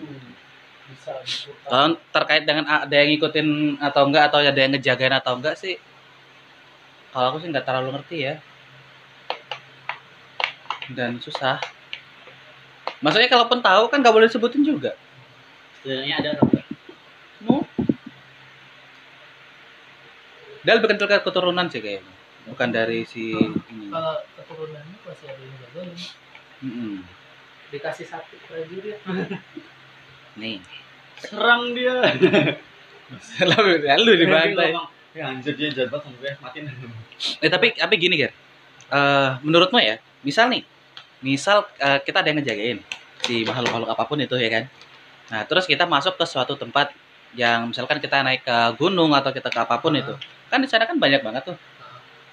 [1.66, 5.82] kalau terkait dengan ada yang ngikutin atau enggak atau ada yang ngejagain atau enggak sih?
[7.10, 8.34] Kalau aku sih nggak terlalu ngerti ya.
[10.94, 11.58] Dan susah.
[13.02, 14.94] Maksudnya kalaupun tahu kan nggak boleh sebutin juga.
[15.82, 16.66] Setidaknya ada atau enggak?
[17.36, 17.56] no
[20.66, 22.14] dia lebih kental ke keturunan sih kayaknya.
[22.46, 23.90] Bukan dari si ini.
[23.90, 25.90] kalau keturunannya masih ada yang jagain
[26.62, 27.15] Mm-mm.
[27.72, 28.98] Dikasih satu prajurit
[30.40, 30.58] nih
[31.16, 31.96] Serang dia.
[33.40, 34.76] lalu lalu dibantai
[35.16, 36.64] Ya anjir dia jahat banget sama gue, matiin.
[37.40, 38.36] Eh tapi tapi gini Ger,
[38.92, 40.60] Eh menurutmu ya, misal nih,
[41.24, 42.84] misal eh, kita ada yang ngejagain
[43.24, 44.64] si makhluk-makhluk apa pun itu ya kan.
[45.32, 46.92] Nah terus kita masuk ke suatu tempat
[47.32, 50.12] yang misalkan kita naik ke gunung atau kita ke apa pun itu,
[50.52, 51.56] kan di sana kan banyak banget tuh.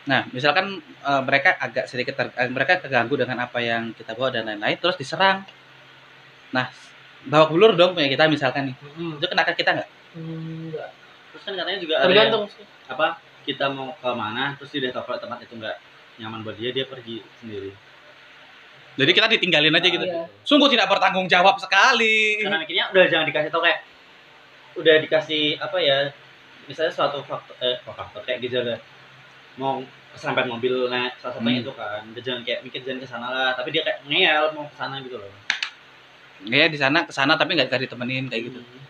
[0.04, 4.34] Nah misalkan eh, mereka agak sedikit ter- eh, mereka keganggu dengan apa yang kita bawa
[4.34, 5.48] dan lain-lain, terus diserang.
[6.52, 6.68] Nah
[7.24, 8.76] bawa ulur dong punya kita misalkan nih,
[9.16, 9.90] itu kena ke kita nggak?
[10.14, 10.90] enggak
[11.34, 13.08] Terus kan katanya juga ada tergantung sih yang, apa
[13.44, 15.78] kita mau ke mana terus dia tahu kalau tempat itu enggak
[16.22, 17.72] nyaman buat dia dia pergi sendiri.
[18.94, 20.06] Jadi kita ditinggalin aja gitu.
[20.06, 20.30] Iya.
[20.46, 22.38] Sungguh tidak bertanggung jawab sekali.
[22.46, 23.80] Karena mikirnya udah jangan dikasih tau kayak
[24.78, 25.98] udah dikasih apa ya
[26.70, 28.78] misalnya suatu faktor eh faktor kayak gitu ada
[29.56, 29.82] mau
[30.12, 31.64] keserempet mobil nah salah satunya Hmm.
[31.66, 34.66] itu kan udah jangan kayak mikir jangan ke sana lah tapi dia kayak ngeyel mau
[34.66, 35.34] ke sana gitu loh
[36.44, 38.60] Ya di sana ke sana tapi nggak nggak ditemenin kayak gitu.
[38.60, 38.84] Hmm.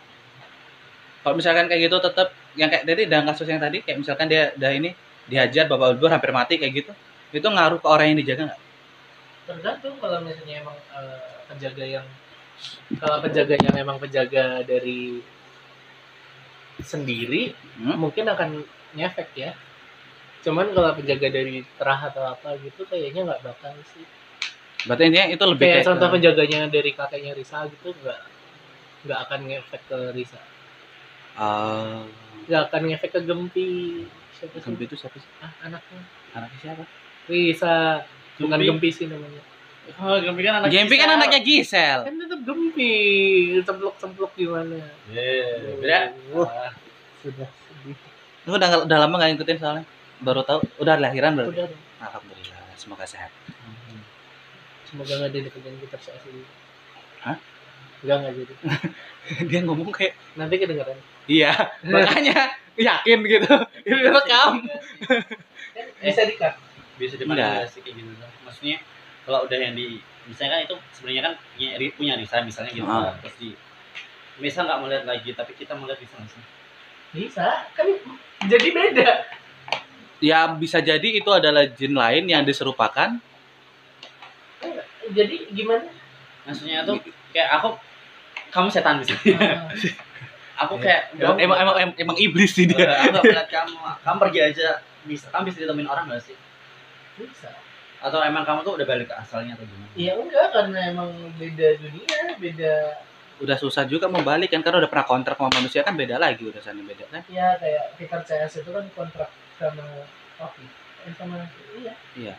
[1.22, 4.50] kalau misalkan kayak gitu tetap yang kayak tadi dalam kasus yang tadi kayak misalkan dia
[4.52, 4.90] udah ini
[5.24, 6.92] dihajar bapak ibu hampir mati kayak gitu
[7.30, 8.60] itu ngaruh ke orang yang dijaga nggak
[9.44, 12.06] tergantung kalau misalnya emang eh, penjaga yang
[12.96, 15.20] kalau penjaganya memang penjaga dari
[16.80, 17.98] sendiri Hmm?
[17.98, 18.62] mungkin akan
[18.92, 19.50] ngefek ya
[20.44, 24.04] cuman kalau penjaga dari terah atau apa gitu kayaknya nggak bakal sih.
[24.84, 28.20] Berarti intinya itu lebih kayak kayak contoh ke- penjaganya dari kakeknya Risa gitu nggak
[29.08, 30.40] nggak akan ngefek ke Risa.
[31.40, 32.04] Ah,
[32.44, 33.70] nggak akan ngefek ke Gempi.
[34.36, 34.64] Siapa sih?
[34.68, 35.30] Gempi itu siapa sih?
[35.40, 36.00] Ah, anaknya.
[36.36, 36.84] Anaknya siapa?
[37.32, 38.04] Risa.
[38.36, 38.68] Bukan Gempi.
[38.68, 39.42] Gempi sih namanya.
[40.00, 41.98] Oh Gempi kan anak Gempi kan anaknya Gisel.
[42.04, 42.92] Kan tetap Gempi.
[43.64, 44.80] Cemplok-cemplok gimana?
[45.08, 45.98] Iya, beda
[46.36, 46.72] Wah,
[47.24, 47.96] sudah sedih.
[48.44, 49.84] Lu udah udah lama nggak ngikutin soalnya
[50.22, 50.60] baru tahu?
[50.78, 51.50] Udah lahiran berarti?
[51.54, 53.32] Udah dong alhamdulillah semoga sehat.
[54.84, 56.44] Semoga nggak ada kerjaan kita asli
[57.24, 57.36] Hah?
[58.04, 58.54] Enggak nggak jadi.
[59.50, 60.98] Dia ngomong kayak nanti kedengeran.
[61.24, 61.52] Iya
[61.94, 63.52] makanya yakin gitu.
[63.88, 64.52] Ini rekam.
[66.04, 66.54] Bisa dikat
[66.94, 68.10] bisa dimanipulasi kayak gitu.
[68.46, 68.78] Maksudnya
[69.26, 69.98] kalau udah yang di
[70.30, 72.86] misalnya kan itu sebenarnya kan punya, punya Risa misalnya gitu.
[72.86, 73.18] Kan.
[73.24, 73.50] terus di
[74.38, 76.44] Risa nggak melihat lagi tapi kita melihat Risa nggak sih.
[77.14, 77.46] Bisa.
[77.74, 77.86] Kan
[78.46, 79.10] jadi beda
[80.24, 83.20] ya bisa jadi itu adalah jin lain yang diserupakan.
[85.12, 85.84] Jadi gimana?
[86.48, 86.96] Maksudnya tuh
[87.36, 87.76] kayak aku
[88.48, 89.36] kamu setan di sini
[90.54, 93.74] Ah, aku kayak emang emang, emang, emang, emang iblis sih dia aku melihat kamu.
[94.06, 94.68] Kamu pergi aja.
[95.02, 95.26] Bisa.
[95.34, 96.36] Kamu bisa ditemuin orang nggak sih?
[97.18, 97.50] Bisa.
[97.98, 99.90] Atau emang kamu tuh udah balik ke asalnya atau gimana?
[99.98, 102.74] Ya enggak karena emang beda dunia beda
[103.42, 106.46] udah susah juga mau balik kan karena udah pernah kontrak sama manusia kan beda lagi
[106.46, 107.26] udah sana beda kan?
[107.26, 109.26] Ya kayak Peter CS itu kan kontrak
[109.58, 109.86] sama
[110.34, 110.64] Papi.
[111.04, 111.36] Eh, sama
[112.18, 112.34] iya.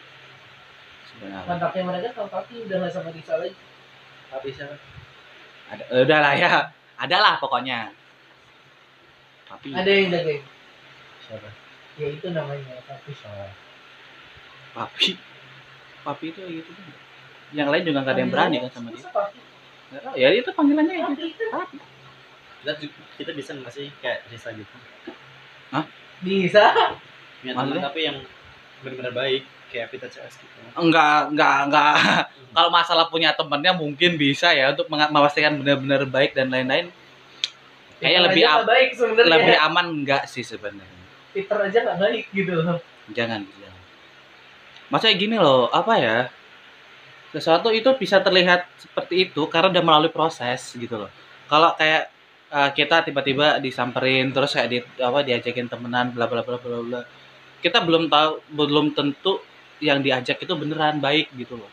[1.07, 1.47] Sebenarnya.
[1.47, 3.55] Kontraknya mereka sama Papi udah nggak sama Risa lagi.
[4.31, 4.75] Tapi siapa?
[5.71, 6.51] Ada eh, udah lah ya.
[6.95, 7.91] Ada lah pokoknya.
[9.45, 10.43] Tapi ada yang jagain
[11.25, 11.49] siapa?
[11.95, 13.11] Ya itu namanya Papi
[14.75, 15.07] papi.
[16.03, 16.71] Papi itu gitu.
[16.75, 16.91] Kan
[17.55, 18.99] yang lain juga nggak ada yang berani kan sama dia.
[18.99, 19.39] Masa Papi
[19.85, 21.05] Nggak tahu, ya itu panggilannya itu.
[21.07, 21.77] Papi papi.
[22.65, 22.71] Kita
[23.21, 24.75] kita bisa nggak sih kayak Risa gitu
[26.21, 26.95] bisa.
[27.41, 28.17] Punya teman tapi yang
[28.83, 29.43] benar-benar baik
[29.73, 30.55] kayak Vita CS gitu.
[30.77, 31.93] Enggak enggak enggak.
[32.55, 36.87] Kalau masalah punya temennya mungkin bisa ya untuk memastikan benar-benar baik dan lain-lain.
[37.99, 39.31] Kayaknya lebih am- baik sebenarnya.
[39.35, 41.03] lebih aman enggak sih sebenarnya.
[41.35, 42.79] Peter aja nggak baik gitu loh.
[43.11, 43.81] Jangan jangan.
[44.87, 46.17] Maksudnya gini loh apa ya?
[47.35, 51.11] Sesuatu itu bisa terlihat seperti itu karena udah melalui proses gitu loh.
[51.51, 52.14] Kalau kayak
[52.55, 57.01] eh, kita tiba-tiba disamperin terus kayak di apa diajakin temenan bla bla bla bla bla.
[57.59, 59.43] Kita belum tahu belum tentu
[59.83, 61.71] yang diajak itu beneran baik gitu loh.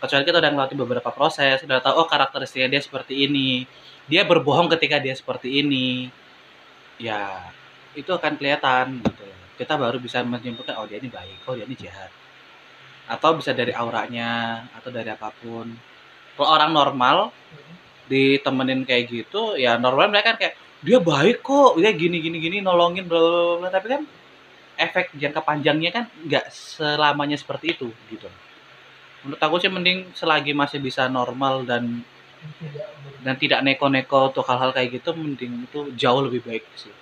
[0.00, 3.64] Kecuali kita udah ngelakuin beberapa proses udah tahu oh karakteristiknya dia seperti ini.
[4.08, 6.08] Dia berbohong ketika dia seperti ini.
[7.00, 7.52] Ya
[7.96, 9.24] itu akan kelihatan gitu.
[9.60, 12.12] Kita baru bisa menyimpulkan oh dia ini baik oh dia ini jahat.
[13.08, 15.68] Atau bisa dari auranya atau dari apa pun.
[16.36, 17.16] Kalau orang normal
[18.10, 22.56] ditemenin kayak gitu ya normal mereka kan kayak dia baik kok dia gini gini gini
[22.58, 24.02] nolongin bla bla tapi kan
[24.80, 28.26] efek jangka panjangnya kan nggak selamanya seperti itu gitu.
[29.20, 32.00] Menurut aku sih mending selagi masih bisa normal dan
[33.20, 36.92] dan tidak neko-neko untuk hal-hal kayak gitu mending itu jauh lebih baik sih.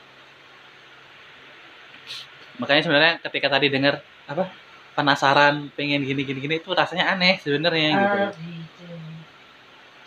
[2.58, 4.50] Makanya sebenarnya ketika tadi dengar apa
[4.98, 8.18] penasaran pengen gini gini gini itu rasanya aneh sebenarnya gitu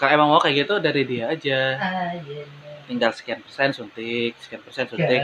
[0.02, 1.78] kalau emang mau kayak gitu dari dia aja.
[2.90, 5.22] Tinggal sekian persen suntik sekian persen suntik.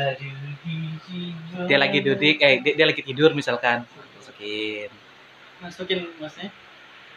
[1.65, 3.89] Dia lagi duduk eh dia, dia lagi tidur misalkan.
[4.21, 4.93] Masukin.
[5.57, 6.53] Masukin maksudnya?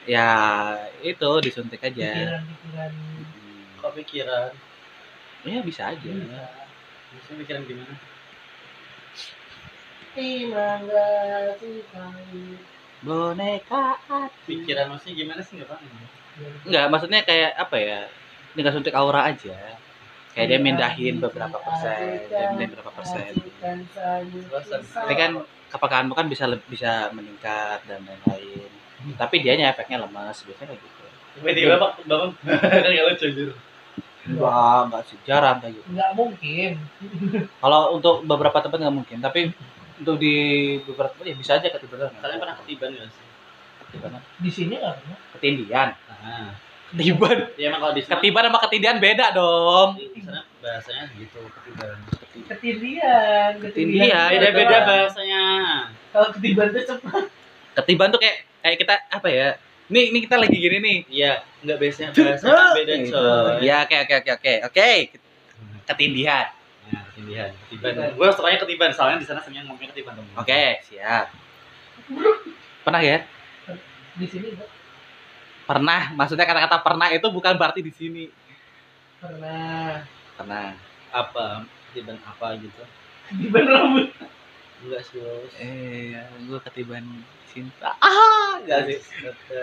[0.08, 0.28] Ya
[1.04, 1.92] itu disuntik aja.
[1.92, 3.84] Pikiran-pikiran Hmm.
[3.84, 4.50] kok pikiran?
[5.44, 6.12] Ya bisa aja.
[7.12, 7.94] Maksudnya pikiran gimana?
[13.04, 13.84] Boneka
[14.48, 15.60] pikiran maksudnya gimana sih?
[15.60, 16.19] Nggak paham
[16.66, 18.00] Enggak, maksudnya kayak apa ya?
[18.54, 19.56] Tinggal suntik aura aja.
[20.30, 23.32] Kayak dia mindahin beberapa persen, dia mindahin berapa persen.
[24.94, 25.30] Tapi kan
[25.70, 28.70] kepekaanmu kan bisa bisa meningkat dan lain-lain.
[29.16, 30.98] Tapi dianya efeknya lemas biasanya kayak gitu.
[31.30, 32.30] tiba-tiba bang bangun
[32.84, 33.54] kan nggak lucu gitu
[34.26, 35.86] Enggak, enggak sih, jarang kayak gitu.
[35.94, 36.70] nggak mungkin
[37.62, 39.40] Kalau untuk beberapa tempat nggak mungkin, tapi
[40.02, 40.34] untuk di
[40.84, 42.10] beberapa tempat ya bisa aja ketiban.
[42.18, 43.24] kalian pernah ketiban nggak sih.
[44.36, 45.88] Di sini nggak pernah Ketindian.
[45.92, 46.50] nah
[46.90, 47.38] Ketiban.
[47.54, 49.88] ya emang kalau di sana Ketiban sama ketindian beda dong.
[49.94, 51.96] di sana bahasanya gitu ketiban
[52.48, 54.28] ketindian Ketindian.
[54.28, 55.44] beda-beda bahasanya
[56.10, 57.24] kalau ketiban tuh cepat
[57.72, 59.48] Ketiban tuh kayak kayak kita apa ya?
[59.90, 60.98] Nih, ini kita lagi gini nih.
[61.08, 63.10] iya nggak biasanya bahasanya beda Gitu.
[63.10, 64.54] coy Ya, oke oke oke oke.
[64.66, 64.90] Oke.
[65.84, 66.46] Ketindihan.
[66.86, 71.30] Nah, ketindihan ketiban gue sukanya ketiban soalnya di sana semuanya ngomongnya ketiban Oke, siap.
[72.82, 73.18] Pernah ya?
[74.20, 74.70] Di sini nggak
[75.64, 76.10] Pernah.
[76.12, 78.24] Maksudnya kata-kata pernah itu bukan berarti di sini.
[79.16, 80.02] pernah
[80.34, 80.72] Pernah.
[81.10, 82.80] apa ketiban apa gitu
[83.26, 84.08] ketiban rambut
[84.80, 87.04] enggak sih bos Eh, gue ketiban
[87.46, 87.92] cinta.
[87.98, 88.98] Ah, enggak sih.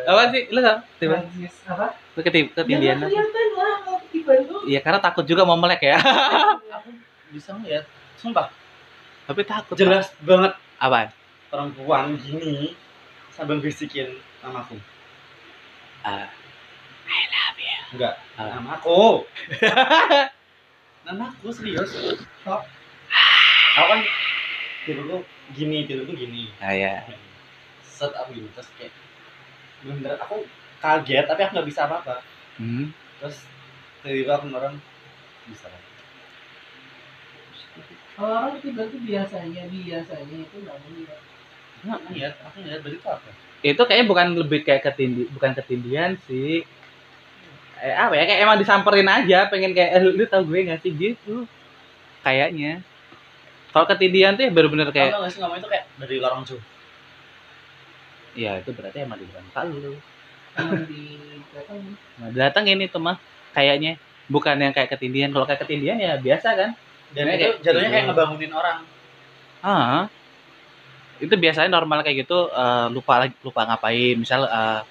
[0.04, 0.46] Apa sih?
[0.50, 0.78] Lu tau?
[0.94, 1.24] Ketiban.
[1.66, 3.08] Apa Lu ketib Ya, apa?
[3.08, 5.98] kelihatan lah kalau ketiban tuh Iya, karena takut juga mau melek ya.
[6.78, 6.90] aku
[7.32, 7.84] bisa ngeliat
[8.16, 8.48] sumpah
[9.26, 9.74] Tapi takut.
[9.74, 10.54] jelas banget.
[10.78, 11.10] Apaan?
[11.48, 12.76] perempuan gini
[13.38, 14.10] sambil bisikin
[14.42, 14.76] namaku
[16.02, 16.26] Ah.
[17.08, 17.78] I love you.
[17.96, 18.58] enggak Ah.
[18.58, 19.24] namaku
[21.06, 21.92] namaku serius
[22.42, 22.62] Kok?
[23.78, 24.00] aku kan
[24.84, 25.18] tidurku
[25.54, 27.06] gini tidurku gini Ah ya.
[27.86, 28.92] set aku gini terus kayak
[29.86, 30.44] bener aku
[30.82, 32.26] kaget tapi aku nggak bisa apa-apa
[32.58, 32.90] Hmm.
[33.22, 33.46] terus
[34.02, 34.82] tiba-tiba aku orang
[35.46, 35.70] bisa
[38.18, 38.74] kalau orang tuh
[39.06, 41.22] biasanya biasanya itu nggak melihat
[41.86, 43.30] nggak ngeliat aku ngeliat berarti itu apa?
[43.66, 46.62] Itu kayaknya bukan lebih kayak ketindi bukan ketindihan sih.
[47.78, 50.94] Eh, apa ya kayak emang disamperin aja pengen kayak eh, lu tau gue gak sih?
[50.94, 51.46] Gitu.
[52.26, 52.82] Kayaknya.
[53.70, 56.64] Kalau ketindihan tuh ya bener-bener kayak nggak sih ngomong itu kayak dari lorong jauh
[58.38, 59.98] ya itu berarti emang di depan lu.
[62.22, 63.18] Nah datang ini tuh mah
[63.58, 63.98] kayaknya.
[64.28, 66.72] Bukan yang kayak ketindihan kalau kayak ketindihan ya biasa kan.
[67.16, 68.14] Dan itu jatuhnya kayak gitu.
[68.14, 68.78] ngebangunin orang.
[69.66, 70.12] Ah
[71.18, 74.16] itu biasanya normal kayak gitu eh, lupa lupa ngapain.
[74.18, 74.82] Misal eh,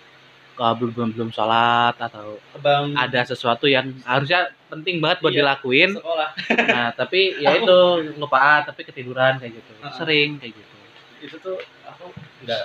[0.57, 5.41] eh, belum belum belum sholat atau kebangun ada sesuatu yang harusnya penting banget buat Iya.
[5.45, 5.91] dilakuin.
[5.97, 6.31] sekolah.
[6.77, 7.79] Nah tapi ya itu
[8.17, 9.73] lupaan tapi ketiduran kayak gitu.
[9.83, 9.93] Heeh.
[9.95, 10.77] sering kayak gitu.
[11.23, 12.11] Itu tuh aku
[12.45, 12.65] nggak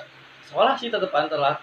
[0.50, 1.58] sekolah sih tetepan telat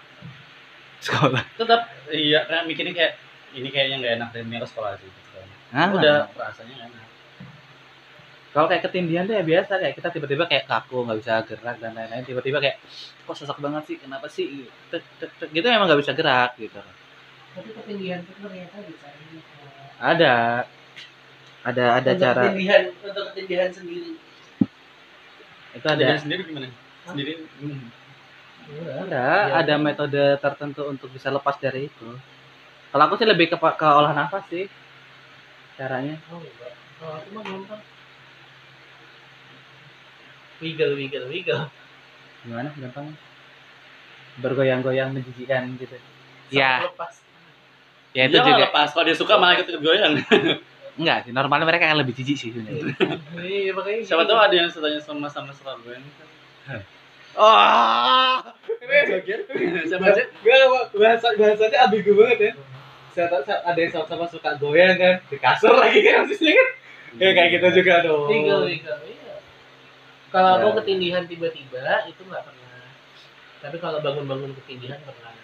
[0.99, 1.43] sekolah?
[1.55, 1.81] Tetap
[2.11, 3.13] iya kayak mikirnya kayak
[3.49, 5.41] ini kayaknya nggak enak dan ini harus sekolah sih gitu
[5.73, 7.08] nah, udah rasanya enak
[8.49, 11.93] kalau kayak ketindihan tuh ya biasa kayak kita tiba-tiba kayak kaku nggak bisa gerak dan
[11.93, 12.81] lain-lain tiba-tiba kayak
[13.29, 14.65] kok sesak banget sih kenapa sih?
[14.89, 15.49] Tek, tek, tek.
[15.53, 16.81] gitu emang nggak bisa gerak gitu.
[17.53, 19.41] Tapi ketinggian itu ternyata bisa eh,
[20.01, 20.33] ada.
[21.59, 22.41] Ada ada untuk cara.
[22.49, 24.11] ketinggian untuk ketinggian sendiri.
[25.77, 26.05] Itu ada.
[26.09, 26.67] Ada sendiri gimana?
[27.05, 27.85] Sendiri hmm.
[29.05, 29.25] ada.
[29.61, 32.09] Ada metode tertentu untuk bisa lepas dari itu.
[32.89, 34.65] Kalau aku sih lebih ke ke olah nafas sih
[35.77, 36.17] caranya.
[36.33, 36.73] Oh enggak.
[36.97, 37.98] Aku mah gampang
[40.59, 41.63] Wiggle, wiggle, wiggle.
[42.39, 43.11] gimana gampang
[44.39, 45.95] bergoyang-goyang menjijikan gitu.
[45.95, 47.13] Sampai ya lepas.
[48.15, 48.63] ya itu Dia juga.
[48.71, 48.87] lepas.
[48.95, 50.15] Kalau dia suka malah ikut goyang.
[50.99, 52.91] Enggak sih normalnya mereka akan lebih jijik sih sebenarnya.
[53.39, 54.31] Iya, makanya siapa gitu.
[54.35, 56.03] tahu ada yang setanya sama sama suka goyang
[57.39, 58.35] oh
[58.89, 59.47] joget.
[59.85, 60.23] Siapa aja?
[60.27, 60.59] Gak,
[60.97, 62.51] bahasa bahasanya ambigu banget ya.
[63.15, 65.15] Saya tahu sa- ada yang sama-sama suka goyang kan.
[65.29, 66.67] Di kasur lagi kan maksudnya kan.
[67.17, 68.27] Ya kayak gitu juga dong.
[68.27, 69.28] wiggle iya
[70.29, 70.61] kalau Ya.
[70.61, 72.67] aku ketindihan tiba-tiba itu nggak pernah
[73.59, 75.35] Tapi kalau bangun-bangun ketindihan pernah.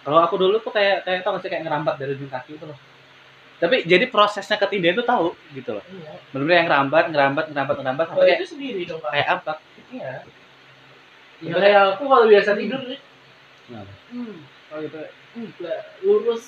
[0.00, 2.64] Kalau aku dulu tuh kayak kayak tau gak sih kayak ngerambat dari ujung kaki itu
[2.68, 2.76] loh.
[3.60, 5.84] Tapi jadi prosesnya ketindihan tuh tahu gitu loh.
[5.88, 6.12] Iya.
[6.32, 9.10] Benar-benar yang ngerambat, ngerambat, ngerambat, ngerambat Kalau sampai kayak itu sendiri dong Pak.
[9.12, 9.52] kayak apa?
[9.92, 10.12] Iya.
[11.40, 13.00] Ya kayak aku kalau biasa tidur nih.
[13.68, 13.92] Kenapa?
[14.12, 14.36] Hmm.
[14.72, 14.98] Oh gitu.
[15.36, 16.44] Enggak lurus.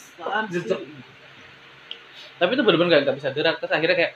[2.41, 4.13] Tapi itu benar-benar nggak bisa gerak terus akhirnya kayak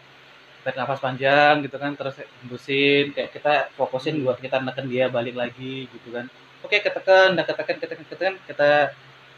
[0.67, 5.39] tarik nafas panjang gitu kan terus hembusin kayak kita fokusin buat kita neken dia balik
[5.39, 6.27] lagi gitu kan
[6.67, 8.71] oke ketekan udah ketekan ketekan ketekan kita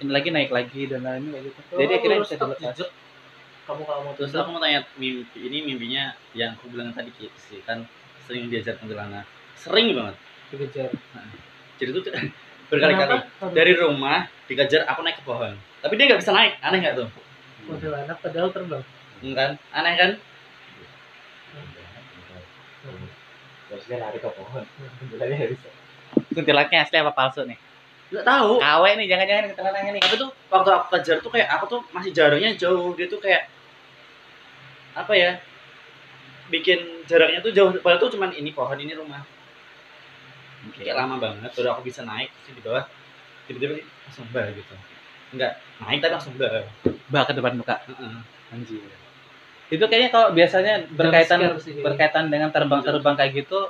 [0.00, 2.80] ini lagi naik lagi dan lain kayak gitu jadi akhirnya bisa dilepas.
[3.68, 7.60] Kamu kalau mau Terus aku mau tanya mimpi ini mimpinya yang aku bilang tadi sih
[7.68, 7.84] kan
[8.24, 9.28] sering diajar kuntilanak.
[9.60, 10.16] Sering banget.
[10.48, 10.88] dikejar.
[11.76, 12.02] Jadi tuh
[12.72, 15.52] berkali-kali dari rumah dikejar aku naik ke pohon.
[15.84, 16.56] Tapi dia nggak bisa naik.
[16.64, 17.08] Aneh nggak tuh?
[17.68, 18.82] kuntilanak padahal terbang.
[19.36, 19.60] Kan?
[19.76, 20.10] Aneh kan?
[23.68, 24.64] Terus dia lari ke pohon
[26.32, 27.58] kuntilanaknya asli apa palsu nih
[28.08, 28.56] Nggak tahu.
[28.56, 32.10] KW nih jangan-jangan kuntilanaknya nih Tapi tuh waktu aku kejar tuh kayak aku tuh masih
[32.16, 32.96] jaraknya jauh.
[32.96, 33.52] Dia tuh kayak
[34.96, 35.36] apa ya?
[36.48, 37.68] Bikin jaraknya tuh jauh.
[37.84, 39.20] Padahal tuh cuman ini pohon ini rumah.
[40.72, 41.52] Kayak lama banget.
[41.52, 42.88] Udah aku bisa naik sih di bawah.
[43.44, 44.74] Tiba-tiba langsung bah gitu.
[45.36, 46.64] Enggak naik tapi langsung bah.
[47.12, 48.24] bah ke depan muka Heeh.
[48.56, 48.80] anjir
[49.68, 53.68] itu kayaknya kalau biasanya berkaitan sih berkaitan dengan terbang-terbang kayak gitu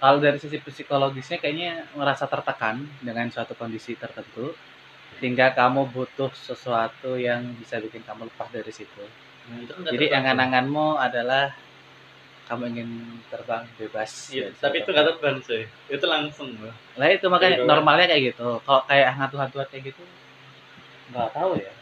[0.00, 4.52] kalau dari sisi psikologisnya kayaknya merasa tertekan dengan suatu kondisi tertentu
[5.20, 9.04] sehingga kamu butuh sesuatu yang bisa bikin kamu lepas dari situ.
[9.48, 11.54] Nah, itu jadi angan-anganmu adalah
[12.50, 12.88] kamu ingin
[13.32, 15.64] terbang bebas dari tapi itu nggak terbang cuy.
[15.88, 16.74] Itu langsung loh.
[17.00, 18.60] lah itu makanya normalnya kayak gitu.
[18.60, 20.04] Kalau kayak hantu-hantu kayak gitu
[21.12, 21.72] nggak tahu ya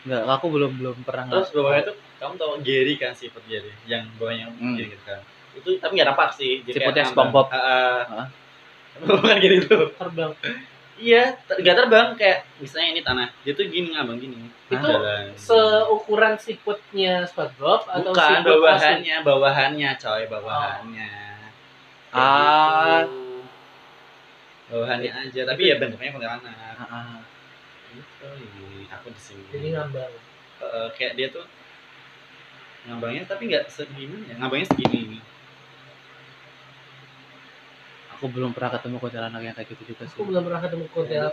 [0.00, 4.08] nggak aku belum belum pernah Terus bawahnya tuh kamu tahu Gary kan sifat Gary yang
[4.16, 4.74] bawahnya Hmm.
[4.74, 5.20] gini gitu kan.
[5.52, 6.62] Itu tapi nggak nampak sih.
[6.62, 7.46] Jadi Siputnya SpongeBob.
[7.48, 8.24] Heeh.
[9.00, 9.76] Bukan Gary itu.
[9.92, 10.32] Terbang.
[10.96, 13.28] Iya, ter- nggak terbang kayak misalnya ini tanah.
[13.40, 14.36] Dia tuh gini ngambang gini.
[14.66, 15.32] Itu Jalan.
[15.34, 18.52] Seukuran siputnya SpongeBob atau Bukan siput asli?
[18.52, 21.12] bawahannya, bawahannya coy, bawahannya.
[22.10, 23.00] Kayak Ah.
[23.04, 23.20] gitu.
[24.70, 26.52] Bawahannya aja, tapi ya bentuknya kuntilanak.
[26.52, 27.16] Ah, ah.
[27.90, 28.59] Gitu, ini
[29.00, 29.42] aku di sini.
[29.50, 30.12] Jadi ngambang.
[30.60, 31.44] Eh, kayak dia tuh
[32.80, 35.20] ngambangnya tapi nggak segini ya ngambangnya segini
[38.12, 41.32] aku belum pernah ketemu kuntilanak yang kayak gitu juga sih Aku belum pernah ketemu kuntilanak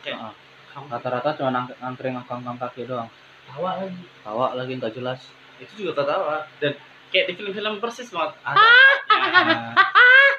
[0.00, 0.32] kayak Ah.
[0.72, 3.08] kamu rata-rata cuma ngantri ngangkang kaki doang
[3.48, 4.04] Tawa lagi.
[4.20, 5.20] tawa lagi nggak jelas
[5.56, 6.76] itu juga ketawa dan
[7.08, 9.56] kayak di film-film persis banget ada asapnya.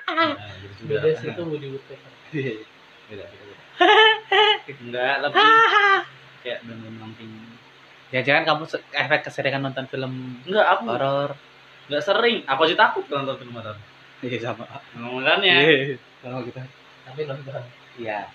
[0.10, 1.06] Nah, gitu juga.
[1.06, 2.12] Beda sih itu Woody Woodpecker.
[3.14, 3.56] beda, beda.
[4.74, 5.38] enggak lebih
[6.50, 7.30] kayak bener langsing
[8.10, 11.32] ya jangan kamu efek keseringan nonton film enggak aku horor?
[11.90, 12.38] Enggak sering.
[12.46, 13.78] Aku aja takut nonton film horor.
[14.26, 14.66] Iya sama.
[14.98, 15.56] Makanya.
[15.62, 16.62] Iya, sama kita.
[17.06, 17.62] Tapi nonton.
[18.02, 18.30] iya.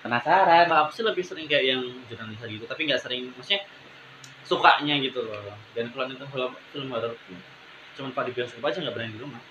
[0.00, 0.64] Penasaran.
[0.68, 3.28] Kalau aku sih lebih sering kayak yang jurnalisa gitu tapi nggak sering.
[3.36, 3.64] Maksudnya
[4.48, 5.56] sukanya gitu loh.
[5.76, 7.12] Dan kalau nonton film film horor
[7.98, 9.42] cuman pak di bioskop aja nggak berani di rumah.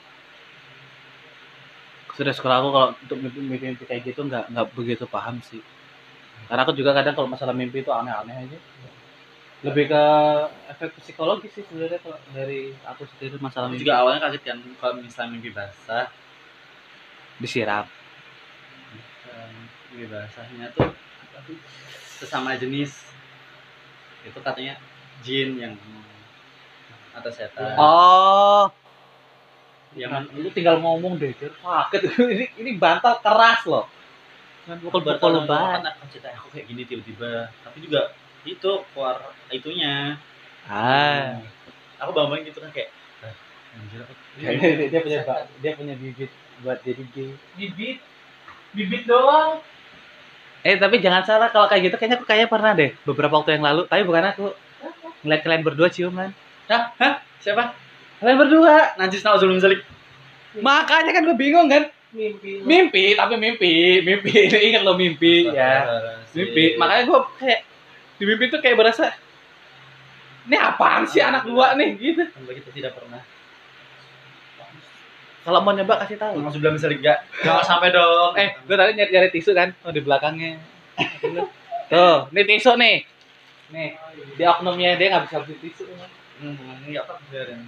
[2.18, 5.62] Sudah sekolah aku kalau untuk mimpi-mimpi kayak gitu nggak nggak begitu paham sih
[6.48, 8.60] karena aku juga kadang kalau masalah mimpi itu aneh-aneh aja.
[9.68, 10.04] Lebih ke
[10.72, 13.84] efek psikologis sih sebenarnya kalau dari aku sendiri masalah aku mimpi.
[13.84, 16.08] juga awalnya kaget kan kalau misalnya mimpi basah
[17.44, 17.84] disiram.
[19.92, 20.88] Mimpi basahnya tuh
[22.24, 22.96] sesama jenis.
[24.24, 24.80] Itu katanya
[25.20, 25.76] jin yang
[27.12, 27.76] atau setan.
[27.76, 28.72] Oh.
[30.00, 32.02] Yang yang lu tinggal ngomong deh sakit.
[32.38, 33.97] Ini ini bantal keras loh
[34.68, 37.50] kan pukul pukul bertahun lebat kan aku cerita aku kayak gini tiba-tiba.
[37.64, 38.02] Tapi juga
[38.44, 39.16] itu keluar
[39.50, 40.20] itunya.
[40.68, 41.40] Ah.
[42.04, 42.92] Aku bambang gitu kan kayak
[43.24, 43.34] "Ah,
[43.80, 45.20] anjir aku dia, dia punya
[45.64, 46.32] dia punya bibit
[46.62, 47.32] buat jadi gay.
[47.56, 47.98] Bibit.
[48.76, 49.64] Bibit doang.
[50.68, 53.66] eh tapi jangan salah kalau kayak gitu kayaknya aku kayak pernah deh beberapa waktu yang
[53.66, 53.88] lalu.
[53.88, 54.46] Tapi bukan aku.
[55.24, 56.30] Ngeliat kalian berdua ciuman
[56.68, 56.94] hah?
[57.00, 57.14] Hah?
[57.40, 57.74] Siapa?
[58.20, 59.00] Kalian berdua.
[59.00, 59.82] Najis zalik.
[60.60, 62.66] Makanya kan gue bingung kan Mimpi.
[62.66, 64.34] mimpi tapi mimpi mimpi
[64.74, 65.54] ingat lo mimpi?
[65.54, 65.86] Ya
[66.34, 66.74] mimpi.
[66.74, 67.62] Makanya gue kayak
[68.18, 69.14] di mimpi tuh kayak berasa
[70.48, 71.94] ini apaan sih anak dua nih?
[72.00, 72.24] Gitu.
[72.24, 73.22] Hamba kita tidak pernah.
[75.46, 76.42] Kalau mau nyoba kasih tahu.
[76.42, 78.34] Mas belum zalik gak jangan sampai dong.
[78.34, 80.58] Eh gue tadi nyari, nyari tisu kan oh di belakangnya.
[81.92, 82.98] Tuh ini tisu nih.
[83.72, 83.90] Nih
[84.40, 85.86] di oknumnya dia nggak bisa beli tisu.
[86.42, 87.16] Hmm, nggak apa?
[87.30, 87.62] Biarin.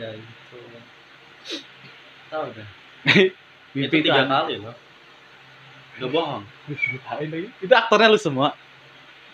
[0.00, 0.39] Dari
[2.30, 2.68] tahu deh
[3.86, 4.74] itu tiga kali loh
[6.00, 7.48] gak bohong lagi.
[7.60, 8.54] itu aktornya lu semua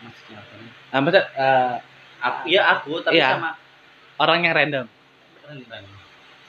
[0.03, 0.55] maksudnya apa
[0.93, 1.75] ah, maksud eh,
[2.21, 3.29] aku iya aku tapi Iya.
[3.39, 3.51] sama
[4.19, 4.87] orang yang random
[5.41, 5.61] keren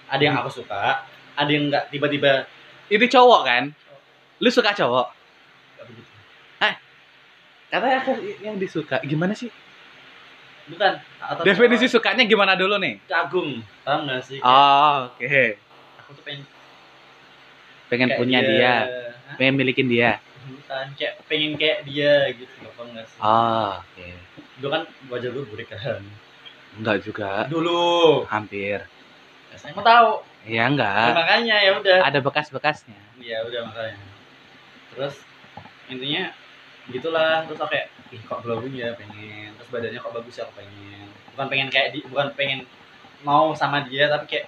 [0.07, 1.03] ada yang aku suka
[1.37, 2.47] ada yang nggak tiba-tiba
[2.87, 3.63] Ini cowok kan?
[4.39, 5.11] Lu suka cowok?
[5.75, 6.11] nggak begitu.
[7.67, 9.03] Katanya aku yang disuka.
[9.03, 9.51] Gimana sih?
[10.67, 12.99] bukan atau Definisi sukanya gimana dulu nih?
[13.07, 15.66] kagum paham nggak sih Oh, oke.
[16.07, 16.43] Aku tuh pengen
[17.87, 18.73] Pengen kayak punya dia.
[19.27, 19.35] Hah?
[19.35, 20.23] pengen milikin dia.
[20.47, 24.07] bukan kayak pengen kayak dia gitu loh paham nggak sih Oh, oke.
[24.57, 25.99] dulu kan wajah gue burik kan
[26.73, 27.43] Enggak juga.
[27.45, 28.87] dulu Hampir.
[29.53, 31.11] saya mau tahu Ya Ya, enggak.
[31.11, 32.95] makanya ya udah Ada bekas-bekasnya.
[33.19, 33.99] Iya udah makanya.
[34.89, 35.15] Terus
[35.85, 36.31] intinya
[36.87, 40.53] gitulah terus aku kayak ih kok glowing ya pengen terus badannya kok bagus ya aku
[40.57, 42.59] pengen bukan pengen kayak di bukan pengen
[43.21, 44.47] mau sama dia tapi kayak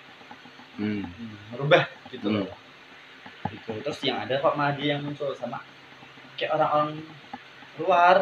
[0.80, 1.04] Hmm.
[1.52, 2.48] merubah gitu Hmm.
[2.48, 2.56] loh
[3.52, 5.60] gitu terus yang ada kok malah dia yang muncul sama
[6.40, 7.04] kayak orang-orang
[7.78, 8.18] luar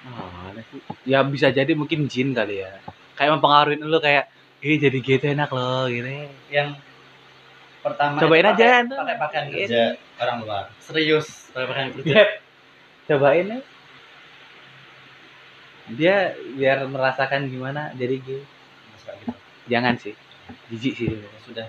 [0.00, 0.80] Mana sih?
[1.04, 2.72] Ya bisa jadi mungkin jin kali ya.
[3.14, 6.24] Kayak mempengaruhi lu kayak Ih jadi gitu enak loh gini.
[6.48, 6.72] yang
[7.80, 8.96] pertama Cobain aja, pakai- tuh.
[8.96, 9.54] pakai pakaian Ini.
[9.56, 9.82] kerja
[10.18, 12.24] orang luar serius pakai pakaian kerja Dia
[13.08, 13.58] cobain ya.
[15.90, 16.16] Dia
[16.54, 18.44] biar merasakan gimana jadi gitu.
[19.70, 20.14] Jangan sih.
[20.68, 21.08] Jijik sih.
[21.42, 21.66] Sudah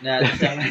[0.00, 0.56] nah terus yang.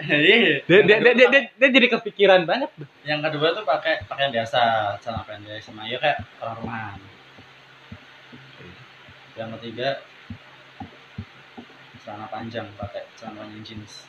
[0.00, 2.72] Dia, dia, dia, dia, dia, dia jadi kepikiran banget.
[3.04, 4.60] yang kedua tuh pakai pakaian biasa
[4.96, 6.98] celana pendek sama ya kayak orang rumahan
[9.36, 10.00] yang ketiga
[12.00, 14.08] celana panjang pakai celana panjang jeans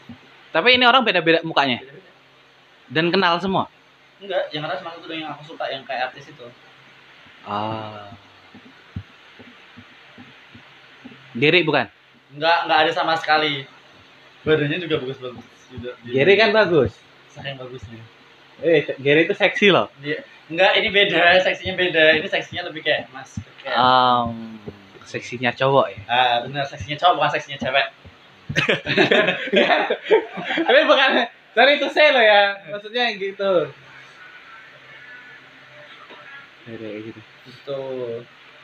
[0.49, 1.83] Tapi ini orang beda-beda mukanya
[2.87, 3.67] dan kenal semua.
[4.17, 6.47] enggak yang ada cuma itu yang aku suka yang kayak artis itu
[7.43, 8.15] Ah.
[11.33, 11.87] Gary bukan?
[12.31, 13.67] enggak enggak ada sama sekali
[14.41, 15.45] badannya juga bagus-bagus
[16.03, 16.91] Gary kan bagus.
[17.29, 17.99] saking bagusnya
[18.61, 19.89] Eh, Gary itu seksi loh.
[19.99, 24.59] dia enggak ini beda seksinya beda ini seksinya lebih kayak mas kayak Um,
[25.03, 25.99] seksinya cowok ya.
[26.05, 27.87] ah benar seksinya cowok bukan seksinya cewek
[30.61, 31.09] Tapi bukan
[31.51, 32.43] dari itu saya loh ya.
[32.67, 33.53] Maksudnya gitu.
[36.61, 37.21] Dari gitu.
[37.47, 37.79] itu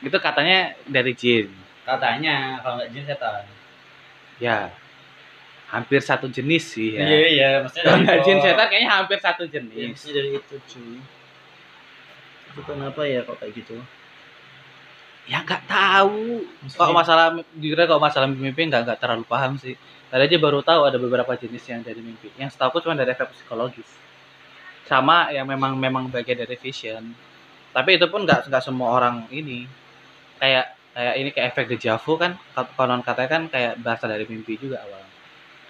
[0.04, 1.48] Itu katanya dari jin.
[1.88, 3.44] Katanya kalau nggak jeans setan
[4.38, 4.70] Ya.
[5.68, 7.02] Hampir satu jenis sih ya.
[7.02, 9.88] iya iya maksudnya Kalau nggak jin setan kayaknya hampir satu Iya, jenis.
[9.92, 10.96] mesti dari itu cuy
[12.48, 13.76] itu kenapa ya kok kayak gitu
[15.28, 16.40] Ya nggak tahu.
[16.40, 19.76] Maksudnya- Kalau masalah jujur kalau masalah mimpi nggak nggak terlalu paham sih.
[20.08, 22.32] Tadi aja baru tahu ada beberapa jenis yang dari mimpi.
[22.40, 23.84] Yang setahu aku cuma dari efek psikologis.
[24.88, 27.12] Sama yang memang memang bagian dari vision.
[27.76, 29.68] Tapi itu pun nggak nggak semua orang ini.
[30.40, 32.34] Kayak kayak ini kayak efek deja vu kan
[32.74, 35.14] konon katanya kan kayak berasal dari mimpi juga awalnya.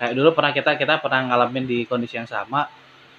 [0.00, 2.64] Kayak dulu pernah kita kita pernah ngalamin di kondisi yang sama.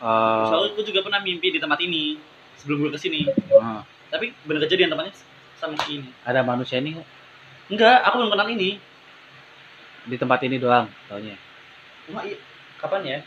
[0.01, 2.17] eh, soalnya gue juga pernah mimpi di tempat ini
[2.57, 3.79] sebelum gue ke sini eh,
[4.09, 5.13] tapi bener kejadian tempatnya
[5.59, 7.07] sama ini ada manusia ini nggak?
[7.69, 8.79] enggak aku belum kenal ini
[10.07, 11.35] di tempat ini doang taunya.
[12.07, 12.39] cuma i-
[12.79, 13.19] kapan ya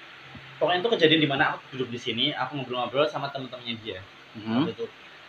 [0.56, 4.00] pokoknya itu kejadian di mana aku duduk di sini aku ngobrol-ngobrol sama temen-temennya dia
[4.32, 4.64] Mhm.
[4.64, 4.86] waktu itu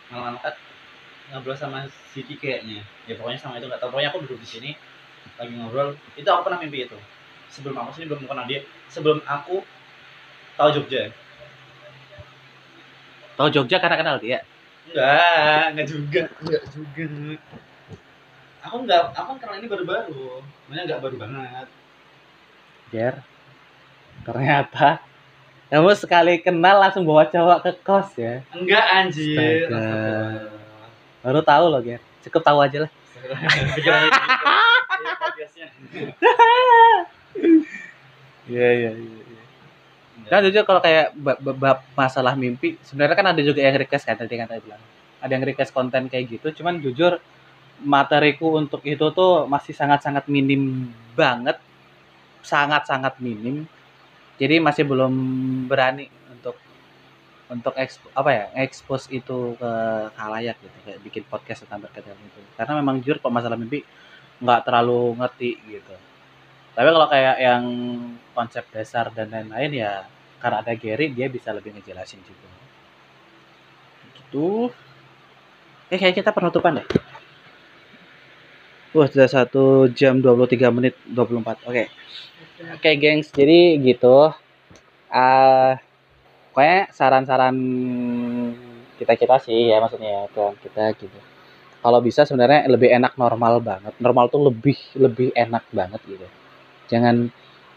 [0.08, 0.40] malam
[1.34, 2.86] ngobrol sama Siti kayaknya.
[3.10, 3.90] Ya pokoknya sama itu nggak tahu.
[3.90, 4.70] Pokoknya aku duduk di sini
[5.34, 5.98] lagi ngobrol.
[6.14, 6.98] Itu aku pernah mimpi itu.
[7.50, 8.62] Sebelum aku sini belum kenal dia.
[8.86, 9.66] Sebelum aku
[10.54, 11.10] tahu Jogja.
[13.34, 14.46] Tahu Jogja karena kenal dia.
[14.94, 16.20] enggak enggak juga.
[16.38, 17.04] Enggak juga
[18.64, 20.40] aku enggak aku kan kenal ini baru-baru.
[20.66, 21.66] Makanya enggak baru banget.
[22.92, 23.14] Jer,
[24.22, 25.02] ternyata
[25.68, 28.40] kamu sekali kenal langsung bawa cowok ke kos ya.
[28.54, 29.68] enggak anjir.
[29.68, 30.53] Astaga.
[31.24, 32.00] Baru tahu loh, Ger.
[32.20, 32.90] Cukup tahu aja lah.
[38.44, 39.42] Iya, iya, iya.
[40.28, 44.04] Kan jujur kalau kayak ba- ba- bab masalah mimpi, sebenarnya kan ada juga yang request
[44.04, 44.80] kan tadi kan tadi bilang.
[45.24, 47.16] Ada yang request konten kayak gitu, cuman jujur
[47.80, 51.56] materiku untuk itu tuh masih sangat-sangat minim banget.
[52.44, 53.64] Sangat-sangat minim.
[54.36, 55.12] Jadi masih belum
[55.70, 56.08] berani
[57.52, 59.72] untuk expo, apa ya expose itu ke
[60.16, 63.84] halayak gitu kayak bikin podcast tentang berkaitan itu karena memang jujur kalau masalah mimpi
[64.40, 65.94] nggak terlalu ngerti gitu
[66.74, 67.64] tapi kalau kayak yang
[68.32, 69.92] konsep dasar dan lain-lain ya
[70.40, 72.48] karena ada Gary dia bisa lebih ngejelasin juga
[74.16, 74.72] gitu
[75.92, 76.88] eh kayak kita penutupan deh
[78.94, 81.66] Wah, sudah satu jam 23 menit 24.
[81.66, 81.90] Oke.
[82.78, 83.26] Oke, gengs.
[83.34, 84.30] Jadi gitu.
[85.10, 85.74] ah
[86.54, 87.56] pokoknya saran-saran
[88.94, 91.18] kita-kita sih ya maksudnya ya ke kita gitu.
[91.82, 93.90] Kalau bisa sebenarnya lebih enak normal banget.
[93.98, 96.26] Normal tuh lebih lebih enak banget gitu.
[96.94, 97.26] Jangan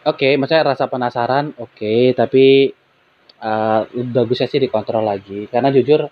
[0.05, 2.69] oke, maksudnya rasa penasaran oke, tapi
[3.41, 3.81] eh
[4.13, 5.49] bagusnya sih dikontrol lagi.
[5.49, 6.05] Karena jujur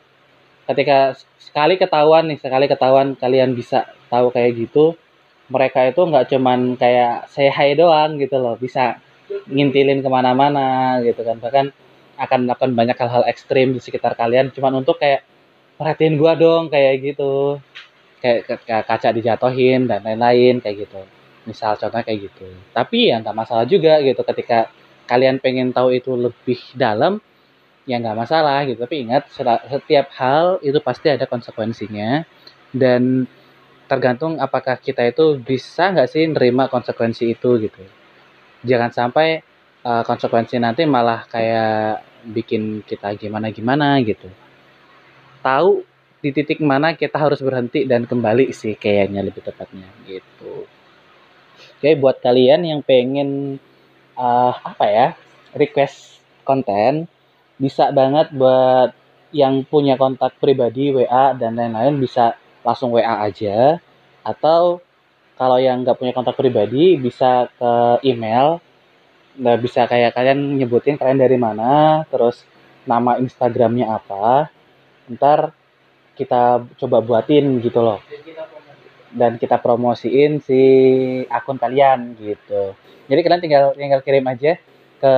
[0.65, 4.97] ketika sekali ketahuan nih, sekali ketahuan kalian bisa tahu kayak gitu,
[5.53, 8.97] mereka itu nggak cuman kayak say doang gitu loh bisa
[9.45, 11.69] ngintilin ke mana-mana gitu kan bahkan
[12.15, 14.51] akan melakukan banyak hal-hal ekstrim di sekitar kalian.
[14.55, 15.23] Cuman untuk kayak
[15.75, 17.59] perhatiin gua dong kayak gitu.
[18.23, 21.01] Kayak kayak kaca dijatohin dan lain-lain kayak gitu.
[21.45, 22.47] Misal contohnya kayak gitu.
[22.73, 24.21] Tapi ya nggak masalah juga gitu.
[24.25, 24.71] Ketika
[25.05, 27.21] kalian pengen tahu itu lebih dalam
[27.85, 28.81] ya nggak masalah gitu.
[28.81, 29.29] Tapi ingat
[29.69, 32.25] setiap hal itu pasti ada konsekuensinya.
[32.73, 33.29] Dan
[33.85, 37.83] tergantung apakah kita itu bisa nggak sih nerima konsekuensi itu gitu.
[38.65, 39.45] Jangan sampai
[39.85, 44.27] uh, konsekuensi nanti malah kayak bikin kita gimana gimana gitu.
[45.45, 45.85] Tahu
[46.25, 50.65] di titik mana kita harus berhenti dan kembali sih kayaknya lebih tepatnya gitu.
[51.77, 53.61] Oke buat kalian yang pengen
[54.17, 55.07] uh, apa ya
[55.53, 57.05] request konten
[57.61, 58.91] bisa banget buat
[59.29, 62.33] yang punya kontak pribadi WA dan lain-lain bisa
[62.65, 63.77] langsung WA aja.
[64.25, 64.81] Atau
[65.37, 68.64] kalau yang nggak punya kontak pribadi bisa ke email
[69.35, 72.47] nah bisa kayak kalian nyebutin kalian dari mana terus
[72.87, 74.47] nama Instagramnya apa
[75.11, 75.51] ntar
[76.15, 77.99] kita coba buatin gitu loh
[79.15, 80.59] Dan kita promosiin si
[81.31, 82.75] akun kalian gitu.
[83.07, 84.59] Jadi kalian tinggal tinggal kirim aja
[84.99, 85.15] ke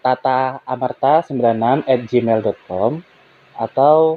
[0.00, 3.04] tata amarta 96 at gmail.com
[3.52, 4.16] atau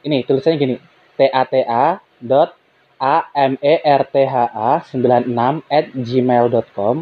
[0.00, 0.76] ini tulisannya gini
[1.12, 2.56] tata dot
[2.96, 6.96] a m e r t h a 96 at gmail.com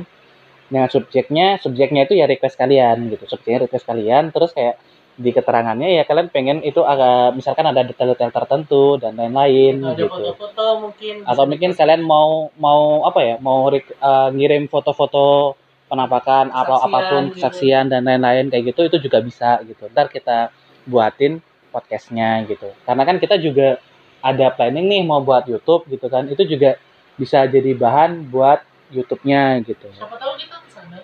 [0.70, 4.78] dengan subjeknya subjeknya itu ya request kalian gitu subjeknya request kalian terus kayak
[5.20, 10.16] di keterangannya ya kalian pengen itu agak misalkan ada detail-detail tertentu dan lain-lain Atau gitu
[10.16, 11.14] foto-foto mungkin.
[11.28, 15.58] atau mungkin kalian mau mau apa ya mau eh, ngirim foto-foto
[15.90, 17.34] penampakan Kesaksian apa pun gitu.
[17.36, 20.54] kesaksian dan lain-lain kayak gitu itu juga bisa gitu ntar kita
[20.86, 21.42] buatin
[21.74, 23.82] podcastnya gitu karena kan kita juga
[24.22, 26.78] ada planning nih mau buat YouTube gitu kan itu juga
[27.18, 29.86] bisa jadi bahan buat YouTube-nya gitu.
[29.94, 30.98] Siapa tahu kita ke sana.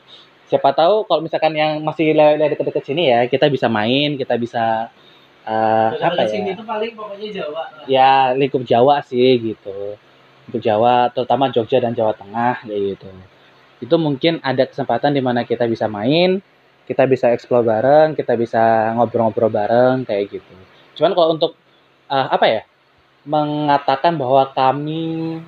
[0.47, 4.95] siapa tahu kalau misalkan yang masih lewat deket-deket sini ya kita bisa main kita bisa
[5.43, 7.85] eh, Kalau apa di sini ya tuh paling pokoknya Jawa lah.
[7.91, 9.99] ya lingkup Jawa sih gitu.
[10.47, 13.11] Lingkup Jawa terutama Jogja dan Jawa Tengah kayak gitu.
[13.83, 16.39] Itu mungkin ada kesempatan di mana kita bisa main
[16.87, 20.55] kita bisa explore bareng kita bisa ngobrol-ngobrol bareng kayak gitu.
[20.95, 21.59] Cuman kalau untuk
[22.07, 22.63] eh, apa ya?
[23.27, 25.43] Mengatakan bahwa kami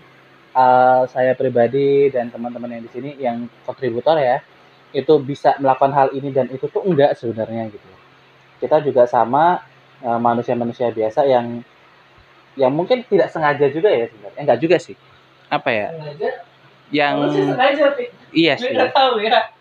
[0.58, 4.42] eh, saya pribadi dan teman-teman yang di sini yang kontributor ya
[4.90, 7.88] itu bisa melakukan hal ini dan itu tuh enggak sebenarnya gitu.
[8.58, 9.62] Kita juga sama
[10.02, 11.62] eh, manusia-manusia biasa yang
[12.58, 14.40] yang mungkin tidak sengaja juga ya sebenarnya.
[14.42, 14.96] Enggak juga sih.
[15.48, 15.88] Apa ya?
[15.94, 16.30] Sengaja.
[16.88, 17.86] yang sih sengaja,
[18.32, 18.72] iya sih.
[18.72, 19.52] tahu ya.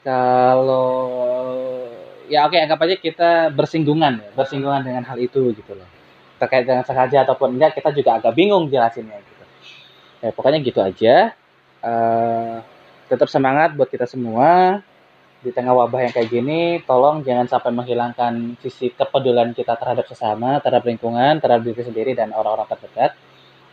[0.00, 1.04] kalau
[2.32, 5.84] ya oke anggap aja kita bersinggungan ya bersinggungan dengan hal itu gitu loh.
[6.40, 9.33] Terkait dengan sengaja ataupun enggak kita juga agak bingung jelasinnya gitu
[10.24, 11.36] ya pokoknya gitu aja.
[11.84, 12.56] Eh,
[13.12, 14.80] tetap semangat buat kita semua.
[15.44, 20.56] Di tengah wabah yang kayak gini tolong jangan sampai menghilangkan sisi kepedulian kita terhadap sesama
[20.64, 23.12] terhadap lingkungan terhadap diri sendiri dan orang-orang terdekat.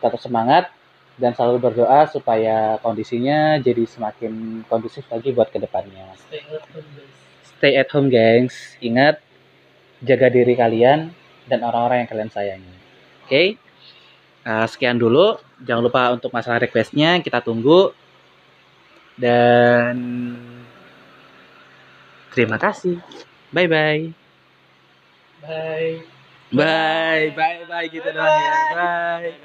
[0.04, 0.68] Tetap semangat
[1.16, 6.12] dan selalu berdoa supaya kondisinya jadi semakin kondusif lagi buat ke depannya.
[6.20, 7.12] Stay at home, guys.
[7.48, 8.56] stay at home gengs.
[8.84, 9.16] Ingat
[10.04, 11.12] jaga diri kalian
[11.48, 12.74] dan orang-orang yang kalian sayangi.
[13.24, 13.56] Oke?
[14.42, 17.94] Nah, sekian dulu jangan lupa untuk masalah requestnya kita tunggu.
[19.16, 19.96] Dan
[22.32, 22.98] terima kasih.
[23.52, 24.02] Bye bye.
[25.42, 25.96] Bye.
[26.52, 28.52] bye bye bye gitu doang ya.
[28.76, 29.30] Bye